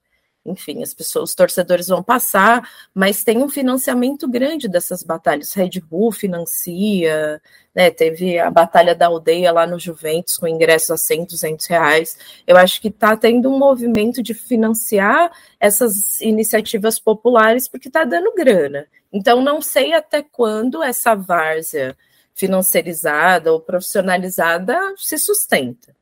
enfim, 0.45 0.83
as 0.83 0.93
pessoas, 0.93 1.29
os 1.29 1.35
torcedores 1.35 1.87
vão 1.87 2.03
passar, 2.03 2.69
mas 2.93 3.23
tem 3.23 3.37
um 3.37 3.47
financiamento 3.47 4.27
grande 4.27 4.67
dessas 4.67 5.01
batalhas. 5.01 5.53
Red 5.53 5.79
Bull 5.79 6.11
financia, 6.11 7.41
né? 7.73 7.89
Teve 7.89 8.37
a 8.37 8.51
batalha 8.51 8.93
da 8.93 9.07
aldeia 9.07 9.53
lá 9.53 9.65
no 9.65 9.79
Juventus 9.79 10.37
com 10.37 10.47
ingressos 10.47 10.91
a 10.91 10.97
100, 10.97 11.25
200 11.25 11.65
reais. 11.67 12.17
Eu 12.45 12.57
acho 12.57 12.81
que 12.81 12.89
está 12.89 13.15
tendo 13.15 13.49
um 13.49 13.57
movimento 13.57 14.21
de 14.21 14.33
financiar 14.33 15.31
essas 15.59 16.19
iniciativas 16.19 16.99
populares 16.99 17.67
porque 17.69 17.87
está 17.87 18.03
dando 18.03 18.33
grana. 18.33 18.85
Então, 19.13 19.41
não 19.41 19.61
sei 19.61 19.93
até 19.93 20.21
quando 20.21 20.83
essa 20.83 21.15
várzea 21.15 21.95
financiarizada 22.33 23.51
ou 23.51 23.59
profissionalizada 23.59 24.77
se 24.97 25.17
sustenta, 25.17 25.95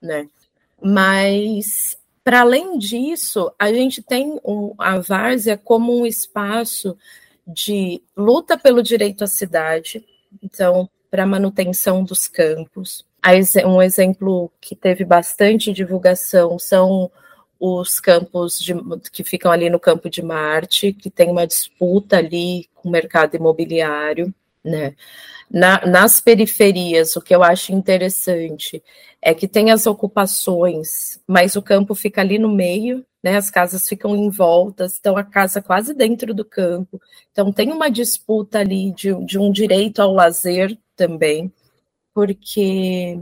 né? 0.00 0.28
Mas 0.82 1.96
para 2.26 2.40
além 2.40 2.76
disso, 2.76 3.52
a 3.56 3.72
gente 3.72 4.02
tem 4.02 4.40
um, 4.44 4.74
a 4.78 4.98
várzea 4.98 5.56
como 5.56 5.96
um 5.96 6.04
espaço 6.04 6.98
de 7.46 8.02
luta 8.16 8.58
pelo 8.58 8.82
direito 8.82 9.22
à 9.22 9.28
cidade, 9.28 10.04
então, 10.42 10.90
para 11.08 11.24
manutenção 11.24 12.02
dos 12.02 12.26
campos. 12.26 13.06
Um 13.64 13.80
exemplo 13.80 14.50
que 14.60 14.74
teve 14.74 15.04
bastante 15.04 15.72
divulgação 15.72 16.58
são 16.58 17.12
os 17.60 18.00
campos 18.00 18.58
de, 18.58 18.74
que 19.12 19.22
ficam 19.22 19.52
ali 19.52 19.70
no 19.70 19.78
campo 19.78 20.10
de 20.10 20.20
Marte, 20.20 20.92
que 20.92 21.08
tem 21.08 21.30
uma 21.30 21.46
disputa 21.46 22.16
ali 22.16 22.68
com 22.74 22.88
o 22.88 22.92
mercado 22.92 23.36
imobiliário, 23.36 24.34
né? 24.64 24.96
Na, 25.50 25.86
nas 25.86 26.20
periferias, 26.20 27.14
o 27.16 27.20
que 27.20 27.34
eu 27.34 27.42
acho 27.42 27.72
interessante 27.72 28.82
é 29.22 29.32
que 29.32 29.46
tem 29.46 29.70
as 29.70 29.86
ocupações, 29.86 31.20
mas 31.26 31.56
o 31.56 31.62
campo 31.62 31.94
fica 31.94 32.20
ali 32.20 32.38
no 32.38 32.48
meio, 32.48 33.04
né? 33.22 33.36
As 33.36 33.50
casas 33.50 33.88
ficam 33.88 34.14
em 34.16 34.28
volta, 34.28 34.86
então 34.98 35.16
a 35.16 35.24
casa 35.24 35.62
quase 35.62 35.94
dentro 35.94 36.34
do 36.34 36.44
campo. 36.44 37.00
Então 37.32 37.52
tem 37.52 37.72
uma 37.72 37.90
disputa 37.90 38.58
ali 38.58 38.92
de, 38.92 39.14
de 39.24 39.38
um 39.38 39.50
direito 39.50 40.00
ao 40.00 40.12
lazer 40.12 40.76
também, 40.96 41.52
porque 42.14 43.20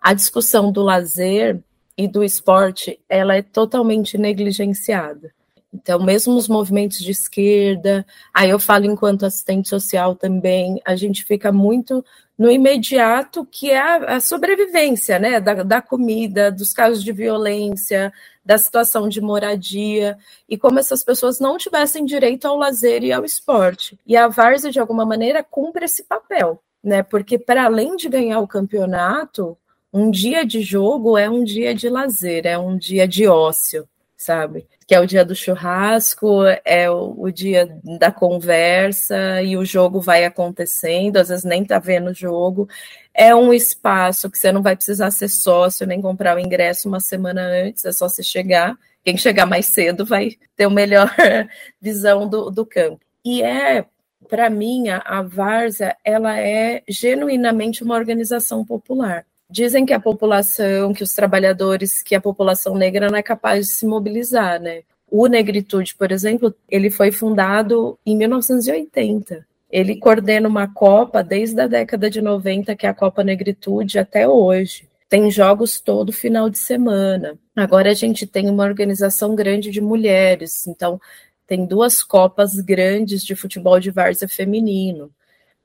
a 0.00 0.12
discussão 0.14 0.70
do 0.72 0.82
lazer 0.82 1.62
e 1.96 2.08
do 2.08 2.24
esporte 2.24 3.00
ela 3.08 3.36
é 3.36 3.42
totalmente 3.42 4.18
negligenciada. 4.18 5.32
Então, 5.74 6.00
mesmo 6.00 6.36
os 6.36 6.46
movimentos 6.46 6.98
de 6.98 7.10
esquerda, 7.10 8.06
aí 8.32 8.48
eu 8.48 8.60
falo 8.60 8.84
enquanto 8.86 9.26
assistente 9.26 9.68
social 9.68 10.14
também, 10.14 10.80
a 10.84 10.94
gente 10.94 11.24
fica 11.24 11.50
muito 11.50 12.04
no 12.38 12.48
imediato, 12.48 13.44
que 13.44 13.70
é 13.70 13.78
a, 13.78 14.16
a 14.16 14.20
sobrevivência, 14.20 15.18
né? 15.18 15.40
Da, 15.40 15.64
da, 15.64 15.82
comida, 15.82 16.50
dos 16.50 16.72
casos 16.72 17.02
de 17.02 17.12
violência, 17.12 18.12
da 18.44 18.56
situação 18.56 19.08
de 19.08 19.20
moradia, 19.20 20.16
e 20.48 20.56
como 20.56 20.78
essas 20.78 21.02
pessoas 21.02 21.40
não 21.40 21.58
tivessem 21.58 22.04
direito 22.04 22.46
ao 22.46 22.56
lazer 22.56 23.02
e 23.02 23.12
ao 23.12 23.24
esporte. 23.24 23.98
E 24.06 24.16
a 24.16 24.28
Várzea, 24.28 24.70
de 24.70 24.78
alguma 24.78 25.04
maneira, 25.04 25.42
cumpre 25.42 25.86
esse 25.86 26.04
papel, 26.04 26.62
né? 26.82 27.02
Porque, 27.02 27.36
para 27.36 27.64
além 27.64 27.96
de 27.96 28.08
ganhar 28.08 28.38
o 28.38 28.48
campeonato, 28.48 29.58
um 29.92 30.08
dia 30.10 30.44
de 30.44 30.60
jogo 30.60 31.18
é 31.18 31.28
um 31.28 31.42
dia 31.42 31.74
de 31.74 31.88
lazer, 31.88 32.46
é 32.46 32.56
um 32.56 32.76
dia 32.76 33.08
de 33.08 33.26
ócio 33.26 33.88
sabe? 34.16 34.66
Que 34.86 34.94
é 34.94 35.00
o 35.00 35.06
dia 35.06 35.24
do 35.24 35.34
churrasco, 35.34 36.42
é 36.64 36.90
o, 36.90 37.14
o, 37.18 37.30
dia 37.30 37.78
da 37.98 38.10
conversa 38.12 39.42
e 39.42 39.56
o 39.56 39.64
jogo 39.64 40.00
vai 40.00 40.24
acontecendo, 40.24 41.16
às 41.16 41.28
vezes 41.28 41.44
nem 41.44 41.64
tá 41.64 41.78
vendo 41.78 42.10
o 42.10 42.14
jogo. 42.14 42.68
É 43.12 43.34
um 43.34 43.52
espaço 43.52 44.30
que 44.30 44.38
você 44.38 44.52
não 44.52 44.62
vai 44.62 44.76
precisar 44.76 45.10
ser 45.10 45.28
sócio 45.28 45.86
nem 45.86 46.00
comprar 46.00 46.36
o 46.36 46.40
ingresso 46.40 46.88
uma 46.88 47.00
semana 47.00 47.42
antes, 47.42 47.84
é 47.84 47.92
só 47.92 48.08
você 48.08 48.22
chegar. 48.22 48.76
Quem 49.04 49.16
chegar 49.16 49.46
mais 49.46 49.66
cedo 49.66 50.04
vai 50.04 50.30
ter 50.56 50.66
uma 50.66 50.76
melhor 50.76 51.14
visão 51.80 52.28
do, 52.28 52.50
do 52.50 52.64
campo. 52.64 53.00
E 53.24 53.42
é, 53.42 53.84
para 54.28 54.48
mim, 54.50 54.88
a, 54.88 54.98
a 55.04 55.22
Varsa, 55.22 55.96
ela 56.04 56.38
é 56.38 56.82
genuinamente 56.88 57.82
uma 57.82 57.94
organização 57.94 58.64
popular 58.64 59.26
dizem 59.54 59.86
que 59.86 59.92
a 59.92 60.00
população, 60.00 60.92
que 60.92 61.04
os 61.04 61.14
trabalhadores, 61.14 62.02
que 62.02 62.16
a 62.16 62.20
população 62.20 62.74
negra 62.74 63.08
não 63.08 63.16
é 63.16 63.22
capaz 63.22 63.66
de 63.66 63.72
se 63.72 63.86
mobilizar, 63.86 64.60
né? 64.60 64.82
O 65.08 65.28
Negritude, 65.28 65.94
por 65.94 66.10
exemplo, 66.10 66.52
ele 66.68 66.90
foi 66.90 67.12
fundado 67.12 67.96
em 68.04 68.16
1980. 68.16 69.46
Ele 69.70 69.94
coordena 69.96 70.48
uma 70.48 70.66
Copa 70.66 71.22
desde 71.22 71.60
a 71.60 71.68
década 71.68 72.10
de 72.10 72.20
90, 72.20 72.74
que 72.74 72.84
é 72.84 72.88
a 72.88 72.94
Copa 72.94 73.22
Negritude, 73.22 73.96
até 73.96 74.26
hoje. 74.26 74.88
Tem 75.08 75.30
jogos 75.30 75.80
todo 75.80 76.12
final 76.12 76.50
de 76.50 76.58
semana. 76.58 77.38
Agora 77.54 77.92
a 77.92 77.94
gente 77.94 78.26
tem 78.26 78.50
uma 78.50 78.64
organização 78.64 79.36
grande 79.36 79.70
de 79.70 79.80
mulheres, 79.80 80.66
então 80.66 81.00
tem 81.46 81.64
duas 81.64 82.02
copas 82.02 82.58
grandes 82.58 83.22
de 83.22 83.36
futebol 83.36 83.78
de 83.78 83.92
várzea 83.92 84.26
feminino. 84.26 85.12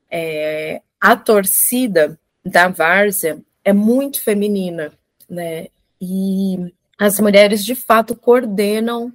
É, 0.08 0.80
a 1.00 1.16
torcida 1.16 2.16
da 2.44 2.68
várzea 2.68 3.40
é 3.70 3.72
muito 3.72 4.20
feminina, 4.22 4.92
né? 5.28 5.68
E 6.00 6.72
as 6.98 7.18
mulheres 7.20 7.64
de 7.64 7.74
fato 7.74 8.14
coordenam 8.14 9.12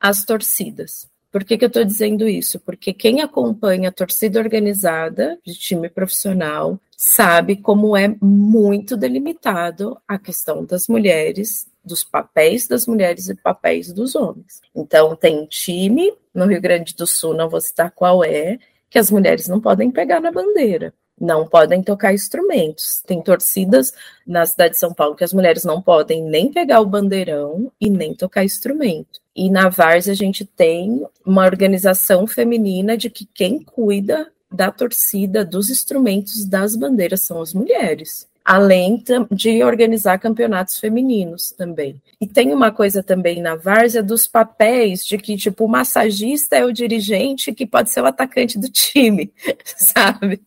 as 0.00 0.24
torcidas. 0.24 1.08
Por 1.30 1.44
que, 1.44 1.56
que 1.56 1.64
eu 1.64 1.68
estou 1.68 1.84
dizendo 1.84 2.28
isso? 2.28 2.60
Porque 2.60 2.92
quem 2.92 3.22
acompanha 3.22 3.88
a 3.88 3.92
torcida 3.92 4.38
organizada 4.38 5.38
de 5.44 5.54
time 5.54 5.88
profissional 5.88 6.78
sabe 6.94 7.56
como 7.56 7.96
é 7.96 8.14
muito 8.20 8.96
delimitado 8.96 9.96
a 10.06 10.18
questão 10.18 10.64
das 10.64 10.88
mulheres, 10.88 11.66
dos 11.82 12.04
papéis 12.04 12.68
das 12.68 12.86
mulheres 12.86 13.28
e 13.28 13.34
papéis 13.34 13.92
dos 13.92 14.14
homens. 14.14 14.60
Então, 14.74 15.16
tem 15.16 15.46
time 15.46 16.12
no 16.34 16.44
Rio 16.44 16.60
Grande 16.60 16.94
do 16.94 17.06
Sul, 17.06 17.34
não 17.34 17.48
vou 17.48 17.60
citar 17.60 17.90
qual 17.92 18.22
é, 18.22 18.58
que 18.90 18.98
as 18.98 19.10
mulheres 19.10 19.48
não 19.48 19.60
podem 19.60 19.90
pegar 19.90 20.20
na 20.20 20.30
bandeira 20.30 20.92
não 21.22 21.46
podem 21.46 21.82
tocar 21.82 22.12
instrumentos. 22.12 23.00
Tem 23.06 23.22
torcidas 23.22 23.94
na 24.26 24.44
cidade 24.44 24.74
de 24.74 24.80
São 24.80 24.92
Paulo 24.92 25.14
que 25.14 25.22
as 25.22 25.32
mulheres 25.32 25.64
não 25.64 25.80
podem 25.80 26.22
nem 26.22 26.52
pegar 26.52 26.80
o 26.80 26.86
bandeirão 26.86 27.70
e 27.80 27.88
nem 27.88 28.12
tocar 28.12 28.44
instrumento. 28.44 29.20
E 29.34 29.48
na 29.48 29.68
Vars 29.68 30.08
a 30.08 30.14
gente 30.14 30.44
tem 30.44 31.06
uma 31.24 31.44
organização 31.44 32.26
feminina 32.26 32.96
de 32.96 33.08
que 33.08 33.24
quem 33.24 33.62
cuida 33.62 34.30
da 34.50 34.70
torcida, 34.70 35.44
dos 35.44 35.70
instrumentos, 35.70 36.44
das 36.44 36.74
bandeiras 36.74 37.22
são 37.22 37.40
as 37.40 37.54
mulheres 37.54 38.30
além 38.44 39.02
de 39.30 39.62
organizar 39.62 40.18
campeonatos 40.18 40.78
femininos 40.78 41.52
também. 41.52 42.00
E 42.20 42.26
tem 42.26 42.52
uma 42.52 42.72
coisa 42.72 43.02
também 43.02 43.40
na 43.40 43.54
várzea 43.54 44.02
dos 44.02 44.26
papéis 44.26 45.04
de 45.04 45.16
que, 45.18 45.36
tipo, 45.36 45.64
o 45.64 45.68
massagista 45.68 46.56
é 46.56 46.64
o 46.64 46.72
dirigente 46.72 47.52
que 47.52 47.66
pode 47.66 47.90
ser 47.90 48.00
o 48.00 48.06
atacante 48.06 48.58
do 48.58 48.68
time, 48.68 49.32
sabe? 49.64 50.42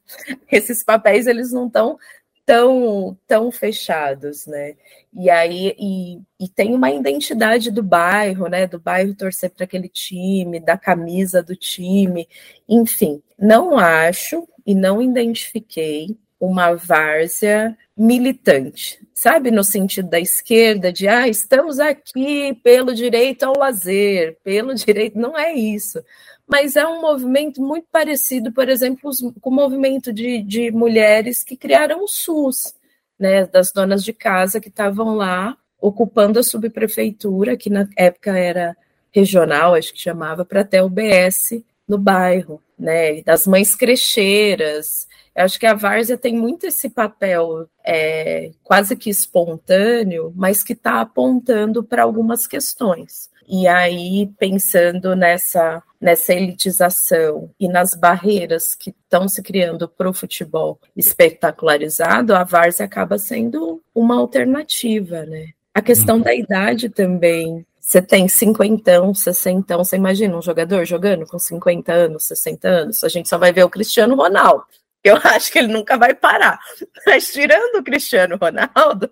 Esses 0.51 0.83
papéis, 0.83 1.27
eles 1.27 1.51
não 1.51 1.67
estão 1.67 1.97
tão, 2.45 3.17
tão 3.27 3.51
fechados, 3.51 4.45
né? 4.45 4.75
E 5.13 5.29
aí 5.29 5.75
e, 5.79 6.21
e 6.39 6.47
tem 6.47 6.75
uma 6.75 6.91
identidade 6.91 7.71
do 7.71 7.81
bairro, 7.81 8.47
né? 8.47 8.67
Do 8.67 8.79
bairro 8.79 9.15
torcer 9.15 9.49
para 9.49 9.63
aquele 9.63 9.89
time, 9.89 10.59
da 10.59 10.77
camisa 10.77 11.41
do 11.41 11.55
time, 11.55 12.27
enfim. 12.69 13.21
Não 13.39 13.77
acho 13.79 14.47
e 14.65 14.75
não 14.75 15.01
identifiquei 15.01 16.15
uma 16.39 16.75
várzea 16.75 17.77
militante, 17.97 18.99
sabe, 19.13 19.51
no 19.51 19.63
sentido 19.63 20.09
da 20.09 20.19
esquerda, 20.19 20.91
de 20.91 21.07
ah, 21.07 21.27
estamos 21.27 21.79
aqui 21.79 22.53
pelo 22.63 22.93
direito 22.93 23.43
ao 23.43 23.57
lazer, 23.57 24.37
pelo 24.43 24.73
direito, 24.75 25.17
não 25.17 25.37
é 25.37 25.53
isso. 25.53 26.03
Mas 26.47 26.75
é 26.75 26.85
um 26.85 27.01
movimento 27.01 27.61
muito 27.61 27.87
parecido, 27.91 28.51
por 28.51 28.69
exemplo, 28.69 29.09
com 29.41 29.49
o 29.49 29.53
movimento 29.53 30.13
de, 30.13 30.43
de 30.43 30.71
mulheres 30.71 31.43
que 31.43 31.57
criaram 31.57 32.03
o 32.03 32.07
SUS, 32.07 32.75
né, 33.17 33.45
das 33.47 33.71
donas 33.71 34.03
de 34.03 34.13
casa 34.13 34.59
que 34.59 34.69
estavam 34.69 35.15
lá 35.15 35.57
ocupando 35.79 36.39
a 36.39 36.43
subprefeitura, 36.43 37.57
que 37.57 37.69
na 37.69 37.87
época 37.95 38.37
era 38.37 38.75
regional, 39.11 39.73
acho 39.73 39.93
que 39.93 40.01
chamava, 40.01 40.43
para 40.43 40.61
até 40.61 40.83
o 40.83 40.89
BS 40.89 41.63
no 41.87 41.97
bairro, 41.97 42.61
né, 42.77 43.21
das 43.21 43.45
mães 43.45 43.75
crecheiras, 43.75 45.07
eu 45.35 45.43
acho 45.43 45.59
que 45.59 45.65
a 45.65 45.73
várzea 45.73 46.17
tem 46.17 46.33
muito 46.33 46.65
esse 46.65 46.89
papel 46.89 47.67
é, 47.83 48.51
quase 48.63 48.95
que 48.95 49.09
espontâneo, 49.09 50.31
mas 50.33 50.63
que 50.63 50.71
está 50.71 51.01
apontando 51.01 51.83
para 51.83 52.03
algumas 52.03 52.47
questões. 52.47 53.29
E 53.47 53.67
aí, 53.67 54.31
pensando 54.39 55.13
nessa, 55.15 55.83
nessa 55.99 56.33
elitização 56.33 57.51
e 57.59 57.67
nas 57.67 57.93
barreiras 57.93 58.73
que 58.73 58.89
estão 58.89 59.27
se 59.27 59.43
criando 59.43 59.87
para 59.87 60.09
o 60.09 60.13
futebol 60.13 60.79
espetacularizado, 60.95 62.33
a 62.33 62.43
várzea 62.43 62.85
acaba 62.85 63.19
sendo 63.19 63.83
uma 63.93 64.15
alternativa, 64.15 65.25
né? 65.25 65.49
A 65.73 65.81
questão 65.81 66.19
da 66.21 66.33
idade 66.33 66.89
também. 66.89 67.65
Você 67.85 68.01
tem 68.01 68.27
50, 68.27 69.13
60, 69.13 69.77
você 69.77 69.95
imagina 69.95 70.35
um 70.35 70.41
jogador 70.41 70.83
jogando 70.85 71.27
com 71.27 71.37
50 71.37 71.93
anos, 71.93 72.25
60 72.25 72.67
anos, 72.67 73.03
a 73.03 73.07
gente 73.07 73.29
só 73.29 73.37
vai 73.37 73.53
ver 73.53 73.63
o 73.63 73.69
Cristiano 73.69 74.15
Ronaldo. 74.15 74.65
Eu 75.03 75.17
acho 75.23 75.51
que 75.51 75.59
ele 75.59 75.71
nunca 75.71 75.95
vai 75.95 76.15
parar. 76.15 76.59
Mas 77.05 77.31
tirando 77.31 77.75
o 77.75 77.83
Cristiano 77.83 78.37
Ronaldo, 78.37 79.11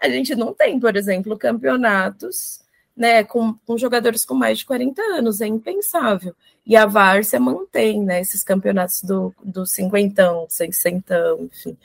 a 0.00 0.08
gente 0.08 0.34
não 0.34 0.54
tem, 0.54 0.80
por 0.80 0.96
exemplo, 0.96 1.36
campeonatos 1.36 2.60
né, 2.96 3.22
com, 3.24 3.52
com, 3.66 3.76
jogadores 3.76 4.24
com 4.24 4.34
mais 4.34 4.60
de 4.60 4.64
40 4.64 5.02
anos, 5.02 5.42
é 5.42 5.46
impensável. 5.46 6.34
E 6.64 6.76
a 6.76 6.86
Várzea 6.86 7.38
mantém 7.38 8.02
né, 8.02 8.22
esses 8.22 8.42
campeonatos 8.42 9.02
do, 9.02 9.34
do 9.44 9.66
cinquentão, 9.66 10.46
seiscentão, 10.48 11.42
enfim. 11.42 11.76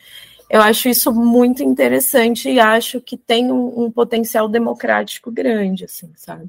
Eu 0.53 0.61
acho 0.61 0.87
isso 0.87 1.11
muito 1.11 1.63
interessante 1.63 2.47
e 2.47 2.59
acho 2.59 3.01
que 3.01 3.17
tem 3.17 3.51
um, 3.51 3.85
um 3.85 3.91
potencial 3.91 4.47
democrático 4.47 5.31
grande, 5.31 5.85
assim, 5.85 6.11
sabe? 6.15 6.47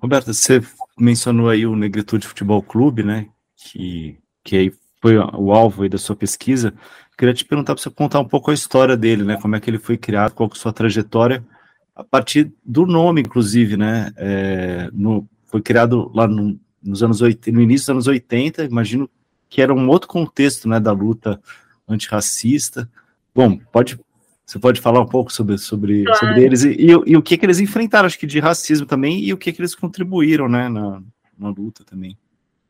Roberta, 0.00 0.32
você 0.32 0.62
mencionou 0.98 1.50
aí 1.50 1.66
o 1.66 1.76
Negritude 1.76 2.26
Futebol 2.26 2.62
Clube, 2.62 3.02
né? 3.02 3.28
Que, 3.54 4.18
que 4.42 4.56
aí 4.56 4.72
foi 5.02 5.18
o 5.18 5.52
alvo 5.52 5.86
da 5.86 5.98
sua 5.98 6.16
pesquisa, 6.16 6.72
queria 7.18 7.34
te 7.34 7.44
perguntar 7.44 7.74
para 7.74 7.82
você 7.82 7.90
contar 7.90 8.20
um 8.20 8.24
pouco 8.24 8.50
a 8.50 8.54
história 8.54 8.96
dele, 8.96 9.22
né? 9.22 9.36
Como 9.36 9.54
é 9.54 9.60
que 9.60 9.68
ele 9.68 9.78
foi 9.78 9.98
criado, 9.98 10.32
qual 10.32 10.48
é 10.48 10.52
a 10.54 10.58
sua 10.58 10.72
trajetória, 10.72 11.44
a 11.94 12.02
partir 12.02 12.50
do 12.64 12.86
nome, 12.86 13.20
inclusive, 13.20 13.76
né? 13.76 14.14
É, 14.16 14.88
no, 14.94 15.28
foi 15.44 15.60
criado 15.60 16.10
lá 16.14 16.26
no, 16.26 16.58
nos 16.82 17.02
anos 17.02 17.20
80, 17.20 17.54
no 17.54 17.60
início 17.60 17.84
dos 17.84 17.90
anos 17.90 18.06
80, 18.06 18.64
imagino 18.64 19.10
que 19.50 19.60
era 19.60 19.74
um 19.74 19.90
outro 19.90 20.08
contexto, 20.08 20.66
né, 20.66 20.80
da 20.80 20.92
luta 20.92 21.38
antirracista. 21.86 22.88
Bom, 23.34 23.58
pode 23.72 23.98
você 24.44 24.58
pode 24.58 24.80
falar 24.80 25.00
um 25.00 25.06
pouco 25.06 25.32
sobre, 25.32 25.56
sobre, 25.56 26.04
claro. 26.04 26.18
sobre 26.18 26.44
eles 26.44 26.64
e, 26.64 26.72
e, 26.72 26.90
e, 26.90 27.16
o 27.16 27.22
que, 27.22 27.38
que 27.38 27.46
eles 27.46 27.60
enfrentaram, 27.60 28.06
acho 28.06 28.18
que 28.18 28.26
de 28.26 28.38
racismo 28.38 28.84
também, 28.84 29.20
e 29.20 29.32
o 29.32 29.38
que, 29.38 29.52
que 29.52 29.60
eles 29.60 29.74
contribuíram, 29.74 30.48
né, 30.48 30.68
na, 30.68 31.02
na 31.38 31.48
luta 31.48 31.84
também, 31.84 32.18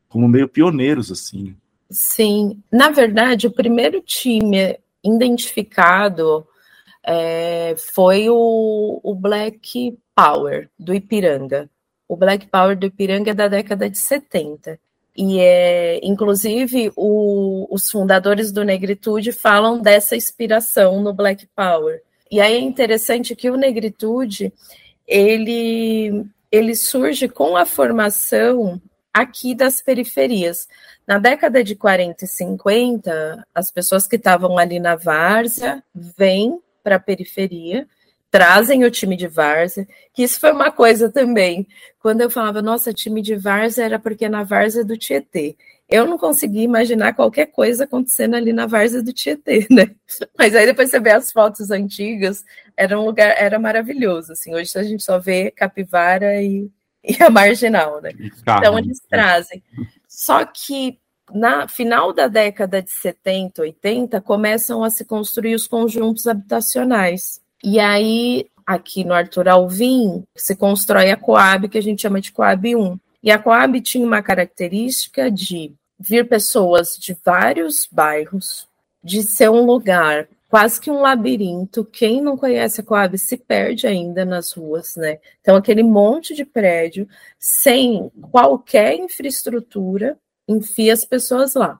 como 0.07 0.27
meio 0.27 0.47
pioneiros, 0.47 1.11
assim. 1.11 1.57
Sim, 1.89 2.61
na 2.71 2.89
verdade, 2.89 3.47
o 3.47 3.51
primeiro 3.51 3.99
time 4.01 4.79
identificado 5.03 6.47
é, 7.05 7.75
foi 7.77 8.29
o, 8.29 9.01
o, 9.03 9.13
Black 9.13 9.97
Power 10.15 10.69
do 10.79 10.93
Ipiranga. 10.93 11.69
O 12.07 12.15
Black 12.15 12.47
Power 12.47 12.77
do 12.77 12.85
Ipiranga 12.85 13.31
é 13.31 13.33
da 13.33 13.47
década 13.47 13.89
de 13.89 13.97
70. 13.97 14.79
E 15.15 15.39
é, 15.39 15.99
inclusive, 16.03 16.91
o, 16.95 17.67
os 17.69 17.89
fundadores 17.89 18.51
do 18.51 18.63
Negritude 18.63 19.31
falam 19.31 19.79
dessa 19.79 20.15
inspiração 20.15 21.01
no 21.01 21.13
Black 21.13 21.47
Power. 21.55 22.01
E 22.31 22.41
aí 22.41 22.55
é 22.55 22.59
interessante 22.59 23.35
que 23.35 23.51
o 23.51 23.55
Negritude 23.55 24.51
ele, 25.07 26.25
ele 26.51 26.75
surge 26.75 27.27
com 27.27 27.55
a 27.55 27.65
formação 27.65 28.81
aqui 29.13 29.53
das 29.53 29.81
periferias. 29.81 30.67
Na 31.07 31.19
década 31.19 31.63
de 31.63 31.75
40 31.75 32.25
e 32.25 32.27
50, 32.27 33.47
as 33.53 33.69
pessoas 33.69 34.07
que 34.07 34.15
estavam 34.15 34.57
ali 34.57 34.79
na 34.79 34.95
várzea 34.95 35.83
vêm 35.93 36.59
para 36.83 36.95
a 36.95 36.99
periferia, 36.99 37.87
trazem 38.33 38.83
o 38.83 38.89
time 38.89 39.15
de 39.15 39.27
várzea, 39.27 39.87
que 40.11 40.23
isso 40.23 40.39
foi 40.39 40.51
uma 40.51 40.71
coisa 40.71 41.07
também. 41.07 41.67
Quando 41.99 42.21
eu 42.21 42.31
falava, 42.31 42.63
nossa, 42.63 42.91
time 42.91 43.21
de 43.21 43.35
várzea 43.35 43.85
era 43.85 43.99
porque 43.99 44.27
na 44.27 44.43
várzea 44.43 44.83
do 44.83 44.97
Tietê. 44.97 45.55
Eu 45.87 46.07
não 46.07 46.17
conseguia 46.17 46.63
imaginar 46.63 47.13
qualquer 47.13 47.45
coisa 47.45 47.83
acontecendo 47.83 48.35
ali 48.35 48.51
na 48.51 48.65
várzea 48.65 49.03
do 49.03 49.13
Tietê, 49.13 49.67
né? 49.69 49.93
Mas 50.35 50.55
aí 50.55 50.65
depois 50.65 50.89
você 50.89 50.99
vê 50.99 51.11
as 51.11 51.31
fotos 51.31 51.69
antigas, 51.69 52.43
era 52.75 52.99
um 52.99 53.05
lugar, 53.05 53.35
era 53.37 53.59
maravilhoso, 53.59 54.31
assim. 54.31 54.55
Hoje 54.55 54.71
a 54.79 54.81
gente 54.81 55.03
só 55.03 55.19
vê 55.19 55.51
capivara 55.51 56.41
e 56.41 56.71
e 57.05 57.21
a 57.21 57.29
marginal, 57.29 58.01
né? 58.01 58.09
Então 58.41 58.79
eles 58.79 58.97
né? 58.97 59.07
trazem. 59.11 59.63
Só 60.07 60.43
que 60.43 60.97
na 61.31 61.67
final 61.67 62.11
da 62.11 62.27
década 62.27 62.81
de 62.81 62.89
70, 62.89 63.61
80, 63.61 64.19
começam 64.21 64.83
a 64.83 64.89
se 64.89 65.05
construir 65.05 65.53
os 65.53 65.67
conjuntos 65.67 66.25
habitacionais. 66.25 67.42
E 67.63 67.79
aí, 67.79 68.45
aqui 68.67 69.05
no 69.05 69.13
Arthur 69.13 69.47
Alvim, 69.47 70.25
se 70.35 70.53
constrói 70.53 71.11
a 71.11 71.17
Coab, 71.17 71.69
que 71.69 71.77
a 71.77 71.81
gente 71.81 72.01
chama 72.01 72.19
de 72.19 72.31
Coab 72.31 72.75
1. 72.75 72.99
E 73.23 73.31
a 73.31 73.39
Coab 73.39 73.79
tinha 73.79 74.05
uma 74.05 74.21
característica 74.21 75.31
de 75.31 75.73
vir 75.97 76.27
pessoas 76.27 76.97
de 76.97 77.17
vários 77.23 77.87
bairros, 77.89 78.67
de 79.01 79.23
ser 79.23 79.49
um 79.49 79.65
lugar 79.65 80.27
quase 80.49 80.79
que 80.79 80.91
um 80.91 80.99
labirinto. 80.99 81.85
Quem 81.85 82.21
não 82.21 82.37
conhece 82.37 82.81
a 82.81 82.83
Coab 82.83 83.17
se 83.17 83.37
perde 83.37 83.87
ainda 83.87 84.25
nas 84.25 84.51
ruas, 84.51 84.97
né? 84.97 85.19
Então, 85.39 85.55
aquele 85.55 85.83
monte 85.83 86.35
de 86.35 86.43
prédio, 86.43 87.07
sem 87.39 88.11
qualquer 88.29 88.95
infraestrutura, 88.95 90.17
enfia 90.47 90.91
as 90.91 91.05
pessoas 91.05 91.53
lá. 91.53 91.79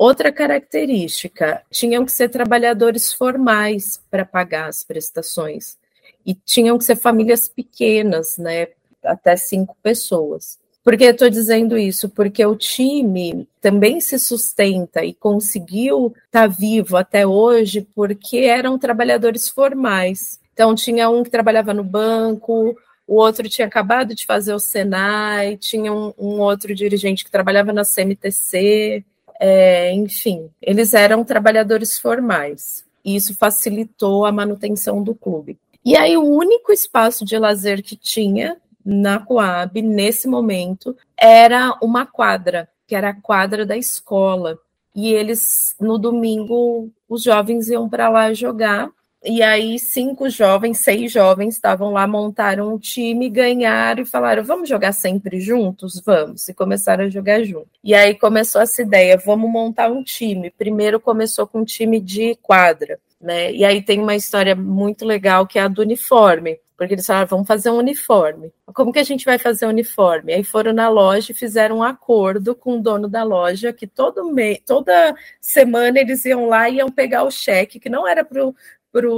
Outra 0.00 0.32
característica, 0.32 1.60
tinham 1.70 2.06
que 2.06 2.12
ser 2.12 2.30
trabalhadores 2.30 3.12
formais 3.12 4.00
para 4.10 4.24
pagar 4.24 4.66
as 4.66 4.82
prestações. 4.82 5.76
E 6.24 6.32
tinham 6.34 6.78
que 6.78 6.86
ser 6.86 6.96
famílias 6.96 7.46
pequenas, 7.46 8.38
né? 8.38 8.68
Até 9.04 9.36
cinco 9.36 9.76
pessoas. 9.82 10.58
Por 10.82 10.96
que 10.96 11.04
eu 11.04 11.10
estou 11.10 11.28
dizendo 11.28 11.76
isso? 11.76 12.08
Porque 12.08 12.42
o 12.46 12.56
time 12.56 13.46
também 13.60 14.00
se 14.00 14.18
sustenta 14.18 15.04
e 15.04 15.12
conseguiu 15.12 16.14
estar 16.24 16.46
tá 16.48 16.54
vivo 16.58 16.96
até 16.96 17.26
hoje 17.26 17.86
porque 17.94 18.38
eram 18.38 18.78
trabalhadores 18.78 19.50
formais. 19.50 20.40
Então, 20.54 20.74
tinha 20.74 21.10
um 21.10 21.22
que 21.22 21.28
trabalhava 21.28 21.74
no 21.74 21.84
banco, 21.84 22.74
o 23.06 23.16
outro 23.16 23.50
tinha 23.50 23.66
acabado 23.66 24.14
de 24.14 24.24
fazer 24.24 24.54
o 24.54 24.58
Senai, 24.58 25.58
tinha 25.58 25.92
um, 25.92 26.14
um 26.18 26.40
outro 26.40 26.74
dirigente 26.74 27.22
que 27.22 27.30
trabalhava 27.30 27.70
na 27.70 27.84
CMTC, 27.84 29.04
é, 29.42 29.90
enfim, 29.94 30.50
eles 30.60 30.92
eram 30.92 31.24
trabalhadores 31.24 31.98
formais. 31.98 32.84
E 33.02 33.16
isso 33.16 33.34
facilitou 33.34 34.26
a 34.26 34.30
manutenção 34.30 35.02
do 35.02 35.14
clube. 35.14 35.58
E 35.82 35.96
aí, 35.96 36.14
o 36.14 36.22
único 36.22 36.70
espaço 36.70 37.24
de 37.24 37.38
lazer 37.38 37.82
que 37.82 37.96
tinha 37.96 38.58
na 38.84 39.18
Coab, 39.18 39.80
nesse 39.80 40.28
momento, 40.28 40.94
era 41.16 41.74
uma 41.82 42.04
quadra, 42.04 42.68
que 42.86 42.94
era 42.94 43.08
a 43.08 43.14
quadra 43.14 43.64
da 43.64 43.78
escola. 43.78 44.58
E 44.94 45.10
eles, 45.10 45.74
no 45.80 45.96
domingo, 45.96 46.90
os 47.08 47.22
jovens 47.22 47.70
iam 47.70 47.88
para 47.88 48.10
lá 48.10 48.34
jogar. 48.34 48.90
E 49.22 49.42
aí, 49.42 49.78
cinco 49.78 50.30
jovens, 50.30 50.78
seis 50.78 51.12
jovens 51.12 51.54
estavam 51.54 51.92
lá, 51.92 52.06
montaram 52.06 52.74
um 52.74 52.78
time, 52.78 53.28
ganharam 53.28 54.02
e 54.02 54.06
falaram: 54.06 54.42
vamos 54.42 54.68
jogar 54.68 54.92
sempre 54.92 55.40
juntos? 55.40 56.00
Vamos. 56.04 56.48
E 56.48 56.54
começaram 56.54 57.04
a 57.04 57.10
jogar 57.10 57.42
junto. 57.42 57.68
E 57.84 57.94
aí 57.94 58.14
começou 58.14 58.60
essa 58.62 58.80
ideia: 58.82 59.18
vamos 59.18 59.50
montar 59.50 59.90
um 59.90 60.02
time. 60.02 60.50
Primeiro 60.50 60.98
começou 60.98 61.46
com 61.46 61.60
um 61.60 61.64
time 61.64 62.00
de 62.00 62.34
quadra. 62.42 62.98
Né? 63.20 63.52
E 63.52 63.64
aí 63.64 63.82
tem 63.82 64.00
uma 64.00 64.16
história 64.16 64.56
muito 64.56 65.04
legal 65.04 65.46
que 65.46 65.58
é 65.58 65.62
a 65.62 65.68
do 65.68 65.82
uniforme 65.82 66.58
porque 66.80 66.94
eles 66.94 67.04
falaram, 67.04 67.26
vamos 67.26 67.46
fazer 67.46 67.68
um 67.68 67.76
uniforme. 67.76 68.50
Como 68.72 68.90
que 68.90 68.98
a 68.98 69.04
gente 69.04 69.26
vai 69.26 69.38
fazer 69.38 69.66
um 69.66 69.68
uniforme? 69.68 70.32
Aí 70.32 70.42
foram 70.42 70.72
na 70.72 70.88
loja 70.88 71.30
e 71.30 71.34
fizeram 71.34 71.76
um 71.76 71.82
acordo 71.82 72.54
com 72.54 72.78
o 72.78 72.80
dono 72.80 73.06
da 73.06 73.22
loja 73.22 73.70
que 73.70 73.86
todo 73.86 74.32
mês, 74.32 74.60
toda 74.64 75.14
semana 75.42 76.00
eles 76.00 76.24
iam 76.24 76.46
lá 76.46 76.70
e 76.70 76.76
iam 76.76 76.90
pegar 76.90 77.24
o 77.24 77.30
cheque, 77.30 77.78
que 77.78 77.90
não 77.90 78.08
era 78.08 78.24
para 78.24 78.46
o 78.46 78.54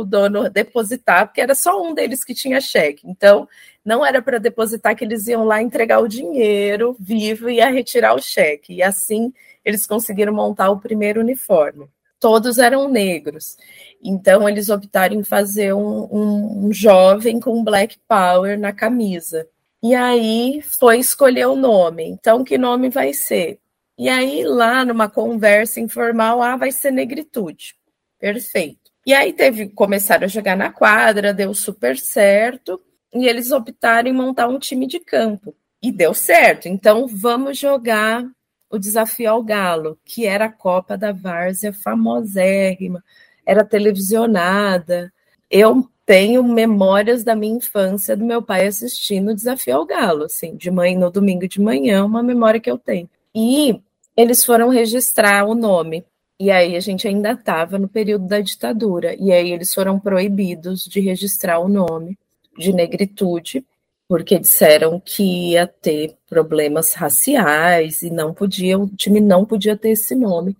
dono 0.04 0.50
depositar, 0.50 1.26
porque 1.26 1.40
era 1.40 1.54
só 1.54 1.82
um 1.82 1.94
deles 1.94 2.24
que 2.24 2.34
tinha 2.34 2.60
cheque. 2.60 3.08
Então, 3.08 3.48
não 3.84 4.04
era 4.04 4.20
para 4.22 4.38
depositar 4.38 4.94
que 4.96 5.04
eles 5.04 5.26
iam 5.26 5.44
lá 5.44 5.62
entregar 5.62 6.00
o 6.00 6.08
dinheiro 6.08 6.96
vivo 6.98 7.48
e 7.48 7.56
ia 7.56 7.70
retirar 7.70 8.14
o 8.14 8.22
cheque. 8.22 8.74
E 8.74 8.82
assim 8.82 9.32
eles 9.64 9.86
conseguiram 9.86 10.32
montar 10.32 10.70
o 10.70 10.80
primeiro 10.80 11.20
uniforme. 11.20 11.88
Todos 12.18 12.58
eram 12.58 12.88
negros. 12.88 13.56
Então, 14.02 14.48
eles 14.48 14.68
optaram 14.68 15.16
em 15.16 15.24
fazer 15.24 15.72
um, 15.72 16.08
um, 16.12 16.66
um 16.66 16.72
jovem 16.72 17.40
com 17.40 17.64
Black 17.64 17.98
Power 18.08 18.58
na 18.58 18.72
camisa. 18.72 19.48
E 19.82 19.94
aí 19.94 20.62
foi 20.78 20.98
escolher 20.98 21.46
o 21.46 21.56
nome. 21.56 22.04
Então, 22.04 22.44
que 22.44 22.56
nome 22.56 22.88
vai 22.88 23.12
ser? 23.12 23.58
E 23.98 24.08
aí, 24.08 24.44
lá 24.44 24.84
numa 24.84 25.08
conversa 25.08 25.80
informal, 25.80 26.42
ah, 26.42 26.56
vai 26.56 26.70
ser 26.72 26.92
negritude. 26.92 27.74
Perfeito. 28.18 28.81
E 29.04 29.12
aí 29.12 29.32
teve, 29.32 29.68
começaram 29.68 30.24
a 30.24 30.28
jogar 30.28 30.56
na 30.56 30.70
quadra, 30.70 31.34
deu 31.34 31.52
super 31.54 31.98
certo, 31.98 32.80
e 33.12 33.26
eles 33.26 33.50
optaram 33.50 34.08
em 34.08 34.12
montar 34.12 34.48
um 34.48 34.58
time 34.58 34.86
de 34.86 35.00
campo. 35.00 35.54
E 35.82 35.90
deu 35.90 36.14
certo. 36.14 36.68
Então, 36.68 37.06
vamos 37.08 37.58
jogar 37.58 38.24
o 38.70 38.78
desafio 38.78 39.30
ao 39.30 39.42
Galo, 39.42 39.98
que 40.04 40.24
era 40.26 40.46
a 40.46 40.52
Copa 40.52 40.96
da 40.96 41.12
Várzea 41.12 41.72
famosérrima, 41.72 43.04
era 43.44 43.64
televisionada. 43.64 45.12
Eu 45.50 45.86
tenho 46.06 46.42
memórias 46.42 47.22
da 47.22 47.34
minha 47.34 47.56
infância 47.56 48.16
do 48.16 48.24
meu 48.24 48.40
pai 48.40 48.66
assistindo 48.66 49.30
o 49.30 49.34
Desafio 49.34 49.76
ao 49.76 49.86
Galo, 49.86 50.24
assim, 50.24 50.56
de 50.56 50.70
manhã 50.70 50.98
no 50.98 51.10
domingo 51.10 51.46
de 51.46 51.60
manhã, 51.60 52.04
uma 52.04 52.22
memória 52.22 52.60
que 52.60 52.70
eu 52.70 52.78
tenho. 52.78 53.08
E 53.34 53.80
eles 54.16 54.44
foram 54.44 54.68
registrar 54.68 55.44
o 55.44 55.54
nome. 55.54 56.04
E 56.42 56.50
aí 56.50 56.74
a 56.74 56.80
gente 56.80 57.06
ainda 57.06 57.34
estava 57.34 57.78
no 57.78 57.86
período 57.86 58.26
da 58.26 58.40
ditadura. 58.40 59.14
E 59.14 59.30
aí 59.30 59.52
eles 59.52 59.72
foram 59.72 60.00
proibidos 60.00 60.86
de 60.86 60.98
registrar 60.98 61.60
o 61.60 61.68
nome 61.68 62.18
de 62.58 62.72
negritude, 62.72 63.64
porque 64.08 64.40
disseram 64.40 64.98
que 64.98 65.52
ia 65.52 65.68
ter 65.68 66.16
problemas 66.28 66.94
raciais 66.94 68.02
e 68.02 68.10
não 68.10 68.34
podia, 68.34 68.76
o 68.76 68.88
time 68.88 69.20
não 69.20 69.44
podia 69.44 69.76
ter 69.76 69.90
esse 69.90 70.16
nome. 70.16 70.56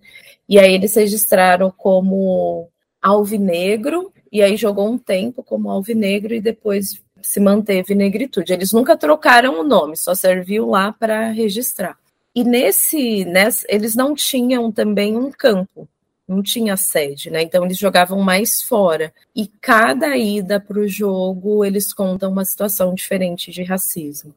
E 0.47 0.57
aí 0.57 0.73
eles 0.73 0.95
registraram 0.95 1.69
como 1.69 2.69
alvinegro, 3.01 4.09
e 4.31 4.41
aí 4.41 4.55
jogou 4.55 4.89
um 4.89 4.97
tempo 4.97 5.43
como 5.43 5.69
alvinegro 5.69 6.33
e 6.33 6.39
depois 6.39 7.03
se 7.21 7.41
manteve 7.41 7.93
negritude. 7.93 8.53
Eles 8.53 8.71
nunca 8.71 8.95
trocaram 8.95 9.59
o 9.59 9.65
nome, 9.65 9.97
só 9.97 10.15
serviu 10.15 10.69
lá 10.69 10.93
para 10.93 11.29
registrar. 11.31 11.97
E 12.35 12.43
nesse, 12.43 13.25
nesse, 13.25 13.65
eles 13.69 13.95
não 13.95 14.15
tinham 14.15 14.71
também 14.71 15.15
um 15.17 15.31
campo, 15.31 15.87
não 16.27 16.41
tinha 16.41 16.75
sede, 16.77 17.29
né? 17.29 17.41
Então 17.43 17.65
eles 17.65 17.77
jogavam 17.77 18.19
mais 18.21 18.61
fora. 18.61 19.13
E 19.35 19.47
cada 19.47 20.17
ida 20.17 20.59
para 20.59 20.79
o 20.79 20.87
jogo 20.87 21.63
eles 21.63 21.93
contam 21.93 22.31
uma 22.31 22.45
situação 22.45 22.93
diferente 22.93 23.51
de 23.51 23.63
racismo. 23.63 24.33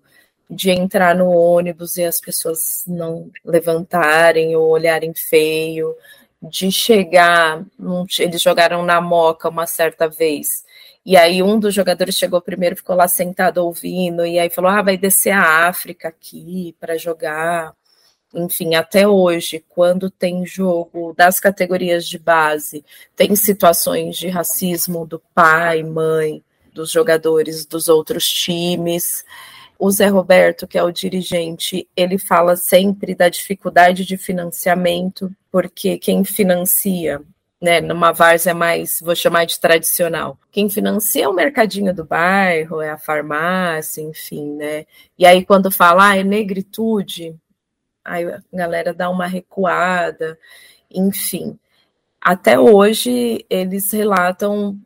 De 0.48 0.70
entrar 0.70 1.14
no 1.14 1.28
ônibus 1.30 1.96
e 1.96 2.04
as 2.04 2.20
pessoas 2.20 2.84
não 2.86 3.30
levantarem 3.44 4.54
ou 4.56 4.68
olharem 4.68 5.12
feio, 5.14 5.94
de 6.42 6.70
chegar, 6.70 7.64
eles 8.18 8.42
jogaram 8.42 8.84
na 8.84 9.00
Moca 9.00 9.48
uma 9.48 9.66
certa 9.66 10.08
vez, 10.08 10.64
e 11.04 11.16
aí 11.16 11.42
um 11.42 11.58
dos 11.58 11.74
jogadores 11.74 12.16
chegou 12.16 12.40
primeiro, 12.40 12.76
ficou 12.76 12.96
lá 12.96 13.08
sentado 13.08 13.58
ouvindo, 13.58 14.26
e 14.26 14.38
aí 14.38 14.50
falou: 14.50 14.70
ah, 14.70 14.82
vai 14.82 14.96
descer 14.96 15.30
a 15.30 15.68
África 15.68 16.08
aqui 16.08 16.74
para 16.80 16.96
jogar. 16.98 17.74
Enfim, 18.36 18.74
até 18.74 19.08
hoje, 19.08 19.64
quando 19.66 20.10
tem 20.10 20.44
jogo 20.44 21.14
das 21.16 21.40
categorias 21.40 22.06
de 22.06 22.18
base, 22.18 22.84
tem 23.16 23.34
situações 23.34 24.18
de 24.18 24.28
racismo 24.28 25.06
do 25.06 25.18
pai, 25.34 25.82
mãe, 25.82 26.42
dos 26.70 26.90
jogadores 26.90 27.64
dos 27.64 27.88
outros 27.88 28.28
times. 28.28 29.24
O 29.78 29.90
Zé 29.90 30.08
Roberto, 30.08 30.66
que 30.66 30.76
é 30.76 30.82
o 30.82 30.92
dirigente, 30.92 31.88
ele 31.96 32.18
fala 32.18 32.56
sempre 32.56 33.14
da 33.14 33.30
dificuldade 33.30 34.04
de 34.04 34.18
financiamento, 34.18 35.34
porque 35.50 35.96
quem 35.96 36.22
financia, 36.22 37.22
né, 37.58 37.80
numa 37.80 38.12
várzea 38.12 38.54
mais, 38.54 39.00
vou 39.00 39.16
chamar 39.16 39.46
de 39.46 39.58
tradicional, 39.58 40.38
quem 40.52 40.68
financia 40.68 41.24
é 41.24 41.28
o 41.28 41.32
mercadinho 41.32 41.94
do 41.94 42.04
bairro, 42.04 42.82
é 42.82 42.90
a 42.90 42.98
farmácia, 42.98 44.02
enfim, 44.02 44.52
né? 44.56 44.84
E 45.18 45.24
aí 45.24 45.42
quando 45.42 45.70
fala, 45.70 46.10
ah, 46.10 46.16
é 46.18 46.22
negritude, 46.22 47.34
aí 48.06 48.24
a 48.24 48.40
galera 48.52 48.94
dá 48.94 49.10
uma 49.10 49.26
recuada, 49.26 50.38
enfim. 50.90 51.58
Até 52.20 52.58
hoje 52.58 53.44
eles 53.50 53.90
relatam 53.92 54.78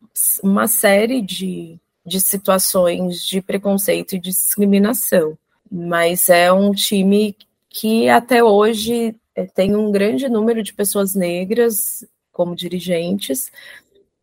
uma 0.43 0.67
série 0.67 1.23
de 1.23 1.81
de 2.05 2.21
situações 2.21 3.23
de 3.23 3.41
preconceito 3.41 4.17
e 4.17 4.19
discriminação. 4.19 5.39
Mas 5.71 6.29
é 6.29 6.53
um 6.53 6.73
time 6.73 7.37
que 7.69 8.09
até 8.09 8.43
hoje 8.43 9.15
eh, 9.37 9.47
tem 9.47 9.77
um 9.77 9.93
grande 9.93 10.29
número 10.29 10.63
de 10.63 10.75
pessoas 10.75 11.15
negras 11.15 12.05
como 12.33 12.57
dirigentes. 12.57 13.53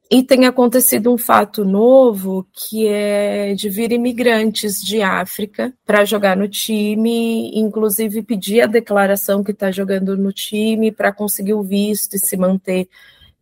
E 0.10 0.24
tem 0.24 0.46
acontecido 0.46 1.14
um 1.14 1.18
fato 1.18 1.66
novo 1.66 2.48
que 2.54 2.88
é 2.88 3.54
de 3.54 3.70
vir 3.70 3.92
imigrantes 3.92 4.82
de 4.82 5.02
África 5.02 5.74
para 5.86 6.06
jogar 6.06 6.38
no 6.38 6.48
time, 6.48 7.52
inclusive 7.54 8.24
pedir 8.24 8.62
a 8.62 8.68
declaração 8.68 9.44
que 9.44 9.52
está 9.52 9.70
jogando 9.70 10.16
no 10.16 10.32
time 10.32 10.94
para 10.94 11.12
conseguir 11.12 11.54
o 11.54 11.64
visto 11.64 12.16
e 12.16 12.20
se 12.20 12.38
manter 12.38 12.88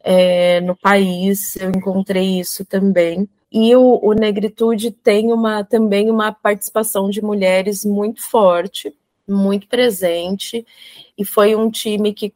é, 0.04 0.60
no 0.62 0.76
país. 0.76 1.56
Eu 1.56 1.70
encontrei 1.70 2.40
isso 2.40 2.66
também. 2.66 3.30
E 3.52 3.76
o, 3.76 4.00
o 4.04 4.14
Negritude 4.14 4.92
tem 4.92 5.32
uma, 5.32 5.64
também 5.64 6.10
uma 6.10 6.32
participação 6.32 7.10
de 7.10 7.22
mulheres 7.22 7.86
muito 7.86 8.22
forte, 8.24 8.94
muito 9.28 9.68
presente, 9.68 10.66
e 11.18 11.24
foi 11.24 11.56
um 11.56 11.70
time 11.70 12.14
que, 12.14 12.34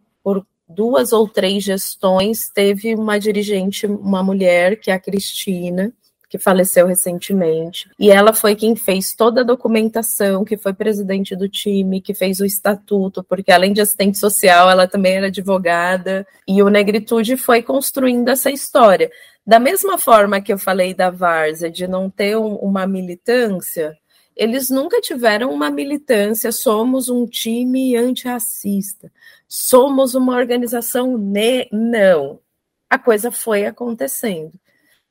duas 0.69 1.11
ou 1.11 1.27
três 1.27 1.63
gestões, 1.63 2.49
teve 2.49 2.93
uma 2.93 3.19
dirigente, 3.19 3.87
uma 3.87 4.21
mulher, 4.21 4.79
que 4.79 4.91
é 4.91 4.93
a 4.93 4.99
Cristina, 4.99 5.91
que 6.29 6.37
faleceu 6.37 6.85
recentemente. 6.85 7.89
E 7.99 8.11
ela 8.11 8.31
foi 8.31 8.55
quem 8.55 8.75
fez 8.75 9.15
toda 9.15 9.41
a 9.41 9.43
documentação, 9.43 10.45
que 10.45 10.55
foi 10.55 10.73
presidente 10.73 11.35
do 11.35 11.49
time, 11.49 11.99
que 11.99 12.13
fez 12.13 12.39
o 12.39 12.45
estatuto, 12.45 13.23
porque 13.23 13.51
além 13.51 13.73
de 13.73 13.81
assistente 13.81 14.19
social, 14.19 14.69
ela 14.69 14.87
também 14.87 15.13
era 15.13 15.27
advogada. 15.27 16.27
E 16.47 16.61
o 16.61 16.69
Negritude 16.69 17.35
foi 17.35 17.63
construindo 17.63 18.29
essa 18.29 18.51
história. 18.51 19.09
Da 19.45 19.59
mesma 19.59 19.97
forma 19.97 20.39
que 20.39 20.53
eu 20.53 20.59
falei 20.59 20.93
da 20.93 21.09
Várzea, 21.09 21.71
de 21.71 21.87
não 21.87 22.11
ter 22.11 22.37
um, 22.37 22.53
uma 22.57 22.85
militância, 22.85 23.97
eles 24.35 24.69
nunca 24.69 25.01
tiveram 25.01 25.51
uma 25.51 25.71
militância, 25.71 26.51
somos 26.51 27.09
um 27.09 27.25
time 27.25 27.97
antirracista, 27.97 29.11
somos 29.49 30.13
uma 30.13 30.37
organização 30.37 31.17
ne... 31.17 31.67
não. 31.71 32.39
A 32.87 32.99
coisa 32.99 33.31
foi 33.31 33.65
acontecendo, 33.65 34.53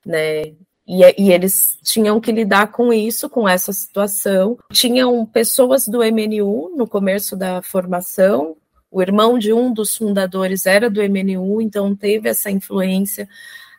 né? 0.07 0.55
E, 0.87 1.03
e, 1.19 1.33
eles 1.33 1.79
tinham 1.83 2.19
que 2.19 2.33
lidar 2.33 2.73
com 2.73 2.93
isso, 2.93 3.29
com 3.29 3.47
essa 3.47 3.73
situação. 3.75 4.57
Tinham 4.73 5.27
pessoas 5.27 5.87
do 5.87 5.99
MNU 5.99 6.75
no 6.77 6.87
começo 6.87 7.37
da 7.37 7.61
formação. 7.61 8.57
O 8.91 9.03
irmão 9.03 9.39
de 9.39 9.53
um 9.53 9.71
dos 9.73 9.95
fundadores 9.95 10.65
era 10.65 10.89
do 10.89 11.03
MNU, 11.03 11.61
então 11.61 11.95
teve 11.95 12.31
essa 12.31 12.51
influência. 12.51 13.29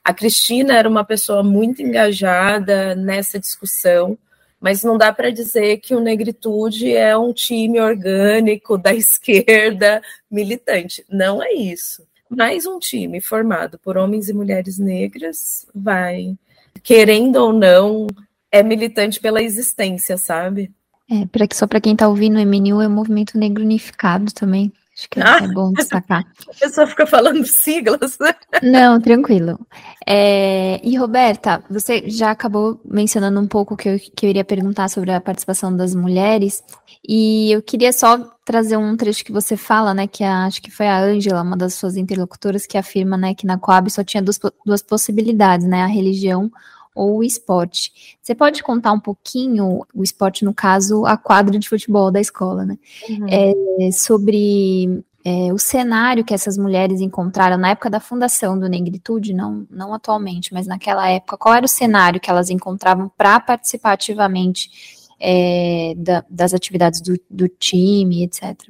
A 0.03 0.14
Cristina 0.14 0.76
era 0.76 0.88
uma 0.88 1.03
pessoa 1.03 1.41
muito 1.41 1.82
engajada 1.82 2.93
nessa 2.95 3.39
discussão 3.39 4.18
mas 4.60 4.84
não 4.84 4.97
dá 4.97 5.14
para 5.14 5.32
dizer 5.32 5.78
que 5.78 5.95
o 5.95 5.99
Negritude 5.99 6.93
é 6.93 7.18
um 7.18 7.32
time 7.32 7.80
orgânico 7.80 8.78
da 8.78 8.93
esquerda 8.95 10.01
militante. 10.30 11.05
Não 11.10 11.41
é 11.41 11.53
isso. 11.53 12.03
Mais 12.30 12.66
um 12.66 12.78
time 12.78 13.20
formado 13.22 13.80
por 13.80 13.97
homens 13.97 14.30
e 14.30 14.34
mulheres 14.34 14.78
negras 14.78 15.66
vai, 15.74 16.38
querendo 16.84 17.38
ou 17.38 17.51
não, 17.51 18.07
é 18.51 18.62
militante 18.62 19.20
pela 19.20 19.41
existência, 19.41 20.18
sabe? 20.18 20.72
É, 21.10 21.26
pra, 21.26 21.47
só 21.51 21.66
para 21.66 21.82
quem 21.82 21.93
está 21.93 22.07
ouvindo, 22.07 22.38
o 22.38 22.45
MNU 22.45 22.82
é 22.82 22.88
o 22.88 22.91
Movimento 22.91 23.38
Negro 23.38 23.64
Unificado 23.64 24.32
também. 24.32 24.72
Acho 25.00 25.10
que 25.10 25.22
ah, 25.22 25.39
é 25.41 25.47
bom 25.47 25.72
destacar. 25.72 26.26
A 26.50 26.54
pessoa 26.60 26.86
fica 26.86 27.08
falando 27.08 27.45
siglas, 27.45 28.18
né? 28.20 28.36
Não, 28.62 29.00
tranquilo. 29.00 29.58
É, 30.06 30.82
e 30.84 30.97
Roberta, 30.97 31.64
você 31.70 32.04
já 32.10 32.32
acabou 32.32 32.82
mencionando 32.84 33.39
um 33.39 33.47
pouco 33.47 33.78
que 33.78 33.88
eu, 33.88 33.97
que 33.97 34.26
eu 34.26 34.30
iria 34.30 34.43
perguntar 34.43 34.89
sobre 34.89 35.12
a 35.12 35.22
participação 35.22 35.74
das 35.74 35.95
mulheres, 35.95 36.62
e 37.08 37.50
eu 37.50 37.62
queria 37.62 37.93
só 37.93 38.18
trazer 38.43 38.76
um 38.76 38.97
trecho 38.97 39.24
que 39.24 39.32
você 39.32 39.56
fala, 39.56 39.93
né, 39.93 40.06
que 40.06 40.22
a, 40.22 40.45
acho 40.45 40.62
que 40.62 40.70
foi 40.70 40.88
a 40.88 41.00
Ângela, 41.00 41.43
uma 41.43 41.56
das 41.56 41.76
suas 41.76 41.95
interlocutoras, 41.95 42.66
que 42.66 42.78
afirma, 42.78 43.16
né, 43.16 43.34
que 43.34 43.45
na 43.45 43.58
Coab 43.58 43.89
só 43.89 44.04
tinha 44.04 44.22
duas, 44.22 44.38
duas 44.66 44.82
possibilidades, 44.82 45.66
né, 45.66 45.82
a 45.82 45.88
religião 45.88 46.52
ou 46.96 47.18
o 47.18 47.24
esporte. 47.24 48.18
Você 48.22 48.36
pode 48.36 48.62
contar 48.64 48.92
um 48.92 49.00
pouquinho, 49.00 49.86
o 49.94 50.04
esporte, 50.04 50.44
no 50.44 50.54
caso, 50.54 51.06
a 51.06 51.18
quadra 51.18 51.58
de 51.58 51.70
futebol 51.70 52.12
da 52.12 52.20
escola, 52.20 52.66
né? 52.66 52.78
Uhum. 53.10 53.28
É, 53.28 53.92
sobre 53.92 55.04
é, 55.24 55.54
o 55.54 55.58
cenário 55.58 56.24
que 56.24 56.34
essas 56.34 56.58
mulheres 56.58 57.02
encontraram 57.02 57.58
na 57.58 57.70
época 57.70 57.90
da 57.90 58.00
fundação 58.00 58.58
do 58.58 58.70
Negritude, 58.70 59.34
não, 59.34 59.68
não 59.70 59.94
atualmente, 59.94 60.54
mas 60.54 60.66
naquela 60.66 61.10
época, 61.10 61.38
qual 61.38 61.56
era 61.56 61.66
o 61.66 61.70
cenário 61.70 62.20
que 62.20 62.30
elas 62.30 62.50
encontravam 62.50 63.12
para 63.18 63.40
participar 63.40 63.94
ativamente 63.94 65.08
é, 65.20 65.94
da, 65.98 66.24
das 66.30 66.54
atividades 66.54 67.02
do, 67.02 67.20
do 67.30 67.48
time, 67.48 68.24
etc. 68.24 68.70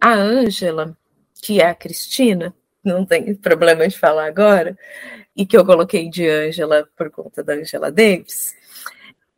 A 0.00 0.14
Ângela, 0.14 0.96
que 1.42 1.60
é 1.60 1.68
a 1.68 1.74
Cristina, 1.74 2.54
não 2.86 3.04
tem 3.04 3.34
problema 3.34 3.86
de 3.86 3.98
falar 3.98 4.26
agora, 4.26 4.76
e 5.36 5.44
que 5.44 5.56
eu 5.56 5.64
coloquei 5.64 6.08
de 6.08 6.28
Ângela 6.28 6.88
por 6.96 7.10
conta 7.10 7.42
da 7.42 7.54
Angela 7.54 7.92
Davis, 7.92 8.54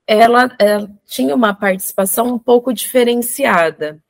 ela, 0.07 0.55
ela 0.59 0.91
tinha 1.07 1.35
uma 1.35 1.53
participação 1.53 2.35
um 2.35 2.39
pouco 2.39 2.73
diferenciada. 2.73 4.01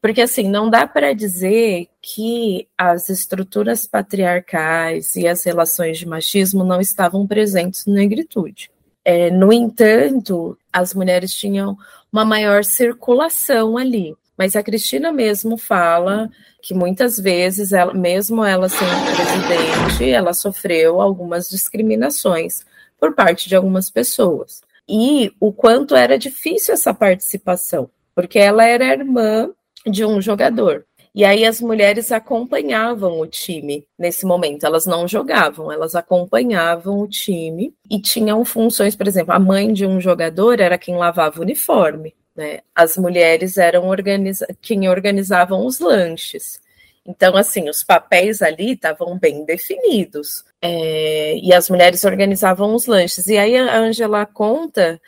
Porque, 0.00 0.22
assim, 0.22 0.48
não 0.48 0.70
dá 0.70 0.86
para 0.86 1.12
dizer 1.12 1.88
que 2.00 2.66
as 2.78 3.10
estruturas 3.10 3.84
patriarcais 3.84 5.14
e 5.16 5.26
as 5.28 5.44
relações 5.44 5.98
de 5.98 6.06
machismo 6.06 6.64
não 6.64 6.80
estavam 6.80 7.26
presentes 7.26 7.84
na 7.84 7.94
negritude. 7.94 8.70
É, 9.04 9.30
no 9.30 9.52
entanto, 9.52 10.56
as 10.72 10.94
mulheres 10.94 11.34
tinham 11.34 11.76
uma 12.12 12.24
maior 12.24 12.64
circulação 12.64 13.76
ali. 13.76 14.14
Mas 14.38 14.56
a 14.56 14.62
Cristina 14.62 15.12
mesmo 15.12 15.58
fala 15.58 16.30
que 16.62 16.74
muitas 16.74 17.18
vezes, 17.18 17.72
ela, 17.72 17.94
mesmo 17.94 18.44
ela 18.44 18.68
sendo 18.68 19.16
presidente, 19.16 20.10
ela 20.10 20.32
sofreu 20.32 21.00
algumas 21.00 21.48
discriminações 21.48 22.64
por 22.98 23.14
parte 23.14 23.48
de 23.48 23.56
algumas 23.56 23.90
pessoas. 23.90 24.60
E 24.88 25.32
o 25.40 25.52
quanto 25.52 25.94
era 25.94 26.18
difícil 26.18 26.74
essa 26.74 26.92
participação, 26.92 27.88
porque 28.14 28.38
ela 28.38 28.64
era 28.64 28.92
irmã 28.92 29.50
de 29.86 30.04
um 30.04 30.20
jogador. 30.20 30.84
E 31.12 31.24
aí 31.24 31.44
as 31.44 31.60
mulheres 31.60 32.12
acompanhavam 32.12 33.18
o 33.20 33.26
time 33.26 33.86
nesse 33.98 34.24
momento. 34.24 34.64
Elas 34.64 34.86
não 34.86 35.08
jogavam, 35.08 35.72
elas 35.72 35.94
acompanhavam 35.94 37.00
o 37.00 37.08
time 37.08 37.74
e 37.90 38.00
tinham 38.00 38.44
funções, 38.44 38.94
por 38.94 39.08
exemplo, 39.08 39.32
a 39.32 39.38
mãe 39.38 39.72
de 39.72 39.84
um 39.86 40.00
jogador 40.00 40.60
era 40.60 40.78
quem 40.78 40.96
lavava 40.96 41.40
o 41.40 41.42
uniforme. 41.42 42.14
Né? 42.40 42.60
As 42.74 42.96
mulheres 42.96 43.58
eram 43.58 43.86
organiza 43.86 44.46
quem 44.62 44.88
organizavam 44.88 45.66
os 45.66 45.78
lanches. 45.78 46.58
Então, 47.04 47.36
assim, 47.36 47.68
os 47.68 47.84
papéis 47.84 48.40
ali 48.40 48.72
estavam 48.72 49.18
bem 49.18 49.44
definidos. 49.44 50.42
É, 50.62 51.36
e 51.36 51.52
as 51.52 51.68
mulheres 51.68 52.02
organizavam 52.02 52.74
os 52.74 52.86
lanches. 52.86 53.26
E 53.26 53.36
aí 53.36 53.54
a 53.54 53.76
Angela 53.76 54.24
conta 54.24 54.98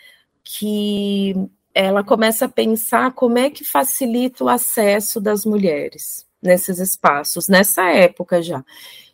que 0.44 1.34
ela 1.74 2.04
começa 2.04 2.44
a 2.44 2.50
pensar 2.50 3.12
como 3.14 3.38
é 3.38 3.48
que 3.48 3.64
facilita 3.64 4.44
o 4.44 4.48
acesso 4.50 5.18
das 5.18 5.46
mulheres 5.46 6.26
nesses 6.42 6.78
espaços, 6.78 7.48
nessa 7.48 7.88
época 7.92 8.42
já. 8.42 8.62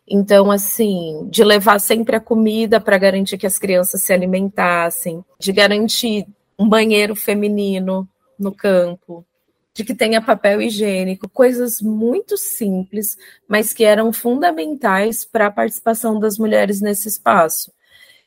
Então, 0.08 0.50
assim, 0.50 1.28
de 1.30 1.44
levar 1.44 1.78
sempre 1.78 2.16
a 2.16 2.20
comida 2.20 2.80
para 2.80 2.98
garantir 2.98 3.38
que 3.38 3.46
as 3.46 3.60
crianças 3.60 4.02
se 4.02 4.12
alimentassem, 4.12 5.24
de 5.38 5.52
garantir 5.52 6.26
um 6.58 6.68
banheiro 6.68 7.14
feminino 7.14 8.08
no 8.38 8.52
campo, 8.52 9.24
de 9.72 9.84
que 9.84 9.94
tenha 9.94 10.20
papel 10.20 10.60
higiênico, 10.60 11.28
coisas 11.28 11.80
muito 11.80 12.36
simples, 12.36 13.16
mas 13.46 13.72
que 13.72 13.84
eram 13.84 14.12
fundamentais 14.12 15.24
para 15.24 15.46
a 15.46 15.50
participação 15.50 16.18
das 16.18 16.36
mulheres 16.36 16.80
nesse 16.80 17.08
espaço. 17.08 17.72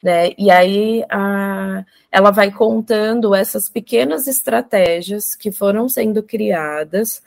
Né? 0.01 0.31
E 0.37 0.49
aí 0.49 1.03
a, 1.09 1.85
ela 2.11 2.31
vai 2.31 2.51
contando 2.51 3.35
essas 3.35 3.69
pequenas 3.69 4.27
estratégias 4.27 5.35
que 5.35 5.51
foram 5.51 5.89
sendo 5.89 6.23
criadas 6.23 7.21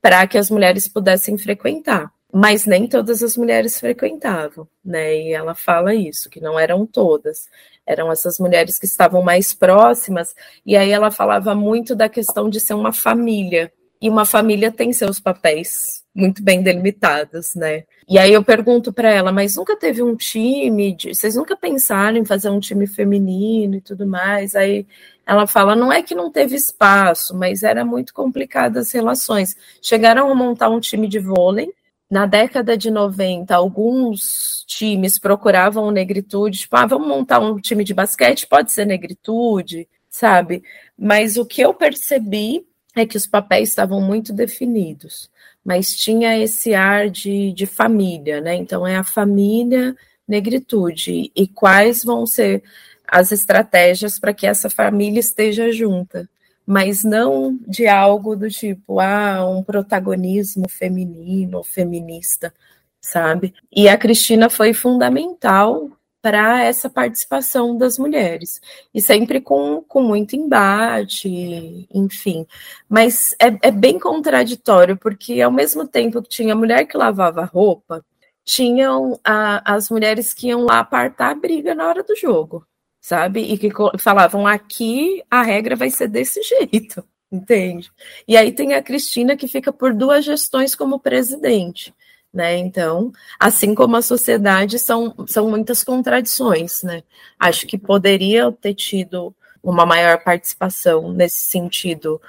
para 0.00 0.26
que 0.26 0.38
as 0.38 0.50
mulheres 0.50 0.88
pudessem 0.88 1.36
frequentar 1.36 2.10
mas 2.38 2.66
nem 2.66 2.86
todas 2.86 3.22
as 3.22 3.34
mulheres 3.34 3.80
frequentavam, 3.80 4.68
né? 4.84 5.16
E 5.16 5.32
ela 5.32 5.54
fala 5.54 5.94
isso, 5.94 6.28
que 6.28 6.38
não 6.38 6.58
eram 6.58 6.84
todas, 6.84 7.48
eram 7.86 8.10
essas 8.10 8.38
mulheres 8.38 8.78
que 8.78 8.86
estavam 8.86 9.22
mais 9.22 9.54
próximas, 9.54 10.34
e 10.64 10.76
aí 10.76 10.90
ela 10.90 11.10
falava 11.10 11.54
muito 11.54 11.94
da 11.94 12.08
questão 12.08 12.50
de 12.50 12.60
ser 12.60 12.74
uma 12.74 12.92
família, 12.92 13.72
e 14.00 14.08
uma 14.08 14.24
família 14.26 14.70
tem 14.70 14.92
seus 14.92 15.18
papéis 15.18 16.04
muito 16.14 16.42
bem 16.42 16.62
delimitados, 16.62 17.54
né? 17.54 17.84
E 18.08 18.18
aí 18.18 18.32
eu 18.32 18.42
pergunto 18.42 18.92
para 18.92 19.10
ela, 19.10 19.30
mas 19.30 19.56
nunca 19.56 19.76
teve 19.76 20.02
um 20.02 20.16
time, 20.16 20.94
de... 20.94 21.14
vocês 21.14 21.34
nunca 21.34 21.56
pensaram 21.56 22.16
em 22.16 22.24
fazer 22.24 22.48
um 22.48 22.60
time 22.60 22.86
feminino 22.86 23.76
e 23.76 23.80
tudo 23.80 24.06
mais? 24.06 24.54
Aí 24.54 24.86
ela 25.26 25.46
fala, 25.46 25.76
não 25.76 25.92
é 25.92 26.02
que 26.02 26.14
não 26.14 26.30
teve 26.30 26.56
espaço, 26.56 27.34
mas 27.36 27.62
era 27.62 27.84
muito 27.84 28.14
complicado 28.14 28.78
as 28.78 28.92
relações. 28.92 29.56
Chegaram 29.82 30.30
a 30.30 30.34
montar 30.34 30.70
um 30.70 30.80
time 30.80 31.06
de 31.06 31.18
vôlei, 31.18 31.72
na 32.10 32.26
década 32.26 32.76
de 32.76 32.90
90, 32.90 33.54
alguns 33.54 34.64
times 34.66 35.18
procuravam 35.18 35.90
negritude, 35.90 36.60
tipo, 36.60 36.76
ah, 36.76 36.86
vamos 36.86 37.08
montar 37.08 37.40
um 37.40 37.58
time 37.58 37.82
de 37.82 37.92
basquete, 37.92 38.46
pode 38.46 38.70
ser 38.72 38.84
negritude, 38.84 39.88
sabe? 40.08 40.62
Mas 40.96 41.36
o 41.36 41.44
que 41.44 41.60
eu 41.60 41.74
percebi 41.74 42.64
é 42.94 43.04
que 43.04 43.16
os 43.16 43.26
papéis 43.26 43.70
estavam 43.70 44.00
muito 44.00 44.32
definidos, 44.32 45.30
mas 45.64 45.96
tinha 45.96 46.38
esse 46.38 46.74
ar 46.74 47.10
de, 47.10 47.52
de 47.52 47.66
família, 47.66 48.40
né? 48.40 48.54
Então 48.54 48.86
é 48.86 48.96
a 48.96 49.04
família 49.04 49.94
negritude 50.26 51.30
e 51.34 51.46
quais 51.46 52.04
vão 52.04 52.26
ser 52.26 52.62
as 53.06 53.32
estratégias 53.32 54.18
para 54.18 54.34
que 54.34 54.46
essa 54.46 54.70
família 54.70 55.20
esteja 55.20 55.70
junta 55.72 56.28
mas 56.66 57.04
não 57.04 57.58
de 57.66 57.86
algo 57.86 58.34
do 58.36 58.50
tipo, 58.50 59.00
ah, 59.00 59.46
um 59.48 59.62
protagonismo 59.62 60.68
feminino, 60.68 61.62
feminista, 61.62 62.52
sabe? 63.00 63.54
E 63.72 63.88
a 63.88 63.96
Cristina 63.96 64.50
foi 64.50 64.74
fundamental 64.74 65.90
para 66.20 66.64
essa 66.64 66.90
participação 66.90 67.78
das 67.78 67.98
mulheres, 67.98 68.60
e 68.92 69.00
sempre 69.00 69.40
com, 69.40 69.80
com 69.86 70.02
muito 70.02 70.34
embate, 70.34 71.86
enfim. 71.94 72.44
Mas 72.88 73.34
é, 73.40 73.68
é 73.68 73.70
bem 73.70 73.98
contraditório, 73.98 74.96
porque 74.96 75.40
ao 75.40 75.52
mesmo 75.52 75.86
tempo 75.86 76.20
que 76.22 76.28
tinha 76.28 76.56
mulher 76.56 76.84
que 76.86 76.96
lavava 76.96 77.44
roupa, 77.44 78.04
tinham 78.44 79.20
a, 79.24 79.74
as 79.74 79.88
mulheres 79.90 80.34
que 80.34 80.48
iam 80.48 80.64
lá 80.64 80.80
apartar 80.80 81.30
a 81.30 81.34
briga 81.34 81.74
na 81.74 81.86
hora 81.88 82.02
do 82.02 82.16
jogo 82.16 82.66
sabe? 83.06 83.40
E 83.40 83.56
que 83.56 83.70
falavam 84.00 84.48
aqui 84.48 85.22
a 85.30 85.40
regra 85.40 85.76
vai 85.76 85.90
ser 85.90 86.08
desse 86.08 86.42
jeito, 86.42 87.04
entende? 87.30 87.88
E 88.26 88.36
aí 88.36 88.50
tem 88.50 88.74
a 88.74 88.82
Cristina 88.82 89.36
que 89.36 89.46
fica 89.46 89.72
por 89.72 89.94
duas 89.94 90.24
gestões 90.24 90.74
como 90.74 90.98
presidente. 90.98 91.94
Né? 92.34 92.56
Então, 92.56 93.12
assim 93.38 93.76
como 93.76 93.94
a 93.94 94.02
sociedade, 94.02 94.80
são, 94.80 95.14
são 95.28 95.48
muitas 95.48 95.84
contradições, 95.84 96.82
né? 96.82 97.04
Acho 97.38 97.64
que 97.68 97.78
poderia 97.78 98.50
ter 98.50 98.74
tido 98.74 99.32
uma 99.62 99.86
maior 99.86 100.22
participação 100.24 101.12
nesse 101.12 101.38
sentido 101.38 102.20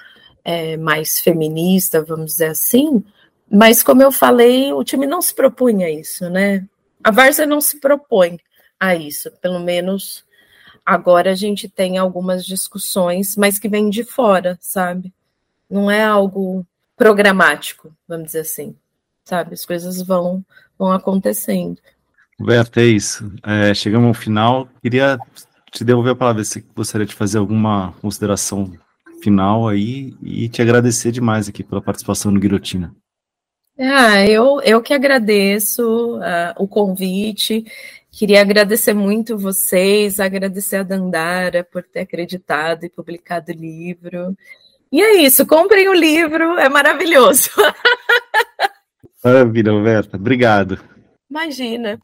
é, 0.46 0.78
mais 0.78 1.20
feminista, 1.20 2.04
vamos 2.04 2.34
dizer 2.34 2.52
assim, 2.52 3.04
mas 3.52 3.82
como 3.82 4.04
eu 4.04 4.12
falei, 4.12 4.72
o 4.72 4.84
time 4.84 5.08
não 5.08 5.24
se 5.24 5.34
propunha 5.34 5.88
a 5.88 5.92
isso, 5.92 6.30
né? 6.30 6.68
A 7.04 7.10
Várzea 7.10 7.48
não 7.48 7.60
se 7.60 7.80
propõe 7.80 8.40
a 8.80 8.96
isso, 8.96 9.32
pelo 9.42 9.60
menos 9.60 10.27
agora 10.88 11.32
a 11.32 11.36
gente 11.36 11.68
tem 11.68 11.98
algumas 11.98 12.46
discussões, 12.46 13.36
mas 13.36 13.60
que 13.60 13.68
vêm 13.68 13.90
de 13.90 14.04
fora, 14.04 14.58
sabe? 14.62 15.14
Não 15.70 15.92
é 15.92 16.04
algo 16.04 16.66
programático, 16.96 17.94
vamos 18.08 18.28
dizer 18.28 18.40
assim 18.40 18.76
sabe? 19.28 19.54
As 19.54 19.66
coisas 19.66 20.02
vão, 20.02 20.44
vão 20.80 20.92
acontecendo. 20.92 21.78
Roberto, 22.40 22.80
é 22.80 22.86
isso. 22.86 23.32
É, 23.44 23.74
chegamos 23.74 24.08
ao 24.08 24.14
final. 24.14 24.70
Queria 24.82 25.20
te 25.72 25.84
devolver 25.84 26.14
a 26.14 26.16
palavra 26.16 26.44
se 26.44 26.66
gostaria 26.76 27.06
de 27.06 27.14
fazer 27.14 27.38
alguma 27.38 27.94
consideração 28.02 28.72
final 29.22 29.68
aí 29.68 30.16
e 30.24 30.48
te 30.48 30.62
agradecer 30.62 31.12
demais 31.12 31.50
aqui 31.50 31.64
pela 31.64 31.82
participação 31.82 32.32
no 32.32 32.40
Guilhotina. 32.40 32.96
Ah, 33.80 34.26
eu, 34.26 34.62
eu 34.62 34.82
que 34.82 34.94
agradeço 34.94 36.18
uh, 36.18 36.54
o 36.58 36.68
convite. 36.68 37.66
Queria 38.18 38.42
agradecer 38.42 38.96
muito 38.96 39.38
vocês, 39.38 40.20
agradecer 40.20 40.78
a 40.78 40.84
Dandara 40.84 41.64
por 41.64 41.84
ter 41.84 42.00
acreditado 42.00 42.84
e 42.84 42.90
publicado 42.90 43.52
o 43.52 43.56
livro. 43.56 44.36
E 44.92 45.00
é 45.00 45.22
isso, 45.22 45.46
comprem 45.46 45.88
o 45.88 45.94
livro, 45.94 46.58
é 46.58 46.68
maravilhoso. 46.68 47.52
Maravilha, 49.24 49.72
Roberta. 49.72 50.18
Obrigado. 50.18 50.80
Imagina. 51.30 52.02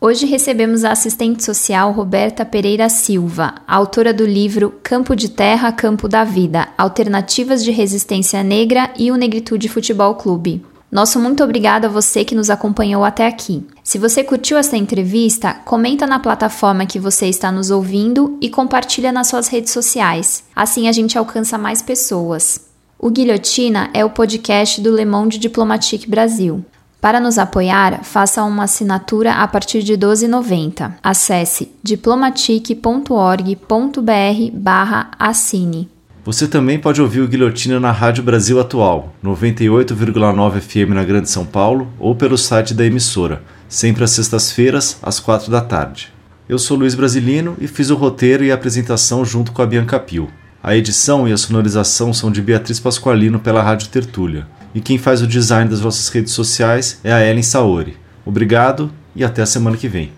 Hoje 0.00 0.26
recebemos 0.26 0.84
a 0.84 0.92
assistente 0.92 1.42
social 1.42 1.90
Roberta 1.90 2.44
Pereira 2.44 2.88
Silva, 2.88 3.56
autora 3.66 4.14
do 4.14 4.24
livro 4.24 4.78
Campo 4.80 5.16
de 5.16 5.28
Terra, 5.28 5.72
Campo 5.72 6.06
da 6.06 6.22
Vida: 6.22 6.68
Alternativas 6.78 7.64
de 7.64 7.72
Resistência 7.72 8.44
Negra 8.44 8.92
e 8.96 9.10
o 9.10 9.16
Negritude 9.16 9.68
Futebol 9.68 10.14
Clube. 10.14 10.69
Nosso 10.90 11.20
muito 11.20 11.44
obrigado 11.44 11.84
a 11.84 11.88
você 11.88 12.24
que 12.24 12.34
nos 12.34 12.50
acompanhou 12.50 13.04
até 13.04 13.26
aqui. 13.26 13.64
Se 13.84 13.96
você 13.96 14.24
curtiu 14.24 14.58
essa 14.58 14.76
entrevista, 14.76 15.54
comenta 15.64 16.06
na 16.06 16.18
plataforma 16.18 16.84
que 16.84 16.98
você 16.98 17.26
está 17.26 17.52
nos 17.52 17.70
ouvindo 17.70 18.36
e 18.40 18.50
compartilha 18.50 19.12
nas 19.12 19.28
suas 19.28 19.46
redes 19.46 19.72
sociais. 19.72 20.44
Assim 20.54 20.88
a 20.88 20.92
gente 20.92 21.16
alcança 21.16 21.56
mais 21.56 21.80
pessoas. 21.80 22.68
O 22.98 23.08
Guilhotina 23.08 23.88
é 23.94 24.04
o 24.04 24.10
podcast 24.10 24.80
do 24.80 24.94
Le 24.94 25.04
Monde 25.04 25.38
Diplomatique 25.38 26.10
Brasil. 26.10 26.64
Para 27.00 27.20
nos 27.20 27.38
apoiar, 27.38 28.04
faça 28.04 28.42
uma 28.42 28.64
assinatura 28.64 29.34
a 29.34 29.48
partir 29.48 29.82
de 29.82 29.92
R$ 29.92 29.98
12,90. 29.98 30.92
Acesse 31.02 31.72
diplomatique.org.br 31.82 34.50
barra 34.52 35.10
assine. 35.18 35.88
Você 36.22 36.46
também 36.46 36.78
pode 36.78 37.00
ouvir 37.00 37.22
o 37.22 37.28
Guilhotina 37.28 37.80
na 37.80 37.90
Rádio 37.90 38.22
Brasil 38.22 38.60
Atual, 38.60 39.14
98,9 39.24 40.60
FM 40.60 40.94
na 40.94 41.02
Grande 41.02 41.30
São 41.30 41.46
Paulo 41.46 41.90
ou 41.98 42.14
pelo 42.14 42.36
site 42.36 42.74
da 42.74 42.84
emissora, 42.84 43.42
sempre 43.66 44.04
às 44.04 44.10
sextas-feiras, 44.10 44.98
às 45.02 45.18
quatro 45.18 45.50
da 45.50 45.62
tarde. 45.62 46.12
Eu 46.46 46.58
sou 46.58 46.76
Luiz 46.76 46.94
Brasilino 46.94 47.56
e 47.58 47.66
fiz 47.66 47.88
o 47.88 47.94
roteiro 47.94 48.44
e 48.44 48.52
a 48.52 48.54
apresentação 48.54 49.24
junto 49.24 49.50
com 49.50 49.62
a 49.62 49.66
Bianca 49.66 49.98
Pio. 49.98 50.28
A 50.62 50.76
edição 50.76 51.26
e 51.26 51.32
a 51.32 51.38
sonorização 51.38 52.12
são 52.12 52.30
de 52.30 52.42
Beatriz 52.42 52.78
Pasqualino 52.78 53.38
pela 53.38 53.62
Rádio 53.62 53.88
Tertúlia. 53.88 54.46
E 54.74 54.80
quem 54.80 54.98
faz 54.98 55.22
o 55.22 55.26
design 55.26 55.70
das 55.70 55.80
nossas 55.80 56.06
redes 56.10 56.34
sociais 56.34 57.00
é 57.02 57.10
a 57.10 57.26
Ellen 57.26 57.42
Saori. 57.42 57.96
Obrigado 58.26 58.92
e 59.16 59.24
até 59.24 59.40
a 59.40 59.46
semana 59.46 59.78
que 59.78 59.88
vem. 59.88 60.12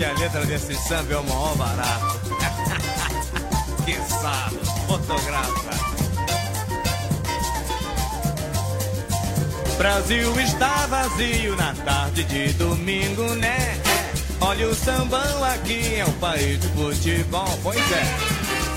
Que 0.00 0.04
a 0.06 0.12
letra 0.14 0.46
desse 0.46 0.74
samba 0.88 1.12
é 1.12 1.16
o 1.18 1.24
maior 1.24 1.54
barato. 1.56 2.20
que 3.84 3.96
sabe, 4.08 4.56
fotografa. 4.86 5.70
Brasil 9.76 10.40
está 10.40 10.86
vazio 10.86 11.54
na 11.54 11.74
tarde 11.74 12.24
de 12.24 12.50
domingo, 12.54 13.34
né? 13.34 13.78
Olha 14.40 14.68
o 14.68 14.74
sambão 14.74 15.44
aqui, 15.44 15.96
é 15.96 16.04
o 16.06 16.12
país 16.12 16.58
do 16.60 16.68
futebol, 16.70 17.58
pois 17.62 17.92
é. 17.92 18.16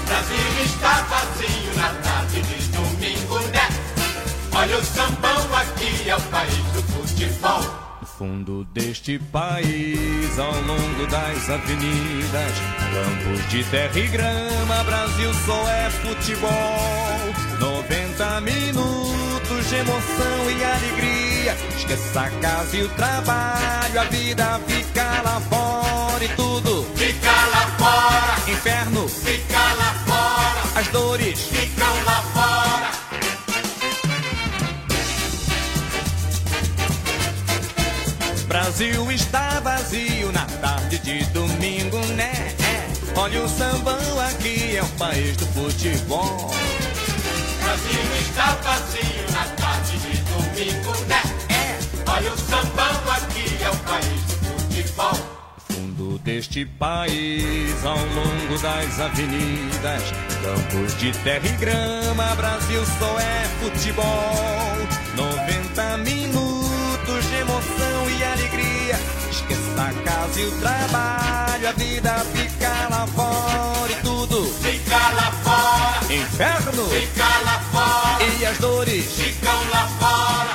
Brasil 0.05 0.65
está 0.65 1.03
vazio 1.03 1.74
na 1.78 1.89
tarde 2.01 2.41
de 2.41 2.67
domingo, 2.67 3.39
né? 3.47 3.69
Olha 4.53 4.78
o 4.78 4.84
sambão 4.84 5.55
aqui, 5.55 6.09
é 6.09 6.17
o 6.17 6.21
país 6.24 6.65
do 6.74 6.84
futebol. 6.84 7.82
Fundo 8.24 8.63
deste 8.74 9.19
país, 9.19 10.39
ao 10.39 10.53
longo 10.61 11.07
das 11.07 11.49
avenidas, 11.49 12.53
campos 12.93 13.49
de 13.49 13.65
terra 13.65 13.99
e 13.99 14.07
grama, 14.07 14.82
Brasil 14.86 15.34
só 15.45 15.69
é 15.69 15.89
futebol. 15.89 16.49
90 17.59 18.39
minutos 18.39 19.67
de 19.67 19.76
emoção 19.76 20.51
e 20.57 20.63
alegria. 20.63 21.57
Esqueça 21.76 22.21
a 22.21 22.30
casa 22.30 22.78
e 22.78 22.84
o 22.84 22.89
trabalho, 22.95 23.99
a 23.99 24.03
vida 24.05 24.61
fica 24.67 25.21
lá 25.21 25.41
fora 25.41 26.24
e 26.24 26.30
tudo 26.30 26.86
fica 26.95 27.30
lá 27.30 27.67
fora. 27.78 28.49
Inferno 28.49 29.05
fica 29.09 29.59
lá 29.74 29.93
fora. 30.05 30.80
As 30.80 30.88
dores 30.88 31.41
ficam 31.41 32.03
lá 32.05 32.21
fora. 32.34 32.72
Brasil 38.76 39.11
está 39.11 39.59
vazio 39.59 40.32
na 40.32 40.47
tarde 40.47 40.97
de 40.97 41.24
domingo, 41.26 41.99
né? 42.15 42.55
Olha 43.15 43.43
o 43.43 43.47
sambão 43.47 44.19
aqui, 44.19 44.76
é 44.76 44.82
o 44.82 44.88
país 44.97 45.38
do 45.38 45.45
futebol. 45.45 46.49
Brasil 47.61 48.01
está 48.19 48.55
vazio 48.63 49.32
na 49.32 49.45
tarde 49.61 49.95
de 49.99 50.17
domingo, 50.24 51.05
né? 51.05 51.21
É. 51.49 52.09
Olha 52.09 52.34
o 52.34 52.38
sambão 52.39 53.11
aqui, 53.11 53.63
é 53.63 53.69
o 53.69 53.78
país 53.78 54.21
do 54.24 54.38
futebol. 54.47 55.19
Fundo 55.69 56.17
deste 56.24 56.65
país, 56.65 57.86
ao 57.86 57.99
longo 57.99 58.59
das 58.59 58.99
avenidas, 58.99 60.01
campos 60.41 60.97
de 60.97 61.11
terra 61.19 61.47
e 61.47 61.57
grama, 61.57 62.36
Brasil 62.36 62.84
só 62.97 63.19
é 63.19 63.47
futebol. 63.61 64.07
90 65.15 65.97
minutos 65.97 66.53
emoção 67.44 68.10
e 68.10 68.24
alegria. 68.24 69.00
Esqueça 69.30 69.82
a 69.82 69.94
casa 70.04 70.39
e 70.39 70.46
o 70.46 70.52
trabalho, 70.60 71.70
a 71.70 71.72
vida 71.74 72.26
fica 72.34 72.88
lá 72.89 73.08
fora 73.08 73.91
e 73.91 73.96
tudo 73.96 74.46
fica 74.62 74.98
lá 74.98 75.32
fora. 75.44 76.14
Inferno 76.14 76.86
fica 76.89 77.28
lá 77.46 77.60
fora. 77.72 78.24
E 78.24 78.46
as 78.46 78.58
dores 78.58 79.06
ficam 79.14 79.70
lá 79.72 79.88
fora. 80.00 80.54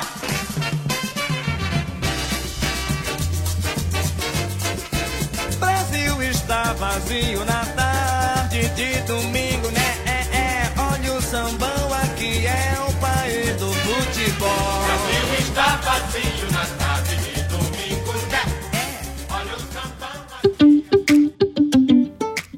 Brasil 5.59 6.23
está 6.23 6.73
vazio 6.73 7.45
na 7.45 7.65
tarde 7.65 8.69
de 8.69 9.01
domingo, 9.01 9.69
né? 9.71 9.97
É, 10.05 10.37
é. 10.37 10.73
Olha 10.77 11.13
o 11.13 11.21
sambão 11.21 11.93
aqui, 12.03 12.47
é 12.47 12.77
o 12.87 12.93
país 12.93 13.55
do 13.57 13.71
futebol. 13.73 14.83
Brasil 14.85 15.47
está 15.47 15.75
vazio 15.77 16.51
na 16.51 16.59
tarde 16.65 16.78